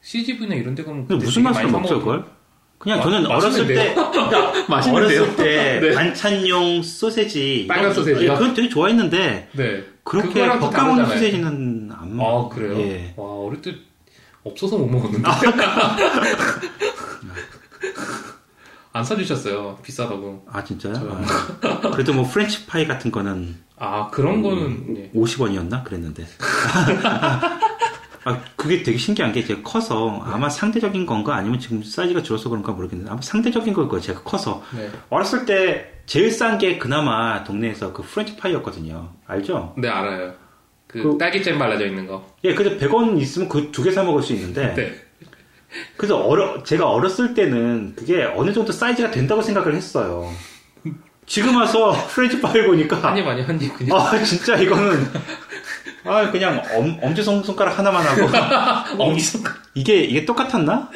CGV나 0.00 0.54
이런 0.54 0.74
데 0.74 0.84
가면 0.84 1.06
무슨 1.08 1.42
맛으로 1.42 1.70
먹죠. 1.70 1.98
그걸? 1.98 2.24
그냥 2.80 2.98
마- 2.98 3.04
저는 3.04 3.26
어렸을 3.26 3.66
때 3.66 3.94
맛있는데요? 3.94 4.64
맛있는데요? 4.68 5.20
어렸을 5.22 5.36
때 5.36 5.80
네. 5.80 5.94
반찬용 5.94 6.82
소세지 6.82 7.66
빨간? 7.68 7.90
예, 8.22 8.28
그건 8.28 8.54
되게 8.54 8.68
좋아했는데 8.70 9.50
네. 9.52 9.84
그렇게 10.02 10.28
그거랑 10.32 10.60
또 10.60 10.70
볶아 10.70 10.84
먹는 10.86 11.04
다르잖아요. 11.04 11.18
소세지는 11.18 11.90
안 11.92 12.06
먹어. 12.14 12.48
그래요? 12.48 12.78
예. 12.80 13.12
와 13.16 13.26
어릴 13.34 13.60
때 13.60 13.74
없어서 14.42 14.78
못 14.78 14.86
먹었는데 14.86 15.28
안 18.92 19.04
사주셨어요 19.04 19.78
비싸다고 19.82 20.46
아 20.50 20.64
진짜요? 20.64 20.94
아. 20.96 21.90
그래도 21.92 22.12
뭐 22.14 22.24
프렌치 22.26 22.64
파이 22.66 22.86
같은 22.86 23.10
거는 23.12 23.56
아 23.78 24.08
그런 24.10 24.42
거는 24.42 24.96
예. 24.96 25.10
50원이었나 25.18 25.84
그랬는데. 25.84 26.26
아 28.24 28.38
그게 28.56 28.82
되게 28.82 28.98
신기한 28.98 29.32
게 29.32 29.42
제가 29.44 29.62
커서 29.62 30.20
아마 30.24 30.48
상대적인 30.50 31.06
건가 31.06 31.36
아니면 31.36 31.58
지금 31.58 31.82
사이즈가 31.82 32.22
줄어서 32.22 32.48
그런가 32.50 32.72
모르겠는데 32.72 33.10
아마 33.10 33.20
상대적인 33.22 33.72
걸 33.72 33.88
거예요. 33.88 34.00
제가 34.02 34.22
커서 34.22 34.62
네. 34.76 34.90
어렸을 35.08 35.46
때 35.46 35.90
제일 36.06 36.30
싼 36.30 36.58
게 36.58 36.76
그나마 36.78 37.42
동네에서 37.44 37.92
그 37.92 38.02
프렌치 38.02 38.36
파이였거든요. 38.36 39.10
알죠? 39.26 39.74
네 39.78 39.88
알아요 39.88 40.34
그, 40.86 41.02
그- 41.02 41.18
딸기잼 41.18 41.58
발라져 41.58 41.86
있는 41.86 42.06
거 42.06 42.26
예, 42.44 42.54
그래서 42.54 42.76
100원 42.76 43.18
있으면 43.20 43.48
그 43.48 43.70
두 43.72 43.82
개 43.84 43.90
사 43.92 44.02
먹을 44.02 44.22
수 44.22 44.32
있는데 44.34 44.74
네. 44.74 44.94
그래서 45.96 46.18
어려 46.18 46.62
제가 46.64 46.90
어렸을 46.90 47.32
때는 47.32 47.94
그게 47.96 48.24
어느 48.24 48.52
정도 48.52 48.72
사이즈가 48.72 49.10
된다고 49.12 49.40
생각을 49.40 49.74
했어요. 49.74 50.28
지금 51.26 51.56
와서 51.56 51.92
프렌치 52.10 52.40
파이 52.40 52.66
보니까 52.66 52.96
한입 52.96 53.24
아니 53.26 53.40
한입 53.42 53.72
그냥 53.78 53.96
아 53.96 54.22
진짜 54.24 54.56
이거는 54.56 55.06
아 56.04 56.30
그냥 56.30 56.62
엄, 56.74 56.98
엄지손 57.02 57.42
손가락 57.42 57.78
하나만 57.78 58.04
하고. 58.04 58.28
엄지 59.02 59.22
손가락 59.24 59.58
이게 59.74 60.02
이게 60.02 60.24
똑같았나? 60.24 60.90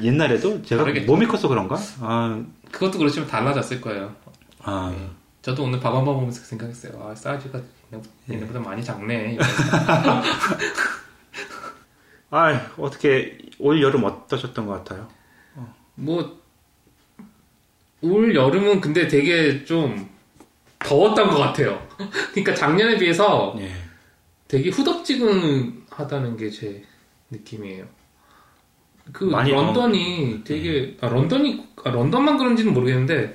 이- 0.00 0.06
옛날에도? 0.06 0.62
제가 0.62 0.82
다르겠죠. 0.84 1.06
몸이 1.10 1.26
커서 1.26 1.48
그런가? 1.48 1.76
아, 2.00 2.42
그것도 2.70 2.98
그렇지만 2.98 3.28
달라졌을 3.28 3.80
거예요. 3.80 4.14
아. 4.62 4.94
저도 5.40 5.64
오늘 5.64 5.80
밥 5.80 5.88
한번 5.88 6.14
먹으면서 6.14 6.40
그 6.42 6.46
생각했어요. 6.46 6.92
아 7.02 7.14
사이즈가 7.14 7.58
얘네보다 8.30 8.60
많이 8.60 8.82
작네. 8.84 9.38
아, 12.30 12.66
어떻게 12.78 13.38
올 13.58 13.82
여름 13.82 14.04
어떠셨던 14.04 14.66
것 14.66 14.84
같아요? 14.84 15.08
뭐올 15.96 16.30
여름은 18.34 18.80
근데 18.80 19.06
되게 19.08 19.64
좀 19.64 20.08
더웠던 20.78 21.28
것 21.30 21.38
같아요. 21.38 21.86
그러니까 22.32 22.54
작년에 22.54 22.96
비해서 22.98 23.54
예. 23.58 23.72
되게 24.52 24.68
후덥지근하다는 24.68 26.36
게 26.36 26.50
제 26.50 26.84
느낌이에요. 27.30 27.86
그 29.10 29.24
런던이 29.24 30.44
되게 30.44 30.96
아, 31.00 31.08
런던이 31.08 31.68
아, 31.84 31.90
런던만 31.90 32.36
그런지는 32.36 32.74
모르겠는데 32.74 33.34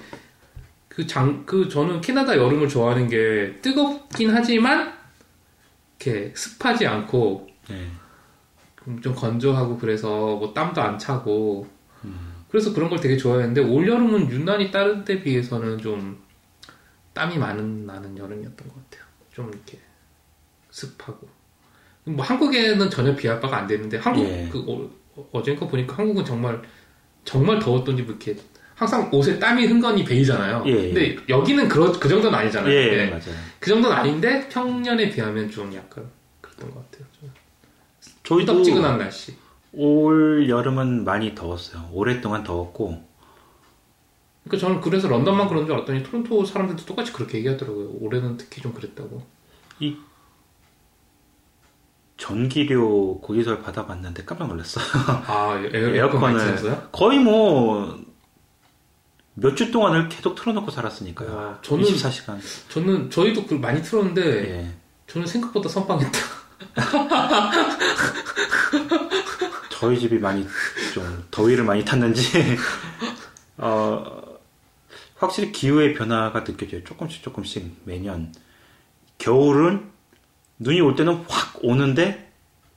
그장그 0.90 1.70
저는 1.70 2.02
캐나다 2.02 2.38
여름을 2.38 2.70
좋아하는 2.70 3.08
게 3.10 3.60
뜨겁긴 3.62 4.30
하지만 4.30 4.94
이렇게 6.00 6.32
습하지 6.36 6.86
않고 6.86 7.50
예. 7.72 7.88
좀 9.02 9.16
건조하고 9.16 9.78
그래서 9.78 10.36
뭐 10.36 10.54
땀도 10.54 10.80
안 10.82 11.00
차고 11.00 11.68
그래서 12.50 12.74
그런 12.74 12.90
걸 12.90 13.00
되게 13.00 13.18
좋아했는데 13.18 13.62
올 13.62 13.88
여름은 13.88 14.30
유난히 14.30 14.70
다른 14.70 15.04
때 15.04 15.22
비해서는 15.22 15.80
좀 15.80 16.24
땀이 17.14 17.40
많은 17.40 17.88
나는 17.88 18.18
여름이었던 18.18 18.68
것 18.68 18.76
같아요. 18.92 19.08
좀 19.34 19.50
이렇게 19.50 19.80
습하고 20.78 21.28
뭐 22.06 22.24
한국에는 22.24 22.90
전혀 22.90 23.16
비할 23.16 23.40
바가 23.40 23.58
안 23.58 23.68
되는데 23.68 23.98
한국 23.98 24.26
예. 24.26 24.48
그 24.52 24.64
어, 24.68 25.28
어젠가 25.32 25.68
보니까 25.68 25.98
한국은 25.98 26.24
정말 26.24 26.62
정말 27.26 27.60
더웠던지 27.60 28.04
뭐 28.04 28.12
이렇게 28.12 28.40
항상 28.76 29.10
옷에 29.12 29.40
땀이 29.40 29.66
흥건히 29.66 30.06
배이잖아요. 30.06 30.64
예, 30.68 30.72
예. 30.72 30.94
근데 30.94 31.18
여기는 31.28 31.68
그러, 31.68 31.92
그 31.92 32.08
정도는 32.08 32.38
아니잖아요. 32.38 32.72
예, 32.72 32.96
네. 32.96 33.06
맞아요. 33.08 33.36
그 33.60 33.70
정도는 33.70 33.98
아닌데 33.98 34.48
평년에 34.50 35.10
비하면 35.10 35.50
좀 35.50 35.74
약간 35.74 36.08
그랬던 36.42 36.72
것 36.72 36.92
같아요. 36.92 37.08
좀 37.20 37.32
저희도 38.24 38.54
후덥지근한 38.54 39.00
날씨. 39.00 39.34
올 39.74 40.48
여름은 40.48 41.04
많이 41.04 41.34
더웠어요. 41.34 41.90
오랫동안 41.92 42.44
더웠고 42.44 43.04
그러니까 44.44 44.66
저는 44.66 44.82
그래서 44.82 45.08
런던만 45.08 45.50
그런 45.50 45.66
줄 45.66 45.76
알았더니 45.76 46.04
토론토 46.04 46.46
사람들도 46.46 46.86
똑같이 46.86 47.12
그렇게 47.12 47.40
얘기하더라고요. 47.40 47.96
올해는 48.00 48.38
특히 48.38 48.62
좀 48.62 48.74
그랬다고. 48.74 49.24
전기료 52.18 53.20
고지서를 53.22 53.62
받아봤는데 53.62 54.26
깜짝 54.26 54.48
놀랐어요. 54.48 54.84
아 55.28 55.60
에어, 55.74 55.82
많이 55.88 55.98
에어컨을 55.98 56.40
틀었어요? 56.40 56.90
거의 56.92 57.20
뭐 57.20 58.08
몇 59.40 59.56
주 59.56 59.70
동안을 59.72 60.10
계속 60.10 60.34
틀어놓고 60.34 60.72
살았으니까요. 60.72 61.36
와, 61.36 61.60
저는 61.62 61.84
24시간. 61.84 62.40
저는 62.70 63.12
저희도 63.12 63.46
그 63.46 63.54
많이 63.54 63.84
틀었는데 63.84 64.22
예. 64.50 64.74
저는 65.06 65.28
생각보다 65.28 65.70
선빵했다. 65.70 66.20
저희 69.70 70.00
집이 70.00 70.18
많이 70.18 70.48
좀 70.94 71.24
더위를 71.30 71.64
많이 71.64 71.86
탔는지 71.86 72.24
어, 73.58 74.22
확실히 75.18 75.52
기후의 75.52 75.94
변화가 75.94 76.44
느껴져요. 76.44 76.84
조금씩 76.84 77.22
조금씩 77.22 77.82
매년 77.86 78.34
겨울은 79.20 79.92
눈이 80.60 80.82
올 80.82 80.96
때는 80.96 81.24
확 81.28 81.60
오는데 81.62 82.32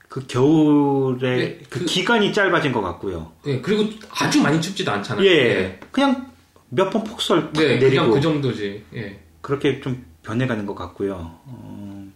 그 0.09 0.27
겨울의 0.27 1.21
네, 1.39 1.59
그 1.71 1.81
그- 1.81 1.85
기간이 1.85 2.33
짧아진 2.33 2.73
것 2.73 2.81
같고요. 2.83 3.33
예, 3.47 3.61
그리고 3.61 3.89
아주 4.11 4.43
많이 4.43 4.61
춥지도 4.61 4.91
않잖아요. 4.91 5.25
예, 5.27 5.79
그냥 5.93 6.31
몇 6.69 6.91
번 6.91 7.05
폭설 7.05 7.53
탁 7.53 7.63
네, 7.63 7.79
내리고 7.79 7.89
그냥 8.05 8.11
그 8.11 8.21
정도지. 8.21 8.85
예. 8.95 9.21
그렇게 9.41 9.81
좀 9.81 10.05
변해가는 10.23 10.67
것 10.67 10.75
같고요. 10.75 11.15
어, 11.47 12.09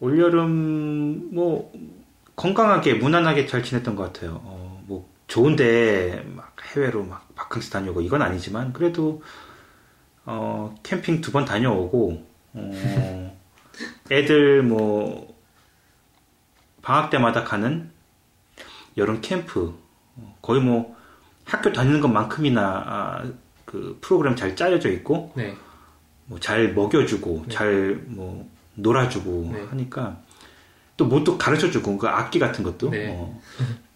올 0.00 0.18
여름 0.18 1.28
뭐 1.34 1.72
건강하게 2.36 2.94
무난하게 2.94 3.46
잘 3.46 3.62
지냈던 3.62 3.94
것 3.96 4.04
같아요. 4.12 4.40
어, 4.44 4.82
뭐 4.86 5.08
좋은데 5.28 6.24
막 6.34 6.56
해외로 6.74 7.04
막 7.04 7.28
바캉스 7.34 7.70
다녀오고 7.70 8.00
이건 8.00 8.22
아니지만 8.22 8.72
그래도 8.72 9.22
어, 10.24 10.74
캠핑 10.82 11.20
두 11.20 11.30
번 11.32 11.44
다녀오고 11.44 12.26
어, 12.54 13.36
애들 14.10 14.62
뭐 14.62 15.34
방학 16.82 17.10
때마다 17.10 17.44
가는 17.44 17.90
여름 18.96 19.20
캠프 19.20 19.78
어, 20.16 20.38
거의 20.42 20.60
뭐 20.60 20.96
학교 21.44 21.72
다니는 21.72 22.00
것만큼이나 22.00 22.84
아, 22.86 23.24
그 23.64 23.98
프로그램 24.00 24.36
잘 24.36 24.56
짜여져 24.56 24.90
있고 24.90 25.32
네. 25.34 25.54
뭐잘 26.26 26.74
먹여주고 26.74 27.44
네. 27.48 27.54
잘뭐 27.54 28.48
놀아주고 28.74 29.50
네. 29.52 29.64
하니까 29.64 30.20
또 30.96 31.06
뭐또 31.06 31.38
가르쳐주고 31.38 31.98
그 31.98 32.08
악기 32.08 32.38
같은 32.38 32.62
것도 32.62 32.90
네. 32.90 33.08
어, 33.10 33.40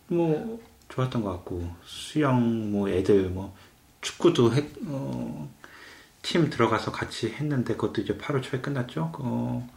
뭐 0.08 0.60
좋았던 0.88 1.22
것 1.22 1.30
같고 1.32 1.68
수영 1.84 2.72
뭐 2.72 2.88
애들 2.88 3.30
뭐 3.30 3.54
축구도 4.00 4.52
했, 4.52 4.64
어, 4.86 5.48
팀 6.24 6.48
들어가서 6.48 6.90
같이 6.90 7.28
했는데 7.28 7.74
그것도 7.74 8.00
이제 8.00 8.16
8월 8.16 8.42
초에 8.42 8.60
끝났죠. 8.60 9.12
어, 9.18 9.68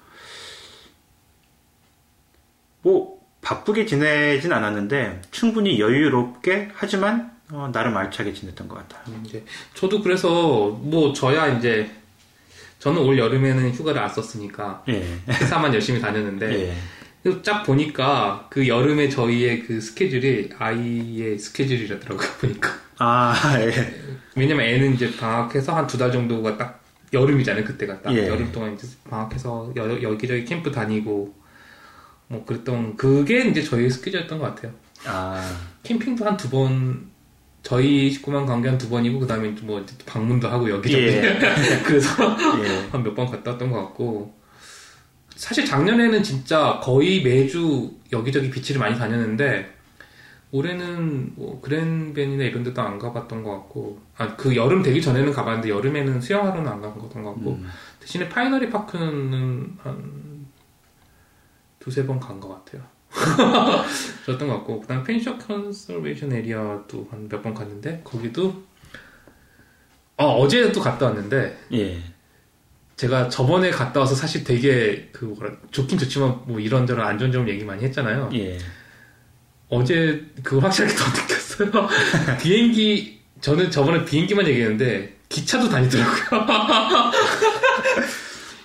뭐 2.82 3.20
바쁘게 3.42 3.86
지내진 3.86 4.54
않았는데 4.54 5.22
충분히 5.30 5.80
여유롭게 5.80 6.70
하지만 6.74 7.38
어, 7.52 7.70
나름 7.72 7.96
알차게 7.98 8.34
지냈던 8.34 8.68
것 8.70 8.76
같아요. 8.76 9.14
음, 9.14 9.24
이제 9.26 9.44
저도 9.74 10.02
그래서 10.02 10.70
뭐 10.70 11.14
저야 11.14 11.48
이제 11.58 11.92
저는 12.80 13.02
올 13.02 13.18
여름에는 13.18 13.72
휴가를 13.72 14.02
안 14.02 14.10
썼으니까 14.10 14.84
예. 14.88 15.06
회사만 15.28 15.74
열심히 15.74 16.00
다녔는데 16.00 16.76
예. 17.26 17.42
딱 17.44 17.64
보니까 17.64 18.48
그 18.50 18.68
여름에 18.70 19.10
저희의 19.10 19.64
그 19.64 19.82
스케줄이 19.82 20.50
아이의 20.58 21.40
스케줄이라더라고요 21.40 22.28
보니까 22.40 22.87
아, 23.00 23.34
예. 23.60 23.72
왜냐면 24.36 24.66
애는 24.66 24.94
이제 24.94 25.16
방학해서 25.18 25.76
한 25.76 25.88
두 25.88 25.98
달 25.98 26.12
정도가 26.12 26.58
딱 26.58 26.84
여름이잖아요 27.14 27.64
그때가 27.64 28.02
딱 28.02 28.14
예. 28.16 28.28
여름 28.28 28.52
동안 28.52 28.74
이제 28.74 28.88
방학해서 29.10 29.72
여, 29.78 30.02
여기저기 30.02 30.44
캠프 30.46 30.72
다니고 30.72 31.34
뭐 32.28 32.46
그랬던 32.46 32.98
그게 32.98 33.46
이제 33.48 33.64
저희 33.64 33.90
스케줄이었던 33.90 34.40
것 34.40 34.56
같아요 34.56 34.74
아, 35.06 35.58
캠핑도 35.84 36.26
한 36.26 36.36
두 36.38 36.50
번 36.50 37.08
저희 37.64 38.10
식구만 38.12 38.46
관계 38.46 38.70
한두 38.70 38.88
번이고 38.90 39.20
그 39.20 39.28
다음에 39.28 39.50
뭐 39.62 39.82
이제 39.82 39.94
또 39.98 40.06
방문도 40.06 40.48
하고 40.48 40.70
여기저기 40.70 41.04
예. 41.06 41.40
그래서 41.86 42.10
예. 42.64 42.88
한몇 42.92 43.14
번 43.16 43.26
갔다 43.30 43.52
왔던 43.52 43.72
것 43.72 43.82
같고 43.86 44.34
사실 45.36 45.66
작년에는 45.66 46.24
진짜 46.24 46.80
거의 46.82 47.22
매주 47.24 47.92
여기저기 48.12 48.50
비치를 48.50 48.80
많이 48.80 48.98
다녔는데 48.98 49.77
올해는 50.52 51.34
뭐 51.36 51.60
그랜벤이나 51.62 52.44
이런 52.46 52.64
데도 52.64 52.82
안 52.82 52.98
가봤던 52.98 53.44
것 53.44 53.52
같고 53.52 54.00
아 54.18 54.36
그 54.38 54.56
여름 54.56 54.82
되기 54.82 55.02
전에는 55.02 55.32
가봤는데 55.34 55.70
여름에는 55.70 56.22
수영하러는 56.22 56.72
안 56.72 56.82
가봤던 56.82 57.24
것 57.24 57.34
같고 57.36 57.52
음. 57.52 57.68
대신에 58.00 58.30
파이너리 58.30 58.70
파크는 58.70 59.78
한 59.84 60.48
두세 61.80 62.06
번 62.06 62.20
간 62.20 62.40
것 62.40 62.50
같아요. 62.50 62.82
그랬던 64.26 64.48
것 64.48 64.54
같고 64.58 64.82
그다음 64.82 65.04
Fanshawe 65.04 65.38
Conservation 65.38 66.32
Area도 66.34 67.08
한 67.12 67.28
몇 67.30 67.42
번 67.42 67.54
갔는데 67.54 68.02
거기도 68.04 68.64
어, 70.18 70.26
어제도 70.40 70.80
갔다 70.82 71.06
왔는데 71.08 71.58
예. 71.74 72.02
제가 72.96 73.30
저번에 73.30 73.70
갔다 73.70 74.00
와서 74.00 74.16
사실 74.16 74.44
되게 74.44 75.10
그 75.12 75.26
뭐라 75.26 75.52
좋긴 75.72 75.98
좋지만 76.00 76.42
뭐 76.46 76.60
이런저런 76.60 77.06
안 77.06 77.20
좋은 77.20 77.32
점 77.32 77.48
얘기 77.48 77.64
많이 77.64 77.84
했잖아요. 77.84 78.30
예. 78.34 78.58
어제 79.70 80.26
그걸 80.44 80.64
확실하게 80.64 80.96
더 80.96 81.04
느꼈어요. 81.22 82.38
비행기 82.40 83.20
저는 83.42 83.70
저번에 83.72 84.06
비행기만 84.06 84.48
얘기했는데 84.48 85.18
기차도 85.30 85.70
다니더라고요. 85.70 86.48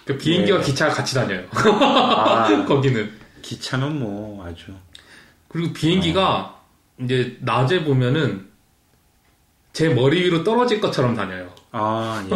그 0.05 0.17
비행기와 0.19 0.59
네. 0.59 0.65
기차가 0.65 0.93
같이 0.93 1.15
다녀요. 1.15 1.45
아, 1.53 2.65
거기는. 2.67 3.13
기차면 3.43 3.99
뭐 3.99 4.45
아주. 4.47 4.73
그리고 5.49 5.73
비행기가 5.73 6.61
이제 7.01 7.37
낮에 7.41 7.85
보면은 7.85 8.49
제 9.73 9.89
머리 9.89 10.23
위로 10.23 10.45
떨어질 10.45 10.81
것처럼 10.81 11.15
다녀요. 11.15 11.51
아, 11.73 12.25
예. 12.31 12.35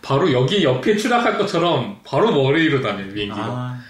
바로 0.00 0.32
여기 0.32 0.62
옆에 0.62 0.96
추락할 0.96 1.36
것처럼 1.38 2.00
바로 2.04 2.30
머리 2.30 2.62
위로 2.62 2.80
다녀요, 2.80 3.12
비행기가. 3.12 3.44
아, 3.44 3.80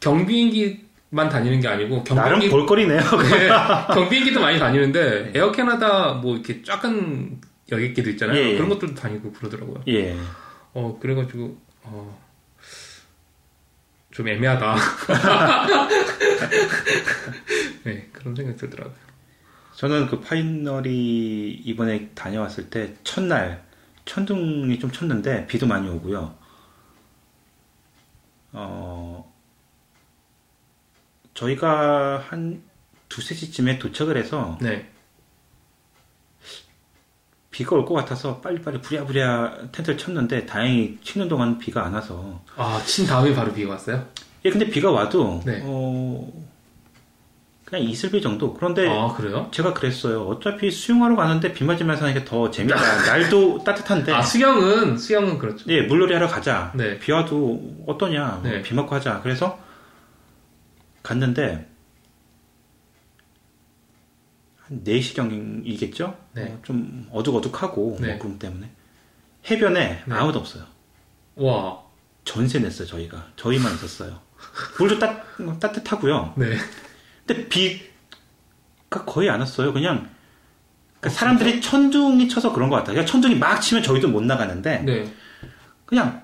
경비행기 0.00 0.84
만 1.14 1.28
다니는 1.28 1.60
게 1.60 1.68
아니고 1.68 2.02
나름 2.04 2.40
경비행기 2.40 2.48
볼거리네요. 2.48 3.00
네, 3.00 3.48
경비행기도 3.92 4.40
많이 4.40 4.58
다니는데 4.58 5.32
에어 5.34 5.52
캐나다 5.52 6.14
뭐 6.14 6.34
이렇게 6.34 6.62
작은 6.62 7.38
여객기도 7.70 8.08
있잖아요. 8.10 8.38
예, 8.38 8.52
예. 8.52 8.54
그런 8.54 8.70
것들도 8.70 8.94
다니고 8.94 9.30
그러더라고요. 9.32 9.82
예. 9.88 10.16
어 10.72 10.98
그래가지고 10.98 11.58
어, 11.82 12.18
좀 14.10 14.26
애매하다. 14.26 14.74
네 17.84 18.08
그런 18.10 18.34
생각 18.34 18.56
들더라고요. 18.56 18.96
저는 19.74 20.06
그 20.06 20.18
파이널이 20.20 21.60
이번에 21.62 22.08
다녀왔을 22.14 22.70
때 22.70 22.94
첫날 23.04 23.62
천둥이 24.06 24.78
좀 24.78 24.90
쳤는데 24.90 25.46
비도 25.46 25.66
많이 25.66 25.90
오고요. 25.90 26.34
어, 28.52 29.31
저희가 31.34 32.24
한 32.28 32.62
두세 33.08 33.34
시쯤에 33.34 33.78
도착을 33.78 34.16
해서 34.16 34.58
네. 34.60 34.88
비가 37.50 37.76
올 37.76 37.84
것 37.84 37.94
같아서 37.94 38.40
빨리빨리 38.40 38.80
부랴부랴 38.80 39.56
텐트를 39.72 39.98
쳤는데 39.98 40.46
다행히 40.46 40.98
치는 41.04 41.28
동안 41.28 41.58
비가 41.58 41.84
안 41.84 41.92
와서 41.92 42.40
아 42.56 42.80
친 42.86 43.06
다음에 43.06 43.34
바로 43.34 43.52
비가 43.52 43.72
왔어요? 43.72 44.06
예 44.44 44.50
근데 44.50 44.66
비가 44.70 44.90
와도 44.90 45.42
네. 45.44 45.60
어, 45.62 46.32
그냥 47.66 47.84
이슬비 47.84 48.22
정도 48.22 48.54
그런데 48.54 48.88
아 48.88 49.12
그래요? 49.14 49.48
제가 49.52 49.72
그랬어요. 49.74 50.22
어차피 50.26 50.70
수영하러 50.70 51.14
가는데 51.16 51.52
비 51.52 51.64
맞으면서 51.64 52.06
하니까 52.06 52.24
더 52.24 52.50
재밌다. 52.50 52.76
날도 53.06 53.62
따뜻한데. 53.64 54.12
아 54.12 54.22
수영은 54.22 54.96
수영은 54.98 55.38
그렇죠. 55.38 55.64
예, 55.68 55.82
물놀이 55.82 56.12
하러 56.14 56.26
가자. 56.28 56.72
네. 56.74 56.98
비 56.98 57.12
와도 57.12 57.60
어떠냐. 57.86 58.40
뭐 58.42 58.50
네. 58.50 58.62
비 58.62 58.74
맞고 58.74 58.94
하자. 58.94 59.20
그래서 59.22 59.58
갔는데 61.02 61.68
한 64.58 64.84
4시경이겠죠? 64.84 66.16
네. 66.32 66.44
어, 66.44 66.60
좀 66.62 67.08
어둑어둑하고 67.10 67.98
네. 68.00 68.08
뭐 68.08 68.18
구름 68.18 68.38
때문에 68.38 68.70
해변에 69.50 70.04
네. 70.06 70.14
아무도 70.14 70.38
없어요. 70.38 70.64
와. 71.36 71.82
전세 72.24 72.60
냈어요, 72.60 72.86
저희가. 72.86 73.32
저희만 73.36 73.74
있었어요. 73.74 74.20
물도 74.78 74.98
따, 74.98 75.22
따뜻하고요. 75.58 76.34
네. 76.36 76.56
근데 77.26 77.48
비가 77.48 79.04
거의 79.04 79.28
안 79.28 79.40
왔어요. 79.40 79.72
그냥 79.72 80.10
그러니까 81.00 81.18
사람들이 81.18 81.60
천둥이 81.60 82.28
쳐서 82.28 82.52
그런 82.52 82.68
것 82.70 82.76
같아요. 82.76 82.94
그냥 82.94 83.06
천둥이 83.06 83.34
막 83.36 83.60
치면 83.60 83.82
저희도 83.82 84.08
못 84.08 84.22
나가는데 84.22 84.82
네. 84.82 85.12
그냥 85.84 86.22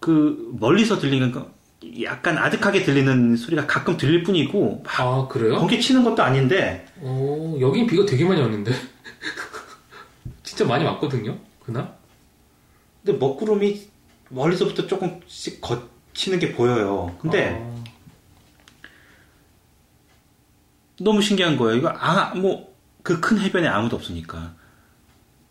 그 0.00 0.54
멀리서 0.60 0.98
들리는 0.98 1.32
거 1.32 1.55
약간 2.02 2.38
아득하게 2.38 2.82
들리는 2.84 3.36
소리가 3.36 3.66
가끔 3.66 3.96
들릴 3.96 4.22
뿐이고 4.22 4.82
막아 4.84 5.26
그래요? 5.28 5.56
번개 5.58 5.78
치는 5.78 6.04
것도 6.04 6.22
아닌데 6.22 6.86
오 7.00 7.58
여긴 7.60 7.86
비가 7.86 8.04
되게 8.06 8.24
많이 8.24 8.40
왔는데. 8.40 8.72
진짜 10.42 10.64
많이 10.64 10.84
왔거든요. 10.84 11.36
그날? 11.64 11.94
근데 13.04 13.18
먹구름이 13.18 13.88
멀리서부터 14.30 14.86
조금씩 14.86 15.60
거치는 15.60 16.38
게 16.38 16.52
보여요. 16.52 17.16
근데 17.20 17.60
아, 17.62 17.84
너무 21.00 21.20
신기한 21.22 21.56
거예요. 21.56 21.76
이거 21.78 21.88
아, 21.96 22.34
뭐, 22.34 22.74
그 23.02 23.20
큰 23.20 23.38
해변에 23.38 23.66
아무도 23.68 23.96
없으니까. 23.96 24.54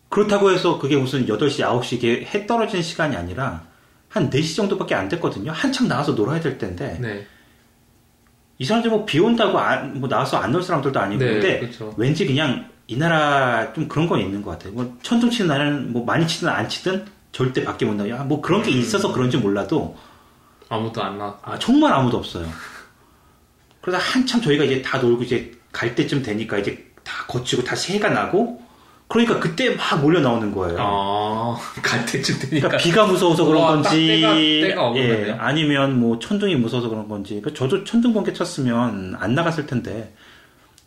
그렇다고 0.08 0.50
해서 0.50 0.78
그게 0.78 0.96
무슨 0.96 1.26
8시, 1.26 1.60
9시 1.64 1.94
이게 1.94 2.24
해 2.24 2.46
떨어지는 2.46 2.82
시간이 2.82 3.16
아니라 3.16 3.64
한 4.16 4.30
4시 4.30 4.56
정도밖에 4.56 4.94
안 4.94 5.08
됐거든요. 5.08 5.52
한창 5.52 5.88
나와서 5.88 6.12
놀아야 6.12 6.40
될 6.40 6.56
텐데. 6.58 6.96
네. 7.00 7.26
이 8.58 8.64
사람들 8.64 8.90
뭐 8.90 9.04
비 9.04 9.18
온다고 9.20 9.58
안- 9.58 10.00
뭐 10.00 10.08
나와서 10.08 10.38
안 10.38 10.50
놀 10.52 10.62
사람들도 10.62 10.98
아니고. 10.98 11.22
네, 11.22 11.32
근데 11.32 11.58
그렇죠. 11.60 11.94
왠지 11.98 12.26
그냥 12.26 12.68
이 12.86 12.96
나라 12.96 13.72
좀 13.74 13.86
그런 13.88 14.06
건 14.08 14.20
있는 14.20 14.40
것 14.42 14.52
같아요. 14.52 14.72
뭐 14.72 14.96
천둥 15.02 15.28
치는 15.30 15.48
날은 15.48 15.92
뭐 15.92 16.04
많이 16.04 16.26
치든 16.26 16.48
안 16.48 16.66
치든 16.68 17.04
절대 17.32 17.62
밖에 17.64 17.84
못 17.84 17.94
나가. 17.94 18.24
뭐 18.24 18.40
그런 18.40 18.62
게 18.62 18.70
있어서 18.70 19.12
그런지 19.12 19.36
몰라도 19.36 19.96
아무도 20.68 21.02
안 21.02 21.18
나. 21.18 21.36
아, 21.42 21.58
정말 21.58 21.92
아무도 21.92 22.16
없어요. 22.16 22.48
그러다 23.82 23.98
한참 24.02 24.40
저희가 24.40 24.64
이제 24.64 24.80
다 24.82 24.98
놀고 24.98 25.22
이제 25.24 25.52
갈 25.70 25.94
때쯤 25.94 26.22
되니까 26.22 26.58
이제 26.58 26.86
다 27.04 27.24
거치고 27.28 27.62
다시 27.62 27.92
해가 27.92 28.08
나고 28.08 28.62
그러니까 29.08 29.38
그때 29.38 29.70
막 29.76 30.00
몰려 30.00 30.20
나오는 30.20 30.52
거예요. 30.52 30.76
아, 30.80 31.56
갈 31.82 32.04
때쯤 32.06 32.38
되니까. 32.40 32.68
그러니까 32.68 32.76
비가 32.78 33.06
무서워서 33.06 33.44
그런 33.44 33.62
와, 33.62 33.68
딱 33.80 33.90
건지 33.90 34.20
때가- 34.22 34.62
때가 34.68 34.96
예. 34.96 35.30
아니면 35.38 35.98
뭐 36.00 36.18
천둥이 36.18 36.56
무서워서 36.56 36.88
그런 36.88 37.08
건지 37.08 37.40
그러니까 37.40 37.54
저도 37.58 37.84
천둥 37.84 38.12
번개 38.12 38.32
쳤으면 38.32 39.16
안 39.18 39.34
나갔을 39.34 39.66
텐데 39.66 40.12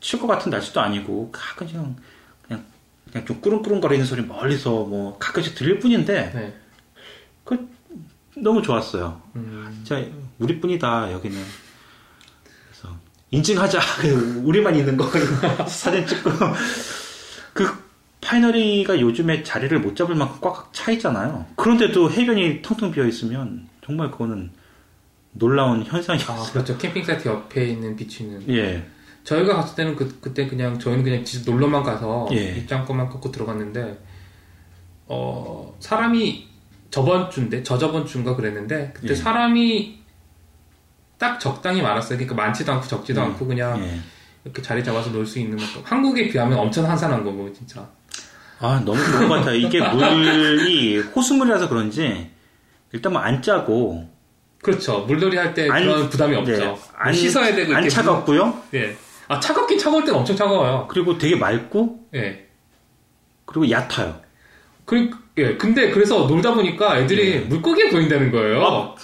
칠 0.02 0.20
것 0.20 0.28
같은 0.28 0.50
날씨도 0.52 0.80
아니고 0.82 1.30
가끔 1.32 1.68
그냥 1.68 1.96
그냥 2.48 2.66
그냥 3.12 3.26
좀 3.26 3.40
꾸릉꾸릉거리는 3.42 4.06
소리 4.06 4.22
멀리서 4.22 4.70
뭐 4.84 5.18
가끔씩 5.18 5.56
들릴 5.56 5.80
뿐인데 5.80 6.32
네. 6.34 6.54
너무 8.38 8.62
좋았어요. 8.62 9.22
음, 9.36 9.82
진짜 9.84 10.02
우리뿐이다 10.40 11.12
여기는. 11.12 11.38
그래서 12.70 12.96
인증하자. 13.32 13.80
우리만 14.44 14.76
있는 14.76 14.96
거 14.96 15.10
사진 15.68 16.06
찍고 16.08 16.30
그 17.54 17.68
파이널이가 18.22 19.00
요즘에 19.00 19.44
자리를 19.44 19.78
못 19.80 19.96
잡을 19.96 20.16
만큼 20.16 20.40
꽉차 20.42 20.92
있잖아요. 20.94 21.46
그런데도 21.56 22.12
해변이 22.12 22.62
텅텅 22.62 22.92
비어 22.92 23.06
있으면 23.06 23.68
정말 23.84 24.12
그거는 24.12 24.52
놀라운 25.32 25.84
현상이었어요. 25.84 26.38
아, 26.42 26.52
그렇죠. 26.52 26.78
캠핑 26.78 27.04
사이트 27.04 27.28
옆에 27.28 27.68
있는 27.70 27.96
비치는. 27.96 28.50
예, 28.50 28.86
저희가 29.24 29.56
갔을 29.56 29.76
때는 29.76 29.96
그, 29.96 30.20
그때 30.20 30.48
그냥 30.48 30.78
저희는 30.80 31.04
그냥 31.04 31.24
진짜 31.24 31.50
놀러만 31.52 31.84
가서 31.84 32.28
예. 32.32 32.56
입장권만 32.58 33.10
끊고 33.10 33.32
들어갔는데 33.32 34.00
어, 35.08 35.76
사람이 35.80 36.48
저번 36.92 37.30
주인데, 37.30 37.62
저저번 37.62 38.06
주인가 38.08 38.36
그랬는데, 38.36 38.92
그때 38.96 39.10
예. 39.10 39.16
사람이 39.16 40.00
딱 41.20 41.40
적당히 41.40 41.82
많았어요. 41.84 42.18
그러니까 42.18 42.36
많지도 42.36 42.72
않고 42.74 42.88
적지도 42.88 43.22
음. 43.22 43.28
않고 43.28 43.46
그냥 43.46 43.80
예. 43.80 44.00
이렇게 44.44 44.62
자리 44.64 44.84
잡아서 44.84 45.12
놀 45.12 45.26
수 45.26 45.40
있는 45.40 45.58
만큼. 45.58 45.82
한국에 45.84 46.30
비하면 46.30 46.58
엄청 46.58 46.90
한산한 46.90 47.24
거고, 47.24 47.52
진짜. 47.54 47.88
아, 48.60 48.82
너무 48.86 49.02
좋은 49.04 49.28
것 49.30 49.36
같아요. 49.36 49.56
이게 49.56 49.80
물이 49.82 51.00
호수물이라서 51.00 51.70
그런지, 51.70 52.30
일단 52.92 53.14
뭐 53.14 53.22
안 53.22 53.42
짜고, 53.42 54.10
그렇죠. 54.62 55.00
물놀이 55.08 55.38
할때 55.38 55.68
안- 55.70 55.84
그런 55.84 56.10
부담이 56.10 56.36
없죠. 56.36 56.52
네, 56.52 56.66
뭐 56.66 56.80
안, 56.98 57.14
씻어야 57.14 57.56
되고. 57.56 57.74
안 57.74 57.88
차갑고요. 57.88 58.46
물- 58.72 58.82
예. 58.82 58.96
아, 59.30 59.40
차갑긴 59.40 59.78
차가울 59.78 60.04
때는 60.04 60.20
엄청 60.20 60.36
차가워요. 60.36 60.88
그리고 60.90 61.18
되게 61.18 61.36
맑고, 61.36 62.00
예. 62.16 62.48
그리고 63.46 63.70
얕아요. 63.70 64.20
그, 64.86 65.10
예. 65.38 65.56
근데 65.56 65.92
그래서 65.92 66.26
놀다 66.28 66.54
보니까 66.54 66.98
애들이 67.00 67.32
예. 67.32 67.40
물고기에 67.40 67.90
보인다는 67.92 68.32
거예요. 68.32 68.62
아, 68.66 68.96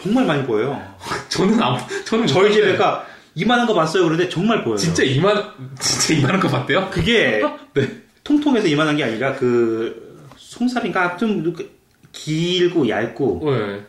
정말 0.00 0.24
많이 0.26 0.42
보여요. 0.44 0.82
저는 1.28 1.62
안, 1.62 1.78
저는 2.04 2.26
저희 2.26 2.48
못 2.48 2.54
집에가 2.54 3.06
이만한 3.36 3.66
거 3.66 3.74
봤어요. 3.74 4.04
그런데 4.04 4.28
정말 4.28 4.64
보여요. 4.64 4.76
진짜 4.78 5.02
이만, 5.04 5.44
진짜 5.78 6.14
이만한 6.20 6.40
거 6.40 6.48
봤대요? 6.48 6.88
그게 6.90 7.42
네. 7.74 8.03
통통해서 8.24 8.66
이만한 8.66 8.96
게 8.96 9.04
아니라 9.04 9.34
그 9.34 10.28
송살인가 10.36 11.16
좀 11.16 11.42
이렇게 11.42 11.70
길고 12.12 12.88
얇고 12.88 13.42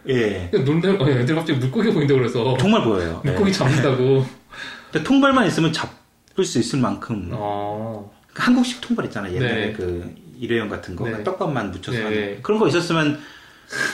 예. 0.10 0.50
예 0.54 0.58
놀다, 0.58 0.90
어, 0.90 1.08
애들 1.08 1.36
갑자기 1.36 1.60
물고기 1.60 1.92
보인다고 1.92 2.20
그래서. 2.20 2.58
정말 2.58 2.84
보여요. 2.84 3.22
예. 3.26 3.30
물고기 3.32 3.54
잡는다고. 3.54 4.26
근데 4.92 5.04
통발만 5.04 5.48
있으면 5.48 5.72
잡을 5.72 6.44
수 6.44 6.60
있을 6.60 6.80
만큼 6.80 7.30
어. 7.32 8.12
그 8.34 8.42
한국식 8.44 8.82
통발 8.82 9.06
있잖아요. 9.06 9.36
옛날에 9.36 9.68
네. 9.68 9.74
그 9.74 10.14
일회용 10.38 10.68
같은 10.68 10.96
거 10.96 11.08
네. 11.08 11.24
떡밥만 11.24 11.72
묻혀서 11.72 11.98
네. 11.98 12.04
하는 12.04 12.42
그런 12.42 12.60
거 12.60 12.68
있었으면 12.68 13.20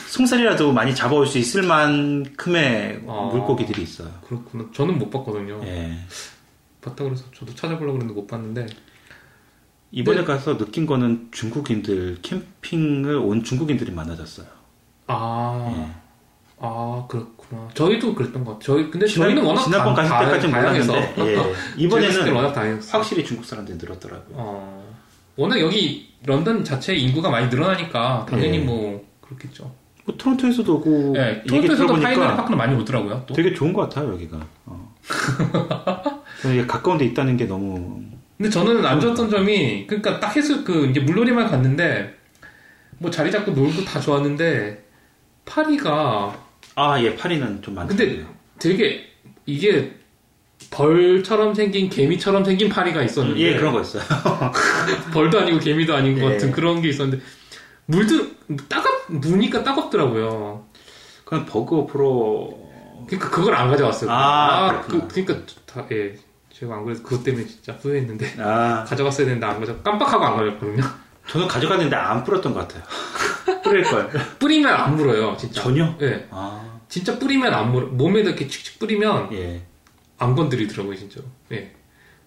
송살이라도 0.08 0.72
많이 0.72 0.94
잡아올 0.94 1.26
수 1.26 1.38
있을 1.38 1.62
만큼의 1.62 3.02
아. 3.06 3.30
물고기들이 3.32 3.82
있어요. 3.82 4.10
그렇구나. 4.26 4.66
저는 4.72 4.98
못 4.98 5.10
봤거든요. 5.10 5.60
예. 5.64 5.96
봤다 6.80 7.04
그래서 7.04 7.24
저도 7.34 7.54
찾아보려고 7.54 7.98
그랬는데 7.98 8.20
못 8.20 8.26
봤는데. 8.26 8.66
이번에 9.92 10.20
네. 10.20 10.24
가서 10.24 10.56
느낀 10.56 10.86
거는 10.86 11.28
중국인들 11.32 12.18
캠핑을 12.22 13.14
온 13.16 13.44
중국인들이 13.44 13.92
많아졌어요. 13.92 14.46
아. 15.06 15.74
예. 15.76 16.02
아, 16.64 17.04
그렇구나. 17.08 17.68
저희도 17.74 18.14
그랬던 18.14 18.44
것 18.44 18.52
같아요. 18.52 18.62
저희, 18.78 18.90
근데 18.90 19.04
지난- 19.06 19.28
저희는 19.28 19.44
워낙 19.44 19.64
지난번 19.64 19.94
다- 19.94 20.02
갔을 20.08 20.50
다양해서. 20.50 20.92
몰랐는데 20.92 21.14
예. 21.36 21.54
이번에는 21.76 22.32
워낙 22.32 22.52
다양했어. 22.52 22.98
확실히 22.98 23.24
중국 23.24 23.44
사람들이 23.44 23.76
늘었더라고요. 23.78 24.34
어, 24.36 24.94
워낙 25.36 25.60
여기 25.60 26.14
런던 26.24 26.64
자체 26.64 26.94
인구가 26.94 27.30
많이 27.30 27.48
늘어나니까 27.48 28.26
당연히 28.30 28.58
예. 28.60 28.64
뭐 28.64 29.04
그렇겠죠. 29.20 29.72
뭐 30.04 30.16
토론토에서도 30.16 30.74
오고 30.74 31.12
네, 31.14 31.38
얘기 31.38 31.48
토론토에서도 31.66 31.94
Pinery 32.00 32.36
Park는 32.36 32.56
많이 32.58 32.74
오더라고요. 32.80 33.24
또. 33.26 33.34
되게 33.34 33.52
좋은 33.54 33.72
것 33.72 33.82
같아요 33.82 34.12
여기가. 34.12 34.40
어. 34.66 34.94
가까운 36.68 36.98
데 36.98 37.04
있다는 37.04 37.36
게 37.36 37.44
너무 37.46 38.02
근데 38.38 38.50
저는 38.50 38.84
안 38.84 38.98
좋았던 39.00 39.30
점이 39.30 39.86
그러니까 39.86 40.18
딱 40.20 40.34
해수 40.36 40.64
그 40.64 40.86
이제 40.86 41.00
물놀이만 41.00 41.48
갔는데 41.48 42.14
뭐 42.98 43.10
자리 43.10 43.30
잡고 43.30 43.52
놀고 43.52 43.84
다 43.84 44.00
좋았는데 44.00 44.82
파리가 45.44 46.36
아 46.74 47.00
예 47.02 47.14
파리는 47.16 47.62
좀 47.62 47.74
많죠. 47.74 47.94
근데 47.96 48.24
되게 48.58 49.04
이게 49.46 49.92
벌처럼 50.70 51.54
생긴 51.54 51.88
개미처럼 51.90 52.44
생긴 52.44 52.68
파리가 52.68 53.02
있었는데 53.02 53.40
예 53.40 53.56
그런 53.56 53.72
거 53.72 53.80
있어요. 53.82 54.02
벌도 55.12 55.40
아니고 55.40 55.58
개미도 55.58 55.94
아닌 55.94 56.18
것 56.18 56.26
예. 56.28 56.32
같은 56.34 56.50
그런 56.52 56.80
게 56.80 56.88
있었는데 56.88 57.22
물도 57.86 58.26
따갑 58.68 58.90
무니까 59.08 59.62
따갑더라고요. 59.64 60.64
그건 61.24 61.46
버그 61.46 61.86
프로 61.86 62.70
그러니까 63.06 63.30
그걸 63.30 63.54
안 63.54 63.68
가져왔어요. 63.68 64.10
아, 64.10 64.80
그, 64.82 64.88
그렇구나. 64.92 65.08
그러니까 65.12 65.52
다, 65.66 65.86
예. 65.92 66.14
제가 66.62 66.76
안 66.76 66.84
그래도 66.84 67.02
그것 67.02 67.24
때문에 67.24 67.44
진짜 67.44 67.72
후회했는데 67.72 68.36
아 68.38 68.84
가져갔어야 68.88 69.26
되는데 69.26 69.44
안 69.44 69.58
가져 69.58 69.76
깜빡하고 69.82 70.24
안 70.24 70.36
가져왔거든요. 70.36 70.84
저는 71.26 71.48
가져갔는데 71.48 71.96
안 71.96 72.22
뿌렸던 72.22 72.54
것 72.54 72.60
같아요. 72.68 72.84
뿌릴 73.62 73.82
걸 73.82 74.08
뿌리면 74.38 74.72
안 74.72 74.96
물어요, 74.96 75.36
진짜. 75.36 75.60
전혀. 75.62 75.92
예. 76.02 76.28
아 76.30 76.78
진짜 76.88 77.18
뿌리면 77.18 77.52
안 77.52 77.72
물어. 77.72 77.88
몸에다 77.88 78.28
이렇게 78.30 78.46
칙칙 78.46 78.78
뿌리면 78.78 79.32
예. 79.32 79.60
안 80.18 80.36
건드리더라고요, 80.36 80.94
진짜로. 80.96 81.26
예. 81.50 81.74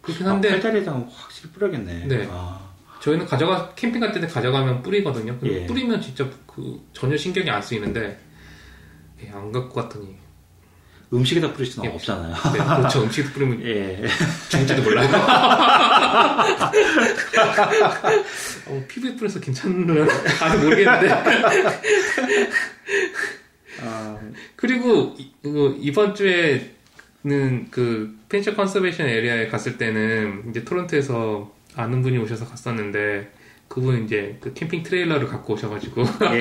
그렇긴 0.02 0.28
아, 0.28 0.32
한데 0.32 0.50
팔다리에다 0.50 0.92
확실히 1.10 1.52
뿌려야겠네. 1.52 2.06
네. 2.08 2.28
아, 2.30 2.60
저희는 3.00 3.26
가져가 3.26 3.74
캠핑 3.74 4.02
갈 4.02 4.12
때 4.12 4.20
가져가면 4.28 4.84
뿌리거든요. 4.84 5.38
예. 5.44 5.66
뿌리면 5.66 6.02
진짜 6.02 6.30
그 6.46 6.82
전혀 6.92 7.16
신경이 7.16 7.50
안 7.50 7.62
쓰이는데 7.62 8.20
예, 9.24 9.30
안 9.32 9.50
갖고 9.54 9.74
갔더니 9.82 10.18
음식에다 11.16 11.54
뿌릴 11.54 11.66
수는 11.72 11.90
예. 11.90 11.94
없잖아요. 11.94 12.34
네, 12.54 12.60
그렇죠. 12.60 13.04
음식 13.04 13.34
뿌리면 13.34 13.62
예. 13.66 14.04
죽을지도 14.50 14.82
몰라요. 14.84 15.10
어, 18.68 18.84
피부에 18.88 19.16
뿌려서 19.16 19.40
괜찮는 19.40 20.08
아직 20.42 20.58
모르겠는데. 20.64 21.10
아, 23.84 24.18
그리고 24.56 25.14
이- 25.18 25.32
그 25.44 25.76
이번 25.80 26.16
주에는 26.16 27.68
그 27.72 28.18
Fanshawe 28.30 28.56
Conservation 28.56 29.08
Area에 29.08 29.48
갔을 29.48 29.78
때는 29.78 30.46
이제 30.50 30.64
토론토에서 30.64 31.54
아는 31.76 32.02
분이 32.02 32.18
오셔서 32.18 32.48
갔었는데 32.48 33.32
그분 33.68 34.06
이제 34.06 34.38
그 34.40 34.54
캠핑 34.54 34.84
트레일러를 34.84 35.28
갖고 35.28 35.54
오셔가지고 35.56 36.04
예. 36.34 36.40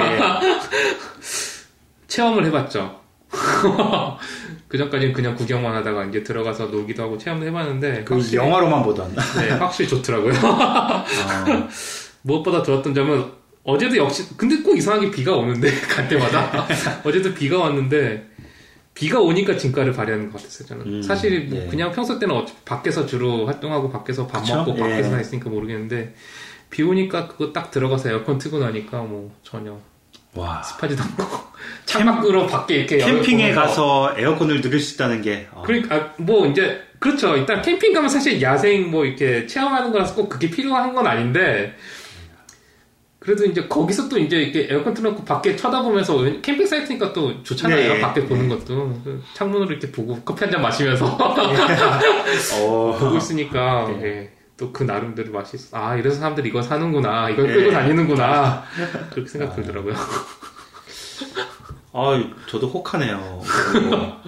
체험을 2.07 2.45
해봤죠. 2.47 3.03
그 4.69 4.79
전까지는 4.79 5.13
그냥 5.13 5.35
구경만 5.35 5.75
하다가 5.77 6.07
이제 6.07 6.23
들어가서 6.23 6.67
놀기도 6.67 7.03
하고 7.03 7.19
체험도 7.19 7.47
해봤는데 7.47 8.05
그 8.05 8.15
확실히, 8.15 8.39
영화로만 8.39 8.83
보던. 8.83 9.15
네, 9.39 9.51
확실히 9.51 9.89
좋더라고요. 9.89 10.33
아, 10.43 11.05
무엇보다 12.23 12.63
좋았던 12.63 12.95
점은 12.95 13.25
어제도 13.65 13.97
역시 13.97 14.37
근데 14.37 14.57
꼭 14.63 14.77
이상하게 14.77 15.11
비가 15.11 15.35
오는데 15.35 15.71
갈 15.89 16.07
때마다 16.07 16.67
어제도 17.03 17.33
비가 17.33 17.59
왔는데 17.59 18.29
비가 18.93 19.21
오니까 19.21 19.57
진가를 19.57 19.93
발휘하는 19.93 20.31
것 20.31 20.39
같았어요 20.39 20.69
저는 20.69 20.87
음, 20.87 21.03
사실 21.03 21.49
뭐 21.49 21.63
예. 21.63 21.67
그냥 21.67 21.91
평소 21.91 22.19
때는 22.19 22.35
어차피 22.35 22.59
밖에서 22.65 23.07
주로 23.07 23.47
활동하고 23.47 23.91
밖에서 23.91 24.27
밥 24.27 24.41
그쵸? 24.41 24.57
먹고 24.57 24.77
예. 24.77 24.81
밖에서 24.81 25.17
했으니까 25.17 25.49
모르겠는데 25.51 26.15
비 26.71 26.83
오니까 26.83 27.27
그거 27.29 27.53
딱 27.53 27.71
들어가서 27.71 28.11
에어컨 28.11 28.39
트고 28.39 28.59
나니까 28.59 29.03
뭐 29.03 29.35
전혀 29.43 29.79
와. 30.35 30.63
습하지도 30.63 31.03
않고 31.03 31.25
창밖으로 31.87 32.47
밖에 32.47 32.77
이렇게 32.77 32.97
캠핑에 32.99 33.53
가서 33.53 34.15
에어컨을 34.17 34.61
누릴 34.61 34.81
수 34.81 34.95
있다는 34.95 35.23
게. 35.23 35.49
어. 35.53 35.63
그러니까 35.65 35.95
아, 35.97 36.11
뭐 36.19 36.47
이제 36.47 36.81
그렇죠. 36.99 37.37
일단 37.37 37.61
캠핑 37.63 37.93
가면 37.93 38.09
사실 38.09 38.41
야생 38.41 38.91
뭐 38.91 39.05
이렇게 39.05 39.47
체험하는 39.47 39.93
거라서 39.93 40.15
꼭 40.15 40.29
그게 40.29 40.49
필요한 40.51 40.95
건 40.95 41.07
아닌데 41.07 41.77
그래도 43.19 43.45
이제 43.47 43.67
거기서 43.67 44.09
또 44.11 44.19
이제 44.19 44.37
이렇게 44.37 44.67
에어컨 44.71 44.93
틀어놓고 44.93 45.25
밖에 45.25 45.57
쳐다보면서 45.57 46.17
왜- 46.17 46.41
캠핑 46.43 46.67
사이트니까 46.67 47.13
또 47.15 47.43
좋잖아요. 47.43 47.95
네. 47.95 48.01
밖에 48.01 48.23
보는 48.25 48.49
것도 48.51 49.01
그 49.03 49.23
창문으로 49.35 49.71
이렇게 49.71 49.91
보고 49.91 50.19
커피 50.25 50.45
한 50.45 50.51
잔 50.53 50.61
마시면서 50.63 51.07
어. 52.61 52.97
보고 52.99 53.17
있으니까 53.17 53.87
네. 53.89 54.05
예, 54.07 54.31
또 54.59 54.71
그 54.71 54.83
나름대로 54.85 55.33
맛이 55.33 55.57
있어. 55.57 55.77
아 55.77 55.97
이래서 55.97 56.17
사람들이 56.19 56.49
이거 56.51 56.61
사는구나. 56.63 57.31
이걸 57.31 57.47
네. 57.47 57.55
끌고 57.55 57.71
다니는구나. 57.73 58.65
그렇게 59.11 59.29
생각 59.29 59.57
들더라고요. 59.57 59.95
아, 61.93 62.31
저도 62.49 62.67
혹하네요. 62.69 63.43
뭐, 63.89 64.23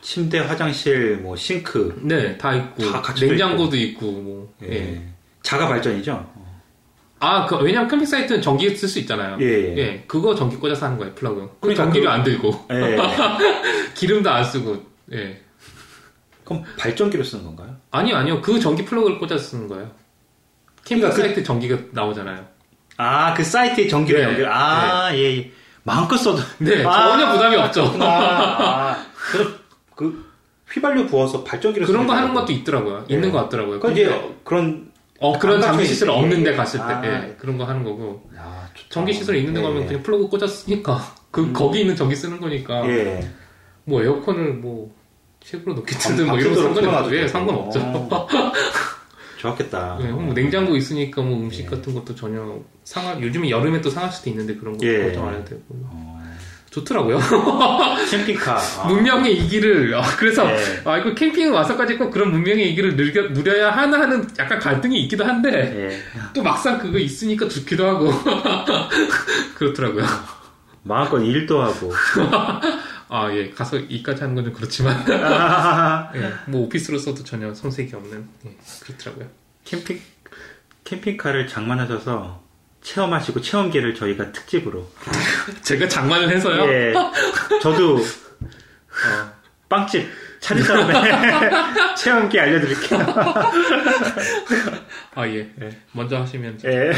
침대, 0.00 0.38
화장실, 0.40 1.16
뭐 1.18 1.36
싱크. 1.36 2.00
네, 2.02 2.36
다 2.36 2.54
있고 2.54 2.90
다 2.90 3.00
갖춰져 3.00 3.26
냉장고도 3.26 3.76
있고, 3.76 4.10
뭐. 4.10 4.54
예. 4.64 4.72
예. 4.74 5.08
자가 5.42 5.68
발전이죠. 5.68 6.32
아, 7.20 7.46
그, 7.46 7.56
왜냐면 7.56 7.88
캠핑 7.88 8.06
사이트는 8.06 8.42
전기 8.42 8.74
쓸 8.76 8.92
수 8.92 8.98
있잖아요. 9.00 9.38
예, 9.40 9.76
예. 9.78 10.04
그거 10.06 10.34
전기 10.34 10.56
꽂아서 10.56 10.86
하는 10.86 10.98
거예요, 10.98 11.14
플러그. 11.14 11.36
그럼 11.36 11.50
그러니까 11.60 11.84
전기료 11.84 12.04
그- 12.04 12.10
안 12.10 12.22
들고, 12.22 12.66
예. 12.70 12.98
기름도 13.94 14.28
안 14.30 14.44
쓰고, 14.44 14.84
예. 15.12 15.40
그럼 16.44 16.64
발전기로 16.76 17.24
쓰는 17.24 17.44
건가요? 17.44 17.76
아니요, 17.90 18.16
아니요. 18.16 18.42
그 18.42 18.58
전기 18.60 18.84
플러그를 18.84 19.18
꽂아서 19.18 19.38
쓰는 19.38 19.68
거예요. 19.68 19.90
캠핑 20.84 21.00
그러니까 21.00 21.16
그- 21.16 21.22
사이트 21.22 21.42
전기가 21.42 21.78
나오잖아요. 21.92 22.46
아, 22.98 23.32
그 23.34 23.42
사이트에 23.42 23.88
전기를 23.88 24.20
네. 24.20 24.26
연결. 24.26 24.52
아, 24.52 25.10
예, 25.14 25.38
예. 25.38 25.50
마음껏 25.84 26.16
써도. 26.16 26.42
네, 26.58 26.84
아, 26.84 27.08
전혀 27.10 27.30
부담이 27.32 27.56
없죠. 27.56 27.94
아, 28.00 28.04
아. 28.06 29.06
그럼 29.30 29.54
그 29.94 30.24
휘발유 30.72 31.06
부어서 31.06 31.44
발전기로 31.44 31.86
그런 31.86 32.06
거 32.06 32.14
하는. 32.14 32.34
것도 32.34 32.52
있더라고요. 32.52 33.04
예. 33.10 33.14
있는 33.14 33.30
것 33.30 33.42
같더라고요. 33.44 33.80
그 33.80 33.92
이제 33.92 34.34
그런 34.44 34.90
어, 35.20 35.38
그런 35.38 35.56
안 35.62 35.72
전기 35.72 35.86
시설 35.86 36.08
있- 36.08 36.12
없는 36.12 36.42
데 36.42 36.52
예. 36.52 36.56
갔을 36.56 36.80
때, 36.80 36.84
아. 36.86 37.04
예, 37.04 37.36
그런 37.38 37.56
거 37.58 37.64
하는 37.64 37.84
거고. 37.84 38.28
야. 38.36 38.68
전기 38.88 39.12
시설이 39.12 39.38
있는 39.40 39.54
데 39.54 39.62
가면 39.62 39.82
예. 39.82 39.86
그냥 39.86 40.02
플러그 40.02 40.28
꽂았으니까. 40.28 41.00
그, 41.30 41.52
거기 41.52 41.80
있는 41.80 41.94
전기 41.96 42.16
쓰는 42.16 42.40
거니까. 42.40 42.86
예. 42.88 43.28
뭐 43.84 44.02
에어컨을 44.02 44.54
뭐, 44.54 44.90
책으로 45.44 45.74
놓겠든 45.74 46.16
방- 46.16 46.26
뭐 46.26 46.38
이런 46.38 46.54
상관이 46.54 46.86
없죠. 46.86 47.16
예. 47.16 47.28
상관없죠. 47.28 48.08
어. 49.44 49.54
좋았겠다. 49.54 49.98
네, 50.00 50.10
뭐 50.10 50.32
냉장고 50.32 50.76
있으니까 50.76 51.22
뭐 51.22 51.38
음식 51.38 51.68
같은 51.68 51.94
것도 51.94 52.14
전혀 52.14 52.60
상하 52.84 53.20
요즘에 53.20 53.50
여름에 53.50 53.80
또 53.80 53.90
상할 53.90 54.10
수도 54.10 54.30
있는데 54.30 54.54
그런 54.56 54.76
거 54.78 54.86
예. 54.86 55.04
걱정 55.04 55.28
안 55.28 55.34
해도 55.34 55.44
되고 55.44 55.62
어, 55.70 56.22
좋더라고요. 56.70 57.18
캠핑카. 58.10 58.56
아, 58.56 58.86
문명의 58.88 59.36
이기를 59.38 59.94
아, 59.94 60.02
그래서 60.16 60.48
예. 60.50 60.56
아 60.84 60.98
이거 60.98 61.14
캠핑 61.14 61.52
와서까지 61.52 61.96
꼭 61.96 62.10
그런 62.10 62.30
문명의 62.30 62.70
이기를 62.72 62.96
누려, 62.96 63.28
누려야 63.30 63.70
하나 63.70 64.00
하는 64.00 64.26
약간 64.38 64.58
갈등이 64.58 65.00
있기도 65.02 65.24
한데 65.24 65.90
예. 65.90 65.98
또 66.32 66.42
막상 66.42 66.78
그거 66.78 66.98
있으니까 66.98 67.48
좋기도 67.48 67.86
하고 67.86 68.10
그렇더라고요. 69.56 70.04
마음껏 70.82 71.18
일도 71.18 71.62
하고. 71.62 71.92
아 73.16 73.30
예 73.32 73.50
가서 73.50 73.78
이까지 73.78 74.22
하는 74.22 74.34
건 74.34 74.44
좀 74.44 74.52
그렇지만 74.52 74.96
아, 75.22 76.10
예, 76.16 76.32
뭐 76.46 76.62
오피스로서도 76.62 77.22
전혀 77.24 77.52
손색이 77.54 77.94
없는 77.94 78.28
예, 78.46 78.56
그렇더라고요. 78.82 79.28
캠핑 79.64 80.00
캠핑카를 80.84 81.46
장만하셔서 81.46 82.42
체험하시고 82.82 83.40
체험기를 83.40 83.94
저희가 83.94 84.32
특집으로. 84.32 84.90
제가 85.62 85.88
장만을 85.88 86.28
해서요. 86.30 86.70
예. 86.70 86.92
저도 87.62 87.96
어, 87.96 89.32
빵집 89.68 90.06
차린 90.40 90.62
다음에 90.64 90.92
체험기 91.96 92.38
알려드릴게요. 92.38 93.00
아 95.14 95.26
예. 95.28 95.48
먼저 95.92 96.20
하시면 96.20 96.60
예. 96.66 96.90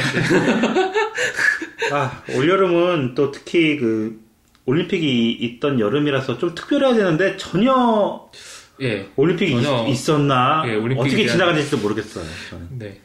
아, 1.93 2.23
올여름은 2.35 3.15
또 3.15 3.31
특히 3.31 3.77
그 3.77 4.26
올림픽이 4.67 5.33
있던 5.33 5.81
여름이라서 5.81 6.39
좀 6.39 6.55
특별해야 6.55 6.95
되는데 6.95 7.37
전혀 7.37 8.29
예. 8.83 9.09
올림픽이 9.17 9.53
전혀- 9.63 9.87
있, 9.87 9.93
있었나 9.93 10.65
예, 10.67 10.75
어떻게 10.77 11.17
대한- 11.17 11.29
지나가는지도 11.33 11.79
모르겠어요. 11.79 12.25
저는. 12.51 12.69
네. 12.73 13.01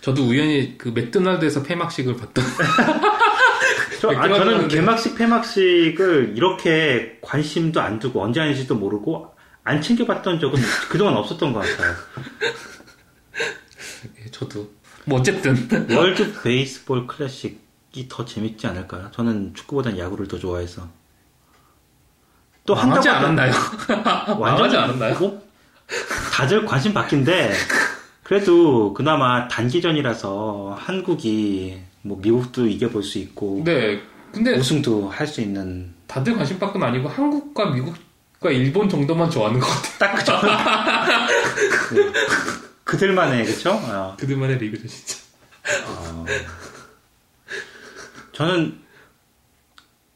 저도 0.00 0.22
우연히 0.22 0.76
그 0.78 0.88
맥도날드에서 0.90 1.62
폐막식을 1.62 2.16
봤던 2.16 2.44
저, 4.00 4.10
아, 4.10 4.28
가는데- 4.28 4.68
개막식 4.68 5.16
폐막식을 5.16 6.34
이렇게 6.36 7.18
관심도 7.20 7.80
안 7.80 7.98
두고 7.98 8.22
언제 8.22 8.38
하는지도 8.40 8.76
모르고 8.76 9.34
안 9.64 9.82
챙겨봤던 9.82 10.38
적은 10.40 10.60
그동안 10.88 11.16
없었던 11.16 11.52
것 11.52 11.60
같아요. 11.60 11.94
예, 14.24 14.30
저도 14.30 14.70
뭐 15.04 15.18
어쨌든 15.20 15.68
월드 15.90 16.40
베이스볼 16.42 17.06
클래식이 17.06 18.06
더 18.08 18.24
재밌지 18.24 18.66
않을까요? 18.66 19.10
저는 19.14 19.54
축구보다는 19.54 19.98
야구를 19.98 20.28
더 20.28 20.38
좋아해서. 20.38 20.88
또 22.68 22.74
한다고 22.74 23.08
않았나요? 23.08 23.50
완전 24.38 24.40
망하지 24.40 24.76
않았나요? 24.76 25.18
뭐, 25.18 25.42
다들 26.34 26.66
관심 26.66 26.92
바뀐데 26.92 27.50
그래도 28.22 28.92
그나마 28.92 29.48
단기전이라서 29.48 30.76
한국이 30.78 31.80
뭐 32.02 32.18
미국도 32.20 32.66
이겨볼 32.66 33.02
수 33.02 33.16
있고 33.18 33.62
네. 33.64 34.02
근데 34.32 34.52
우승도 34.54 35.08
할 35.08 35.26
수 35.26 35.40
있는 35.40 35.94
다들 36.06 36.36
관심 36.36 36.58
밖은 36.58 36.82
아니고 36.82 37.08
한국과 37.08 37.70
미국과 37.70 38.50
일본 38.50 38.86
정도만 38.86 39.30
좋아하는 39.30 39.58
것 39.58 39.66
같아요. 39.66 39.98
딱 39.98 40.12
그죠. 40.14 40.32
네. 41.94 42.12
그들만의 42.84 43.46
그쵸? 43.46 43.70
어, 43.72 44.14
그들만의 44.18 44.58
리그죠 44.58 44.86
진짜. 44.88 45.16
어. 45.86 46.26
저는 48.32 48.78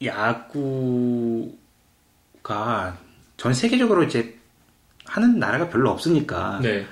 야구 0.04 1.56
가 2.42 2.96
전 3.42 3.54
세계적으로 3.54 4.04
이제 4.04 4.38
하는 5.04 5.40
나라가 5.40 5.68
별로 5.68 5.90
없으니까 5.90 6.60
네. 6.62 6.86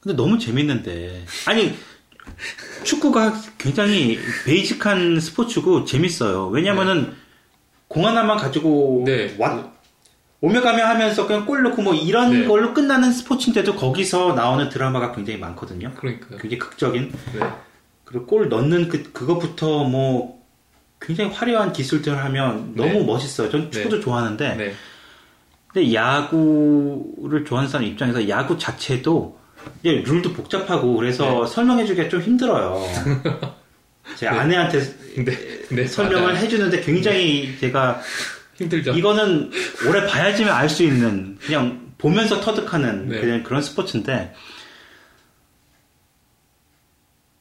근데 0.00 0.16
너무 0.16 0.38
재밌는데. 0.38 1.24
아니, 1.46 1.74
축구가 2.84 3.34
굉장히 3.58 4.16
베이직한 4.46 5.18
스포츠고 5.18 5.84
재밌어요. 5.84 6.46
왜냐면은 6.48 7.16
공 7.88 8.06
하나만 8.06 8.36
가지고 8.36 9.02
네. 9.04 9.34
왔, 9.38 9.72
오며 10.40 10.60
가며 10.60 10.86
하면서 10.86 11.26
그냥 11.26 11.44
골 11.44 11.64
넣고 11.64 11.82
뭐 11.82 11.94
이런 11.94 12.30
네. 12.42 12.46
걸로 12.46 12.72
끝나는 12.74 13.10
스포츠인데도 13.12 13.74
거기서 13.74 14.34
나오는 14.34 14.68
드라마가 14.68 15.10
굉장히 15.10 15.40
많거든요. 15.40 15.92
그러니까요. 15.94 16.38
굉장히 16.38 16.58
극적인. 16.58 17.12
네. 17.34 17.40
그리고 18.04 18.26
골 18.26 18.48
넣는 18.48 18.88
그, 18.88 19.10
그것부터 19.12 19.82
뭐 19.82 20.37
굉장히 21.00 21.30
화려한 21.32 21.72
기술들을 21.72 22.22
하면 22.24 22.72
너무 22.74 22.92
네. 22.92 23.04
멋있어요. 23.04 23.50
전 23.50 23.70
축구도 23.70 24.00
좋아하는데. 24.00 24.54
네. 24.56 24.74
근데 25.72 25.94
야구를 25.94 27.44
좋아하는 27.44 27.70
사람 27.70 27.86
입장에서 27.86 28.28
야구 28.28 28.58
자체도 28.58 29.38
이제 29.80 30.02
룰도 30.06 30.32
복잡하고 30.32 30.94
그래서 30.96 31.46
설명해주기가 31.46 32.08
좀 32.08 32.20
힘들어요. 32.20 32.82
제 34.16 34.28
네. 34.30 34.36
아내한테 34.36 34.80
네. 35.24 35.64
네. 35.70 35.86
설명을 35.86 36.32
맞아요. 36.32 36.36
해주는데 36.44 36.80
굉장히 36.80 37.56
제가 37.60 38.00
힘들죠. 38.56 38.92
이거는 38.92 39.50
오래 39.88 40.06
봐야지만 40.06 40.54
알 40.54 40.68
수 40.68 40.82
있는 40.82 41.36
그냥 41.40 41.92
보면서 41.98 42.40
터득하는 42.40 43.08
네. 43.08 43.20
그냥 43.20 43.42
그런 43.42 43.60
스포츠인데 43.62 44.32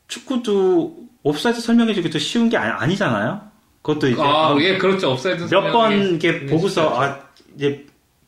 축구도 0.07 0.97
옵사이드 1.23 1.59
설명해주기도 1.61 2.19
쉬운 2.19 2.49
게 2.49 2.57
아니잖아요 2.57 3.46
그것도 3.87 4.09
이제 4.09 4.21
아, 4.21 4.53
예, 4.59 4.77
그렇죠. 4.77 5.13
옵사이드 5.13 5.45
몇 5.49 5.71
번 5.71 5.93
이렇게 5.93 6.39
네, 6.39 6.45
보고서. 6.47 7.01
아 7.01 7.21
이제 7.55 7.85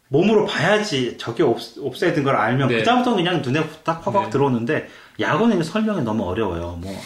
몸으로 0.07 0.45
봐야지 0.45 1.18
저게 1.20 1.43
옵, 1.43 1.60
옵사이드인 1.78 2.24
걸 2.24 2.36
알면 2.36 2.70
네. 2.70 2.78
그다음부터 2.78 3.14
그냥 3.16 3.41
눈에 3.41 3.64
딱 3.84 4.07
확확 4.07 4.24
네. 4.24 4.30
들어오는데 4.32 4.88
야구는 5.20 5.62
설명이 5.62 6.01
너무 6.03 6.24
어려워요. 6.24 6.80
뭐 6.82 6.97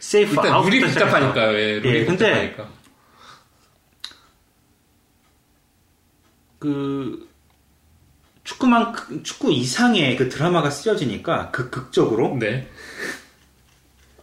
세이프 0.00 0.32
일단 0.34 0.52
아웃 0.52 0.68
룰이 0.68 0.80
복잡하니까요. 0.80 1.56
예, 1.58 1.78
룰이 1.78 1.98
예, 2.00 2.04
근데. 2.04 2.56
그 6.58 7.28
축구만 8.42 8.92
축구 9.22 9.52
이상의 9.52 10.16
그 10.16 10.28
드라마가 10.28 10.70
쓰여지니까 10.70 11.50
그 11.52 11.70
극적으로 11.70 12.36
네. 12.38 12.68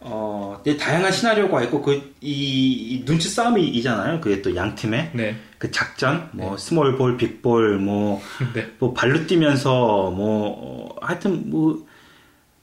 어 0.08 0.62
다양한 0.78 1.10
시나리오가 1.12 1.62
있고 1.64 1.82
그 1.82 2.16
이 2.26 3.04
눈치 3.04 3.28
싸움이잖아요. 3.28 4.20
그게 4.20 4.42
또 4.42 4.54
양 4.56 4.74
팀의 4.74 5.10
네. 5.14 5.36
그 5.58 5.70
작전 5.70 6.28
뭐 6.32 6.56
small 6.56 6.96
ball, 6.96 7.16
big 7.16 7.43
ball 7.43 7.78
뭐 7.78 8.20
네. 8.54 8.66
뭐 8.78 8.92
발로 8.92 9.26
뛰면서 9.26 10.10
뭐 10.10 10.90
어, 10.90 10.96
하여튼 11.00 11.48
뭐 11.50 11.86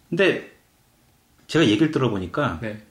근데 0.10 0.52
제가 1.48 1.66
얘기를 1.66 1.92
들어보니까 1.92 2.60
네. 2.62 2.82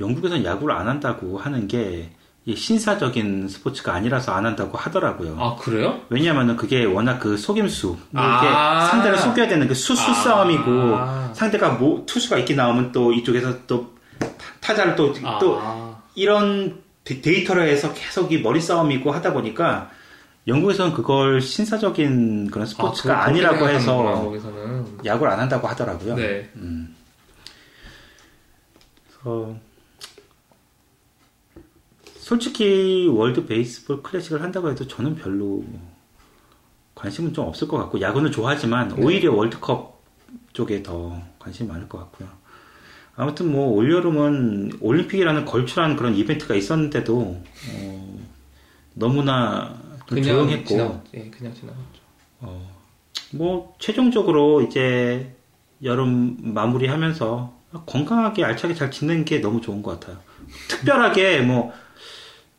영국에서는 0.00 0.44
야구를 0.44 0.74
안 0.74 0.88
한다고 0.88 1.38
하는 1.38 1.68
게 1.68 2.10
신사적인 2.52 3.48
스포츠가 3.48 3.94
아니라서 3.94 4.32
안 4.32 4.44
한다고 4.44 4.76
하더라고요. 4.76 5.36
아, 5.40 5.56
그래요? 5.56 6.00
왜냐하면 6.10 6.56
그게 6.56 6.84
워낙 6.84 7.18
그 7.18 7.38
속임수 7.38 7.86
뭐 8.10 8.22
아. 8.22 8.86
상대를 8.90 9.16
속여야 9.16 9.48
되는 9.48 9.66
그 9.66 9.74
수수 9.74 10.10
아. 10.10 10.14
싸움이고 10.14 11.34
상대가 11.34 11.70
뭐 11.70 12.04
투수가 12.04 12.36
있게 12.38 12.54
나오면 12.54 12.92
또 12.92 13.12
이쪽에서 13.14 13.66
또 13.66 13.94
타자를 14.60 14.94
또또 14.94 15.58
아, 15.62 16.02
이런 16.14 16.82
데- 17.04 17.22
데이터를 17.22 17.66
해서 17.68 17.94
계속 17.94 18.30
이 18.32 18.38
머리 18.42 18.60
싸움이고 18.60 19.10
하다 19.10 19.32
보니까 19.32 19.90
영국에서는 20.46 20.92
그걸 20.92 21.40
신사적인 21.40 22.50
그런 22.50 22.66
스포츠가 22.66 23.22
아, 23.22 23.24
아, 23.24 23.30
니라고 23.30 23.66
해서 23.66 23.96
거기서는. 24.22 24.98
야구를 25.02 25.32
안 25.32 25.40
한다고 25.40 25.66
하더라고요. 25.66 26.14
네. 26.16 26.50
음. 26.56 26.94
그래서 29.22 29.54
솔직히 32.24 33.06
월드 33.06 33.44
베이스볼 33.44 34.02
클래식을 34.02 34.40
한다고 34.40 34.70
해도 34.70 34.88
저는 34.88 35.14
별로 35.14 35.62
관심은 36.94 37.34
좀 37.34 37.46
없을 37.46 37.68
것 37.68 37.76
같고 37.76 38.00
야구는 38.00 38.32
좋아하지만 38.32 38.88
네. 38.88 38.94
오히려 38.96 39.34
월드컵 39.34 40.02
쪽에 40.54 40.82
더 40.82 41.20
관심이 41.38 41.68
많을 41.68 41.86
것 41.86 41.98
같고요. 41.98 42.30
아무튼 43.14 43.52
뭐 43.52 43.74
올여름은 43.74 44.78
올림픽이라는 44.80 45.44
걸출한 45.44 45.96
그런 45.96 46.14
이벤트가 46.14 46.54
있었는데도 46.54 47.42
어, 47.74 48.18
너무나 48.94 49.78
좀 50.06 50.18
그냥 50.18 50.24
조용했고 50.24 50.66
지나, 50.66 51.02
예, 51.12 51.28
그냥 51.28 51.52
지나갔죠. 51.52 52.62
뭐 53.32 53.74
최종적으로 53.78 54.62
이제 54.62 55.36
여름 55.82 56.38
마무리하면서 56.40 57.54
건강하게 57.84 58.44
알차게 58.44 58.72
잘 58.72 58.90
지내는 58.90 59.26
게 59.26 59.42
너무 59.42 59.60
좋은 59.60 59.82
것 59.82 60.00
같아요. 60.00 60.18
특별하게 60.68 61.40
뭐 61.42 61.72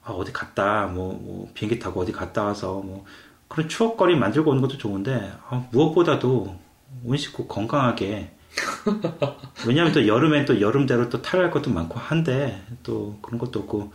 아, 0.06 0.12
어디 0.14 0.32
갔다 0.32 0.88
뭐, 0.88 1.14
뭐 1.14 1.52
비행기 1.54 1.80
타고 1.80 2.02
어디 2.02 2.12
갔다 2.12 2.44
와서 2.46 2.80
뭐 2.82 3.06
그런 3.48 3.68
추억거리 3.70 4.16
만들고 4.16 4.52
오는 4.52 4.62
것도 4.62 4.78
좋은데 4.78 5.34
아, 5.50 5.68
무엇보다도 5.72 6.58
온 7.04 7.18
식구 7.18 7.48
건강하게. 7.48 8.32
왜냐하면 9.68 9.92
또 9.94 10.08
여름엔 10.08 10.46
또 10.46 10.62
여름대로 10.62 11.10
또 11.10 11.22
탈할 11.22 11.52
것도 11.52 11.72
많고 11.72 12.00
한데 12.00 12.64
또 12.84 13.18
그런 13.22 13.38
것도 13.40 13.60
없고 13.62 13.92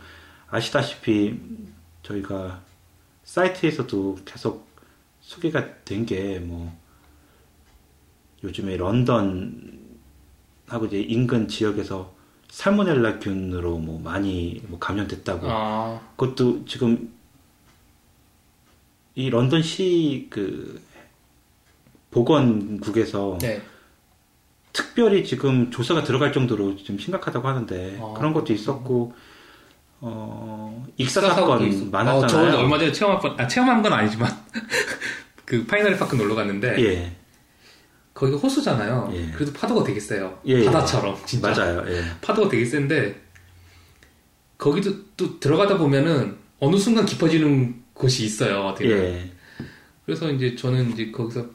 아시다시피 0.49 1.39
저희가 2.03 2.61
사이트에서도 3.23 4.19
계속 4.25 4.67
소개가 5.21 5.83
된 5.85 6.05
게 6.05 6.39
뭐 6.39 6.71
요즘에 8.43 8.75
런던하고 8.77 10.85
이제 10.87 10.99
인근 10.99 11.47
지역에서 11.47 12.13
살모넬라균으로 12.51 13.77
뭐 13.77 13.99
많이 14.03 14.61
뭐 14.67 14.77
감염됐다고. 14.77 15.47
아, 15.49 15.99
그것도 16.17 16.65
지금 16.65 17.11
이 19.15 19.29
런던시 19.29 20.27
그 20.29 20.81
보건국에서 22.11 23.37
네. 23.41 23.61
특별히 24.73 25.23
지금 25.25 25.71
조사가 25.71 26.03
들어갈 26.03 26.33
정도로 26.33 26.75
좀 26.77 26.99
심각하다고 26.99 27.47
하는데 27.47 27.99
아, 28.01 28.13
그런 28.17 28.33
것도 28.33 28.51
있었고 28.53 29.13
어 30.01 30.85
익사 30.97 31.21
사건 31.21 31.65
있- 31.67 31.81
어, 31.81 31.85
많았잖아요. 31.89 32.51
저 32.51 32.57
얼마 32.59 32.77
전에 32.77 32.91
체험한 32.91 33.21
건, 33.21 33.39
아, 33.39 33.47
체험한 33.47 33.81
건 33.83 33.93
아니지만, 33.93 34.29
그 35.45 35.65
Pinery 35.67 35.95
Park 35.97 36.15
놀러 36.15 36.33
갔는데, 36.33 36.83
예, 36.83 37.15
거기가 38.13 38.37
호수잖아요. 38.37 39.09
예. 39.13 39.31
그래도 39.31 39.53
파도가 39.53 39.83
되게 39.83 39.99
세요. 39.99 40.39
예, 40.45 40.59
예. 40.59 40.65
바다처럼, 40.65 41.17
진짜. 41.25 41.49
맞아요. 41.49 41.83
예. 41.87 42.03
파도가 42.21 42.49
되게 42.49 42.65
센데, 42.65 43.19
거기도 44.57 44.93
또 45.15 45.39
들어가다 45.39 45.77
보면은, 45.77 46.37
어느 46.59 46.77
순간 46.77 47.05
깊어지는 47.05 47.81
곳이 47.93 48.25
있어요. 48.25 48.75
되게. 48.77 48.91
예. 48.91 49.31
그래서 50.05 50.29
이제 50.31 50.55
저는 50.55 50.91
이제 50.91 51.09
거기서 51.11 51.45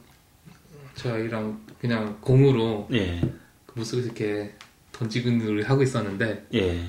저 0.95 1.13
아이랑 1.13 1.61
그냥 1.79 2.17
공으로 2.21 2.87
예. 2.91 3.21
그 3.65 3.73
물속에서 3.75 4.07
이렇게 4.07 4.53
던지기를 4.91 5.69
하고 5.69 5.83
있었는데, 5.83 6.47
예. 6.55 6.83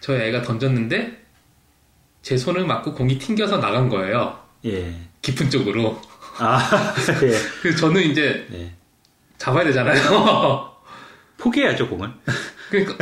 저희 0.00 0.20
애가 0.22 0.42
던졌는데, 0.42 1.22
제 2.22 2.36
손을 2.38 2.66
맞고 2.66 2.94
공이 2.94 3.18
튕겨서 3.18 3.58
나간 3.58 3.88
거예요. 3.90 4.38
예. 4.64 4.94
깊은 5.20 5.50
쪽으로. 5.50 6.00
아, 6.38 6.58
예. 7.22 7.32
그래서 7.60 7.78
저는 7.78 8.02
이제 8.02 8.46
예. 8.52 8.72
잡아야 9.38 9.64
되잖아요. 9.64 10.70
포기해야죠, 11.38 11.88
공을. 11.88 12.10
그러니까 12.70 12.96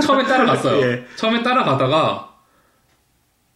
처음에 0.00 0.24
따라갔어요. 0.24 0.80
예. 0.86 1.04
처음에 1.16 1.42
따라가다가 1.42 2.34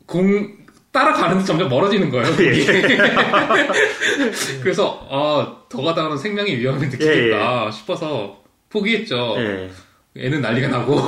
공 0.06 0.62
따라가는데 0.90 1.44
점점 1.44 1.68
멀어지는 1.68 2.10
거예요. 2.10 2.26
예. 2.40 2.64
그래서 4.62 5.06
아, 5.10 5.56
더 5.68 5.82
가다가는 5.82 6.18
생명의 6.18 6.58
위험을 6.58 6.88
느끼겠다 6.88 7.70
싶어서 7.70 8.42
포기했죠. 8.68 9.36
예. 9.38 9.70
애는 10.14 10.42
난리가 10.42 10.68
나고. 10.68 10.98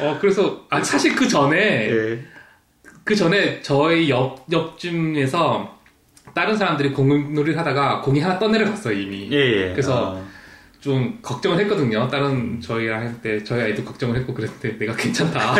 어 0.00 0.18
그래서 0.20 0.66
아 0.68 0.82
사실 0.82 1.14
그 1.14 1.28
전에 1.28 1.88
예. 1.90 2.24
그 3.04 3.14
전에 3.14 3.60
저희 3.62 4.10
옆 4.10 4.44
옆쯤에서 4.50 5.73
다른 6.34 6.56
사람들이 6.56 6.92
공놀이를 6.92 7.58
하다가 7.58 8.00
공이 8.00 8.20
하나 8.20 8.38
떠내려갔어요 8.38 8.98
이미. 8.98 9.28
예. 9.30 9.36
예. 9.36 9.70
그래서 9.72 10.12
어, 10.12 10.24
좀 10.80 11.18
걱정을 11.22 11.58
했거든요. 11.60 12.08
다른 12.08 12.60
저희랑 12.60 13.00
할 13.00 13.14
때 13.22 13.42
저희 13.42 13.62
아이도 13.62 13.84
걱정을 13.84 14.16
했고 14.16 14.34
그랬는데 14.34 14.76
내가 14.78 14.94
괜찮다. 14.94 15.54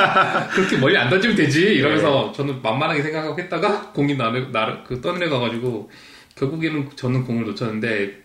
그렇게 0.54 0.78
멀리 0.78 0.96
안 0.96 1.10
던지면 1.10 1.36
되지 1.36 1.60
이러면서 1.74 2.32
저는 2.32 2.62
만만하게 2.62 3.02
생각하고 3.02 3.38
했다가 3.38 3.92
공이 3.92 4.14
나를 4.14 4.50
나를 4.52 4.84
그 4.84 5.00
떠내려가가지고 5.00 5.90
결국에는 6.36 6.88
저는 6.96 7.24
공을 7.24 7.44
놓쳤는데 7.46 8.20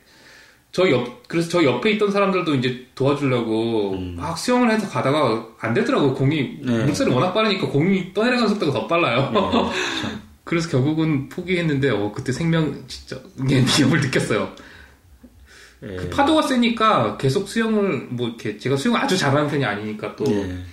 저희 0.72 0.92
옆 0.92 1.28
그래서 1.28 1.50
저희 1.50 1.66
옆에 1.66 1.92
있던 1.92 2.12
사람들도 2.12 2.56
이제 2.56 2.86
도와주려고 2.96 3.94
음. 3.94 4.16
막 4.18 4.38
수영을 4.38 4.70
해서 4.72 4.88
가다가 4.90 5.46
안 5.60 5.74
되더라고 5.74 6.14
공이 6.14 6.60
네. 6.62 6.84
물살이 6.86 7.12
워낙 7.12 7.34
빠르니까 7.34 7.68
공이 7.68 8.14
떠내려가는 8.14 8.48
속도가 8.50 8.72
더 8.72 8.88
빨라요. 8.88 9.32
예. 9.34 10.26
그래서 10.46 10.70
결국은 10.70 11.28
포기했는데 11.28 11.90
어 11.90 12.14
그때 12.14 12.32
생명 12.32 12.86
진짜 12.88 13.20
위험을 13.36 14.00
느꼈어요. 14.00 14.56
예. 15.84 15.96
그 15.98 16.10
파도가 16.10 16.44
세니까 16.44 17.18
계속 17.18 17.50
수영을 17.50 18.08
뭐 18.12 18.30
이렇게 18.30 18.58
제가 18.58 18.78
수영 18.78 18.96
아주 18.96 19.18
잘하는 19.18 19.50
편이 19.50 19.66
아니니까 19.66 20.16
또뭐 20.16 20.32
예. 20.32 20.64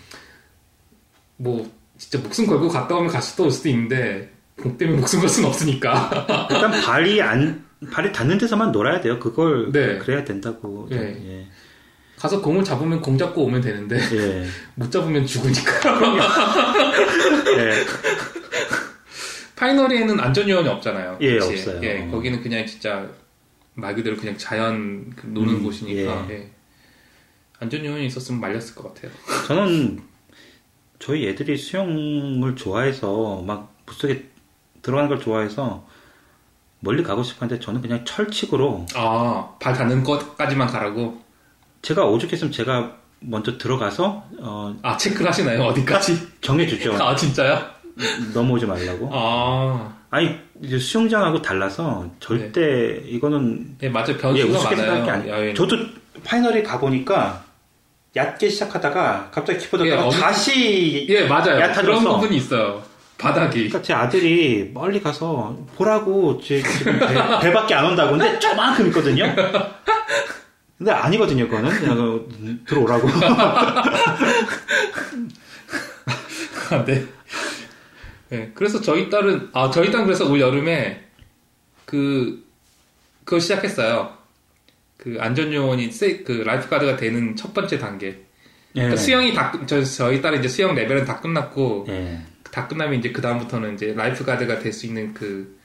진짜 1.99 2.19
목숨 2.19 2.47
걸고 2.47 2.69
갔다 2.69 2.95
오면 2.97 3.11
갈 3.11 3.23
수도 3.23 3.45
올 3.45 3.51
수도 3.51 3.71
있는데 3.71 4.31
공 4.61 4.77
때문에 4.77 4.99
목숨 4.99 5.21
걸 5.21 5.29
수는 5.29 5.49
없으니까 5.49 6.49
일단 6.51 6.83
발이 6.83 7.23
안 7.23 7.65
발이 7.91 8.13
닿는 8.13 8.39
데서만 8.39 8.73
놀아야 8.73 9.01
돼요. 9.01 9.19
그걸 9.19 9.73
네. 9.73 9.99
그래야 9.99 10.23
된다고. 10.23 10.87
예. 10.93 10.97
예. 10.97 11.49
가서 12.17 12.41
공을 12.41 12.63
잡으면 12.63 13.01
공 13.01 13.19
잡고 13.19 13.43
오면 13.45 13.63
되는데 13.63 13.99
예. 14.13 14.47
못 14.77 14.93
잡으면 14.93 15.27
죽으니까 15.27 15.99
예. 17.57 17.85
파이널에는 19.63 20.19
안전 20.19 20.49
요원이 20.49 20.69
없잖아요. 20.69 21.19
예, 21.21 21.39
그치? 21.39 21.53
없어요. 21.53 21.81
예, 21.85 22.09
거기는 22.11 22.43
그냥 22.43 22.67
진짜 22.67 23.09
말 23.75 23.95
그대로 23.95 24.17
그냥 24.17 24.37
자연 24.37 25.09
그 25.15 25.29
노는 25.29 25.55
음, 25.55 25.63
곳이니까 25.63 26.27
예. 26.31 26.51
안전 27.61 27.85
요원이 27.85 28.07
있었으면 28.07 28.41
말렸을 28.41 28.75
것 28.75 28.93
같아요. 28.93 29.13
저는 29.47 30.03
저희 30.99 31.29
애들이 31.29 31.57
수영을 31.57 32.57
좋아해서 32.57 33.43
막 33.43 33.73
물속에 33.87 34.31
들어가는 34.83 35.09
걸 35.09 35.21
좋아해서 35.21 35.87
멀리 36.81 37.05
가고 37.05 37.23
싶었는데 37.23 37.65
저는 37.65 37.81
그냥 37.81 38.05
철칙으로 38.05 38.87
아발 38.97 39.75
닿는 39.75 40.03
것까지만 40.03 40.67
가라고. 40.67 41.23
제가 41.83 42.05
오죽했으면 42.07 42.53
제가 42.53 42.97
먼저 43.21 43.57
들어가서 43.59 44.27
어, 44.41 44.77
아 44.83 44.97
체크를 44.97 45.29
하시나요 45.29 45.63
어디까지? 45.63 46.41
정해주죠. 46.41 46.95
아 46.95 47.15
진짜요? 47.15 47.82
넘어오지 48.35 48.67
말라고. 48.67 49.11
아 49.13 49.95
아니 50.11 50.37
이제 50.63 50.79
수영장하고 50.79 51.41
달라서 51.43 52.11
절대 52.21 53.03
이거는 53.07 53.77
예, 53.83 53.89
맞아요. 53.89 54.11
예, 54.37 54.45
변수가 54.45 54.69
게 54.71 54.77
많아요. 54.77 55.11
아니. 55.11 55.29
야외는. 55.31 55.55
저도 55.55 55.77
파이널에 56.25 56.63
가 56.63 56.79
보니까 56.79 57.45
얕게 58.15 58.49
시작하다가 58.49 59.31
갑자기 59.33 59.59
깊어졌다가 59.61 60.07
예, 60.07 60.11
다시 60.11 61.07
예, 61.09 61.27
맞아요. 61.27 61.61
얕아져서. 61.61 61.83
그런 61.83 62.05
부분이 62.05 62.37
있어요. 62.37 62.83
바닥이. 63.19 63.55
그러니까 63.55 63.81
제 63.83 63.93
아들이 63.95 64.71
멀리 64.75 65.01
가서 65.01 65.57
보라고 65.77 66.41
제 66.43 66.61
지금 66.61 66.99
배, 66.99 67.07
배밖에 67.41 67.75
안 67.75 67.87
온다고 67.87 68.11
근데 68.17 68.39
저만큼 68.39 68.89
있거든요. 68.89 69.25
근데 70.77 70.91
아니거든요, 70.91 71.49
그거는 71.49 71.71
그냥 71.79 71.97
그 71.97 72.65
들어오라고. 72.67 73.09
아, 76.71 76.85
네. 76.85 77.07
네. 78.33 78.51
그래서 78.55 78.81
저희 78.81 79.11
딸은, 79.11 79.51
아, 79.53 79.71
저희 79.71 79.91
딸은 79.91 80.07
그래서 80.07 80.29
올 80.31 80.41
여름에 80.41 81.05
그, 81.85 82.45
그거 83.25 83.39
시작했어요. 83.39 84.17
그 84.97 85.19
안전요원이 85.21 85.91
세, 85.93 86.19
그 86.19 86.33
lifeguard가 86.33 86.97
되는 86.97 87.37
첫 87.37 87.53
번째 87.53 87.79
단계. 87.79 88.07
예. 88.09 88.19
그러니까 88.75 88.97
수영이 88.97 89.35
다, 89.35 89.51
끝- 89.51 89.67
저, 89.67 89.83
저희 89.85 90.23
딸은 90.23 90.39
이제 90.39 90.49
수영 90.49 90.75
레벨은 90.75 91.05
다 91.05 91.21
끝났고, 91.21 91.85
예. 91.89 92.21
다 92.51 92.67
끝나면 92.69 92.99
이제 92.99 93.13
그 93.13 93.21
다음부터는 93.21 93.75
이제 93.75 93.93
lifeguard가 93.95 94.59
될 94.61 94.73
수 94.73 94.87
있는 94.87 95.13
그 95.13 95.59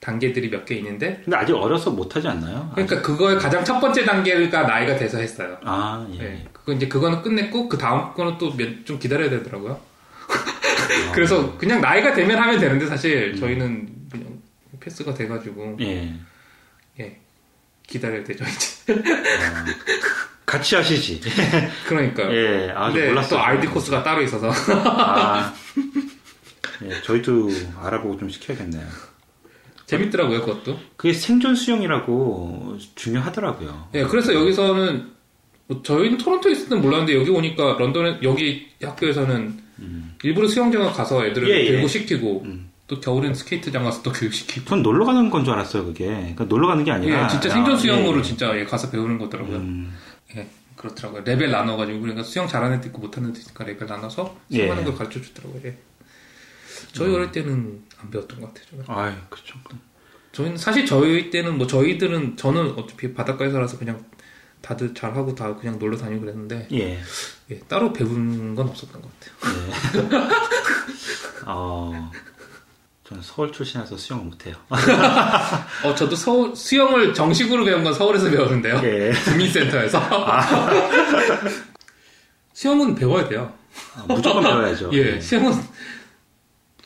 단계들이 0.00 0.48
몇 0.50 0.64
개 0.64 0.74
있는데, 0.76 1.20
근데 1.24 1.36
아직 1.36 1.52
어려서 1.54 1.90
못하지 1.90 2.26
않나요? 2.28 2.70
그러니까 2.74 3.02
그거의 3.02 3.38
가장 3.38 3.64
첫 3.64 3.78
번째 3.80 4.04
단계가 4.04 4.62
나이가 4.62 4.96
돼서 4.96 5.18
했어요. 5.18 5.58
아, 5.64 6.06
예. 6.14 6.18
네. 6.18 6.48
그거 6.52 6.72
이제 6.72 6.88
그거는 6.88 7.22
끝냈고 7.22 7.68
그 7.68 7.76
다음 7.78 8.14
거는 8.14 8.38
또 8.38 8.50
좀 8.84 8.98
기다려야 8.98 9.28
되더라고요. 9.30 9.78
그래서 11.14 11.56
그냥 11.58 11.80
나이가 11.80 12.12
되면 12.14 12.38
하면 12.38 12.58
되는데 12.58 12.86
사실 12.86 13.36
저희는 13.36 13.88
그냥 14.10 14.40
패스가 14.80 15.14
돼가지고 15.14 15.76
예. 15.80 16.14
예 17.00 17.18
기다려야 17.86 18.24
되죠 18.24 18.44
이제. 18.44 18.92
어, 18.92 18.96
같이 20.46 20.74
하시지. 20.74 21.20
그러니까요. 21.86 22.32
예. 22.34 22.70
아, 22.74 22.88
저 22.88 22.94
근데 22.94 23.08
몰랐어요. 23.08 23.30
또 23.30 23.44
RD 23.44 23.66
코스가 23.68 24.02
따로 24.02 24.22
있어서 24.22 24.50
아. 24.74 25.54
예, 26.84 27.02
저희도 27.02 27.48
알아보고 27.80 28.18
좀 28.18 28.28
시켜야겠네요. 28.28 28.86
재밌더라고요 29.86 30.40
그것도. 30.40 30.78
그게 30.96 31.12
생존 31.12 31.54
수영이라고 31.54 32.78
중요하더라고요. 32.94 33.88
예 33.94 34.04
그래서 34.04 34.34
여기서는 34.34 35.12
뭐 35.66 35.82
저희는 35.82 36.18
토론토에 36.18 36.52
있을 36.52 36.68
땐 36.68 36.80
몰랐는데 36.80 37.14
여기 37.14 37.30
오니까 37.30 37.76
런던에 37.78 38.20
여기 38.22 38.68
학교에서는 38.82 39.61
일부러 40.22 40.46
수영장을 40.48 40.92
가서 40.92 41.26
애들을 41.26 41.48
예, 41.50 41.60
예. 41.66 41.70
교육을 41.72 41.88
시키고 41.88 42.42
음. 42.44 42.70
또 42.86 43.00
겨울엔 43.00 43.34
스케이트장 43.34 43.84
가서 43.84 44.02
또 44.02 44.12
교육시키고. 44.12 44.66
전 44.66 44.82
놀러 44.82 45.04
가는 45.04 45.30
건 45.30 45.44
줄 45.44 45.54
알았어요, 45.54 45.86
그게. 45.86 46.06
그러니까 46.06 46.44
놀러 46.44 46.68
가는 46.68 46.84
게 46.84 46.90
아니라. 46.90 47.24
예, 47.24 47.28
진짜 47.28 47.48
생존 47.48 47.74
아, 47.74 47.78
수영으로 47.78 48.18
예. 48.18 48.22
진짜 48.22 48.56
예, 48.58 48.64
가서 48.64 48.90
배우는 48.90 49.18
거더라고요. 49.18 49.56
음, 49.56 49.96
예, 50.36 50.46
그렇더라고요. 50.76 51.22
레벨 51.24 51.50
나눠가지고, 51.50 52.00
그러니까 52.00 52.22
수영 52.22 52.46
잘하는 52.46 52.78
애도 52.78 52.88
있고 52.88 53.00
못하는 53.00 53.30
애도 53.30 53.38
있으니까 53.38 53.64
레벨 53.64 53.88
나눠서 53.88 54.36
예. 54.52 54.56
수영하는 54.56 54.84
걸 54.84 54.94
가르쳐 54.94 55.20
주더라고요. 55.22 55.62
예. 55.64 55.76
저희 56.92 57.14
어릴 57.14 57.32
때는 57.32 57.82
안 57.98 58.10
배웠던 58.10 58.40
것 58.40 58.52
같아요. 58.52 58.84
아이, 58.88 59.14
그쵸. 59.30 59.56
저희는 60.32 60.56
사실 60.56 60.84
저희 60.84 61.30
때는 61.30 61.56
뭐 61.58 61.66
저희들은 61.66 62.36
저는 62.36 62.72
어차피 62.78 63.14
바닷가에 63.14 63.50
살아서 63.50 63.78
그냥 63.78 64.04
다들 64.62 64.94
잘하고 64.94 65.34
다 65.34 65.54
그냥 65.56 65.78
놀러 65.78 65.96
다니고 65.96 66.20
그랬는데 66.22 66.68
예. 66.72 67.00
예, 67.50 67.58
따로 67.68 67.92
배우는 67.92 68.54
건 68.54 68.68
없었던 68.68 69.02
것 69.02 69.10
같아요. 69.20 70.22
어, 71.46 72.10
저는 73.04 73.22
서울 73.22 73.52
출신이라서 73.52 73.96
수영을 73.96 74.24
못해요. 74.26 74.54
어, 75.84 75.94
저도 75.94 76.16
서 76.16 76.54
수영을 76.54 77.12
정식으로 77.12 77.64
배운 77.64 77.84
건 77.84 77.92
서울에서 77.92 78.30
배웠는데요. 78.30 78.80
예. 78.84 79.12
국민센터에서. 79.24 80.00
수영은 82.54 82.94
배워야 82.94 83.28
돼요. 83.28 83.52
아, 83.96 84.04
무조건 84.06 84.42
배워야죠. 84.42 84.90
예, 84.94 85.20
수영은 85.20 85.52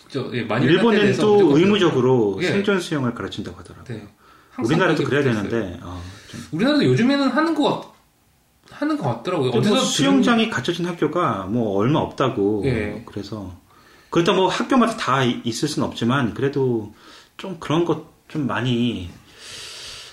저, 0.09 0.31
예, 0.33 0.43
많이 0.43 0.67
일본은 0.67 1.17
또 1.17 1.57
의무적으로 1.57 2.39
예. 2.43 2.49
생존 2.49 2.81
수영을 2.81 3.15
가르친다고 3.15 3.59
하더라고요. 3.59 3.97
네. 3.99 4.09
우리나라도 4.59 5.05
그래야. 5.05 5.23
되는데 5.23 5.79
어, 5.83 6.03
좀 6.26 6.26
우리나라도 6.53 6.85
요즘에는 6.85 7.29
하는 7.29 7.55
거 7.55 7.81
같- 7.81 7.97
하는 8.81 8.97
것 8.99 9.05
같더라고요. 9.05 9.51
뭐 9.51 9.61
어디서 9.61 9.79
수영장이 9.81 10.51
갖춰진 10.51 10.87
학교가 10.87 11.45
뭐 11.49 11.77
얼마 11.79 12.01
없다고 12.01 12.63
예. 12.67 13.03
그래서 13.07 13.55
그렇다 14.11 14.33
뭐 14.33 14.49
학교마다 14.49 14.97
다 14.97 15.23
이- 15.25 15.41
있을 15.45 15.69
수는 15.69 15.87
없지만 15.89 16.35
그래도 16.35 16.93
좀 17.37 17.57
그런 17.61 17.85
것 17.85 18.17
좀 18.29 18.45
많이 18.49 19.09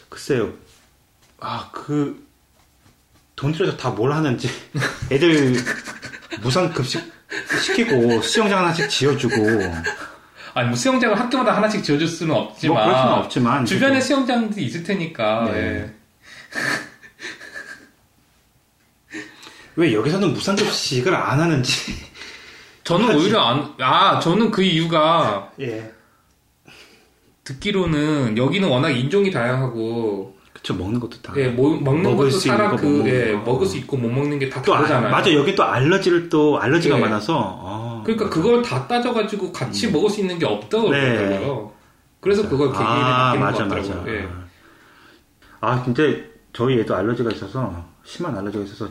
글쎄요 0.09 0.53
아그 1.39 2.23
돈 3.35 3.51
들여서 3.51 3.75
다 3.75 3.89
뭘 3.89 4.11
하는지 4.13 4.47
애들 5.11 5.55
무상 6.41 6.71
급식 6.73 7.03
시키고 7.61 8.21
수영장 8.21 8.59
하나씩 8.59 8.87
지어주고 8.89 9.35
아니 10.53 10.67
뭐 10.67 10.75
수영장을 10.77 11.19
학교마다 11.19 11.55
하나씩 11.55 11.83
지어줄 11.83 12.07
수는 12.07 12.35
없지만 12.35 12.75
뭐 12.75 12.85
그럴 12.85 12.97
수는 13.01 13.13
없지만 13.17 13.65
주변에 13.65 13.93
그래도 13.93 14.05
수영장들이 14.05 14.63
있을 14.65 14.83
테니까 14.83 15.45
네. 15.51 15.57
예. 15.57 15.93
왜 19.75 19.93
여기서는 19.93 20.33
무상 20.33 20.55
급식을 20.55 21.15
안 21.15 21.39
하는지 21.39 21.93
저는 22.83 23.07
하지. 23.07 23.17
오히려 23.17 23.41
안, 23.41 23.73
아 23.79 24.19
저는 24.19 24.51
그 24.51 24.61
이유가 24.61 25.51
예 25.59 25.91
듣기로는 27.43 28.37
여기는 28.37 28.69
워낙 28.69 28.91
인종이 28.91 29.31
다양하고 29.31 30.37
그쵸 30.53 30.75
먹는 30.75 30.99
것도 30.99 31.21
다 31.21 31.33
예, 31.35 31.47
뭐, 31.47 31.77
먹는 31.77 32.03
먹을 32.03 32.27
것도 32.27 32.29
수 32.29 32.47
사람 32.47 32.71
거, 32.71 32.77
그 32.77 33.03
예, 33.07 33.33
거. 33.33 33.39
먹을 33.39 33.67
수 33.67 33.77
있고 33.77 33.97
못 33.97 34.09
먹는 34.09 34.39
게다또 34.39 34.73
아, 34.73 34.77
다르잖아요. 34.77 35.11
맞아 35.11 35.33
여기 35.33 35.55
또 35.55 35.63
알러지를 35.63 36.29
또 36.29 36.59
알러지가 36.59 36.95
네. 36.95 37.01
많아서 37.01 37.35
어, 37.37 38.01
그러니까 38.05 38.25
맞아. 38.25 38.35
그걸 38.35 38.61
다 38.61 38.87
따져가지고 38.87 39.51
같이 39.51 39.91
먹을 39.91 40.09
수 40.09 40.21
있는 40.21 40.39
게 40.39 40.45
음. 40.45 40.91
네. 40.91 41.69
그래서 42.21 42.47
그걸 42.47 42.69
계기를 42.69 42.85
아, 42.85 43.35
맞아. 43.35 43.65
맞아. 43.65 44.03
예. 44.07 44.25
아, 45.59 45.83
근데 45.83 46.32
저희 46.53 46.79
애도 46.79 46.95
알러지가 46.95 47.31
있어서 47.31 47.83
심한 48.03 48.37
알러지가 48.37 48.63
있어서 48.63 48.89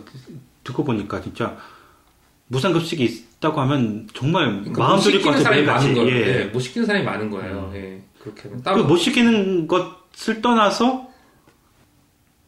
듣고 0.65 0.85
보니까 0.85 1.21
진짜 1.21 1.57
무상급식이 2.49 3.05
있다고 3.39 3.61
하면 3.63 4.09
정말 4.15 4.47
그러니까 4.61 4.79
마음 4.83 4.97
못 4.97 5.03
졸릴 5.03 5.23
것 5.23 5.33
시키는 5.33 5.33
같아 5.33 5.43
사람이 5.43 5.67
많은 5.67 5.95
거예요. 5.95 6.17
예. 6.17 6.41
예, 6.41 6.45
못 6.47 6.61
시키는 6.61 6.87
사람이 6.87 7.05
많은 7.05 7.31
거예요. 7.31 7.73
예, 7.75 8.03
그렇게 8.21 8.51
따로 8.63 8.83
그못 8.83 8.99
시키는 8.99 9.67
것을 9.69 10.43
떠나서 10.43 11.09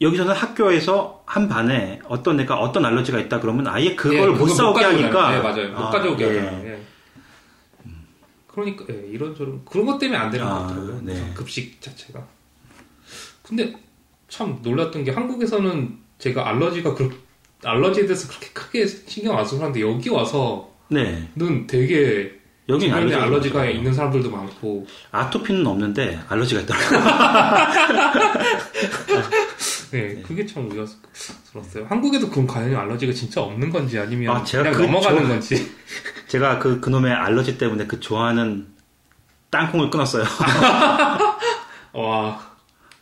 여기서는 0.01 0.35
학교에서 0.35 1.23
한 1.25 1.49
반에 1.49 2.01
어떤 2.09 2.39
애가 2.41 2.59
어떤 2.59 2.85
알러지가 2.85 3.19
있다 3.21 3.41
그러면 3.41 3.67
아예 3.69 3.95
그걸 3.95 4.33
예, 4.35 4.37
못 4.37 4.49
싸우게. 4.49 4.85
하니까 4.85 5.37
예, 5.37 5.41
맞아요. 5.41 5.69
못 5.71 5.79
아, 5.79 5.91
가져오게 5.91 6.25
예. 6.25 6.39
하잖아요. 6.41 6.69
예. 6.69 6.83
그러니까 8.49 8.85
예, 8.91 9.07
이런 9.09 9.35
저런 9.35 9.65
그런 9.65 9.87
것 9.87 9.99
때문에 9.99 10.19
안 10.19 10.31
되는 10.31 10.47
아, 10.47 10.51
것 10.51 10.63
같더라고요. 10.67 11.01
네. 11.03 11.33
급식 11.35 11.81
자체가. 11.81 12.25
근데 13.43 13.73
참 14.35 14.59
놀랐던 14.63 15.05
게 15.05 15.13
한국에서는 15.13 15.97
제가 16.19 16.49
알러지가 16.49 16.93
그 16.97 17.23
알러지에 17.63 18.05
대해서 18.05 18.27
그렇게 18.29 18.49
크게 18.49 18.85
신경 18.85 19.39
안 19.39 19.45
써서 19.45 19.63
하는데 19.63 19.81
여기 19.81 20.11
와서는 20.11 20.65
네. 20.89 21.31
되게 21.69 22.33
여기 22.69 22.87
주변에 22.87 23.03
알러지가 23.03 23.23
알러지가 23.23 23.55
많더라고요. 23.59 23.79
있는 23.79 23.95
사람들도 23.95 24.31
많고 24.33 24.87
아토피는 25.13 25.65
없는데 25.65 26.19
알러지가 26.29 26.63
있더라고요. 26.63 27.01
네, 29.93 30.21
그게 30.27 30.45
참 30.45 30.69
우려스러웠어요. 30.69 31.87
한국에도 31.89 32.29
그럼 32.29 32.49
과연 32.49 32.75
알러지가 32.75 33.13
진짜 33.13 33.41
없는 33.41 33.71
건지 33.71 33.97
아니면 34.01 34.35
아, 34.37 34.43
제가 34.43 34.65
그냥 34.65 34.77
그 34.79 34.83
넘어가는 34.83 35.23
저- 35.23 35.29
건지. 35.29 35.71
제가 36.27 36.59
그 36.59 36.81
그놈의 36.81 37.13
알러지 37.13 37.57
때문에 37.57 37.87
그 37.87 38.01
좋아하는 38.01 38.67
땅콩을 39.51 39.91
끊었어요. 39.91 40.25
와, 41.95 42.54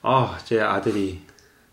아, 0.03 0.39
제 0.45 0.61
아들이 0.61 1.21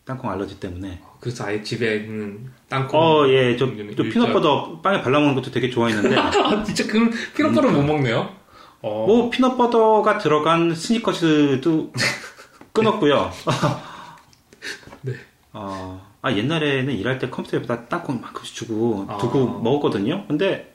땅콩 0.06 0.32
알러지 0.32 0.60
때문에. 0.60 1.02
그래서 1.20 1.46
아예 1.46 1.62
집에 1.62 1.98
있는 1.98 2.50
땅콩. 2.70 3.00
어, 3.00 3.28
예, 3.28 3.58
저. 3.58 3.68
저 3.68 4.04
피넛버터 4.04 4.82
빵에 4.82 5.02
발라먹는 5.02 5.36
것도 5.36 5.52
되게 5.52 5.70
좋아했는데, 5.70 6.16
아, 6.18 6.64
진짜 6.64 6.88
그 6.88 7.10
피넛버터 7.36 7.70
못 7.70 7.84
먹네요. 7.84 8.34
어, 8.82 9.06
뭐, 9.06 9.30
피넛버터가 9.30 10.20
들어간 10.20 10.74
스니커즈도 10.74 11.92
끊었고요. 12.72 13.32
네. 15.02 15.14
어, 15.52 16.08
아, 16.22 16.32
옛날에는 16.32 16.94
일할 16.94 17.20
때 17.20 17.30
컴퓨터에다 17.30 17.88
땅콩 17.88 18.22
만큼씩 18.22 18.56
주고, 18.56 19.06
아. 19.10 19.18
두고 19.18 19.60
먹었거든요. 19.60 20.26
근데, 20.28 20.74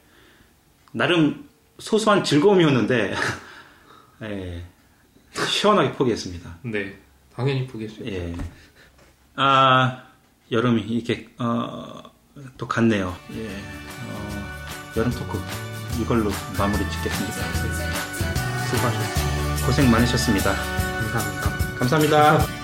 나름 0.92 1.48
소소한 1.78 2.22
즐거움이었는데, 2.24 3.14
예, 4.22 4.64
시원하게 5.32 5.92
포기했습니다. 5.92 6.58
네, 6.62 6.96
당연히 7.36 7.66
포기했어요. 7.66 8.06
예. 8.06 8.34
아, 9.36 10.02
여름이 10.50 10.82
이렇게, 10.82 11.28
어, 11.38 12.02
또 12.56 12.68
갔네요. 12.68 13.16
예. 13.34 13.48
어, 13.48 14.44
여름 14.96 15.10
토크. 15.12 15.38
이걸로 16.00 16.30
마무리 16.58 16.78
짓겠습니다. 16.90 17.34
수고하셨습니다. 18.66 19.66
고생 19.66 19.90
많으셨습니다. 19.90 20.52
감사합니다. 20.54 21.78
감사합니다. 21.78 22.63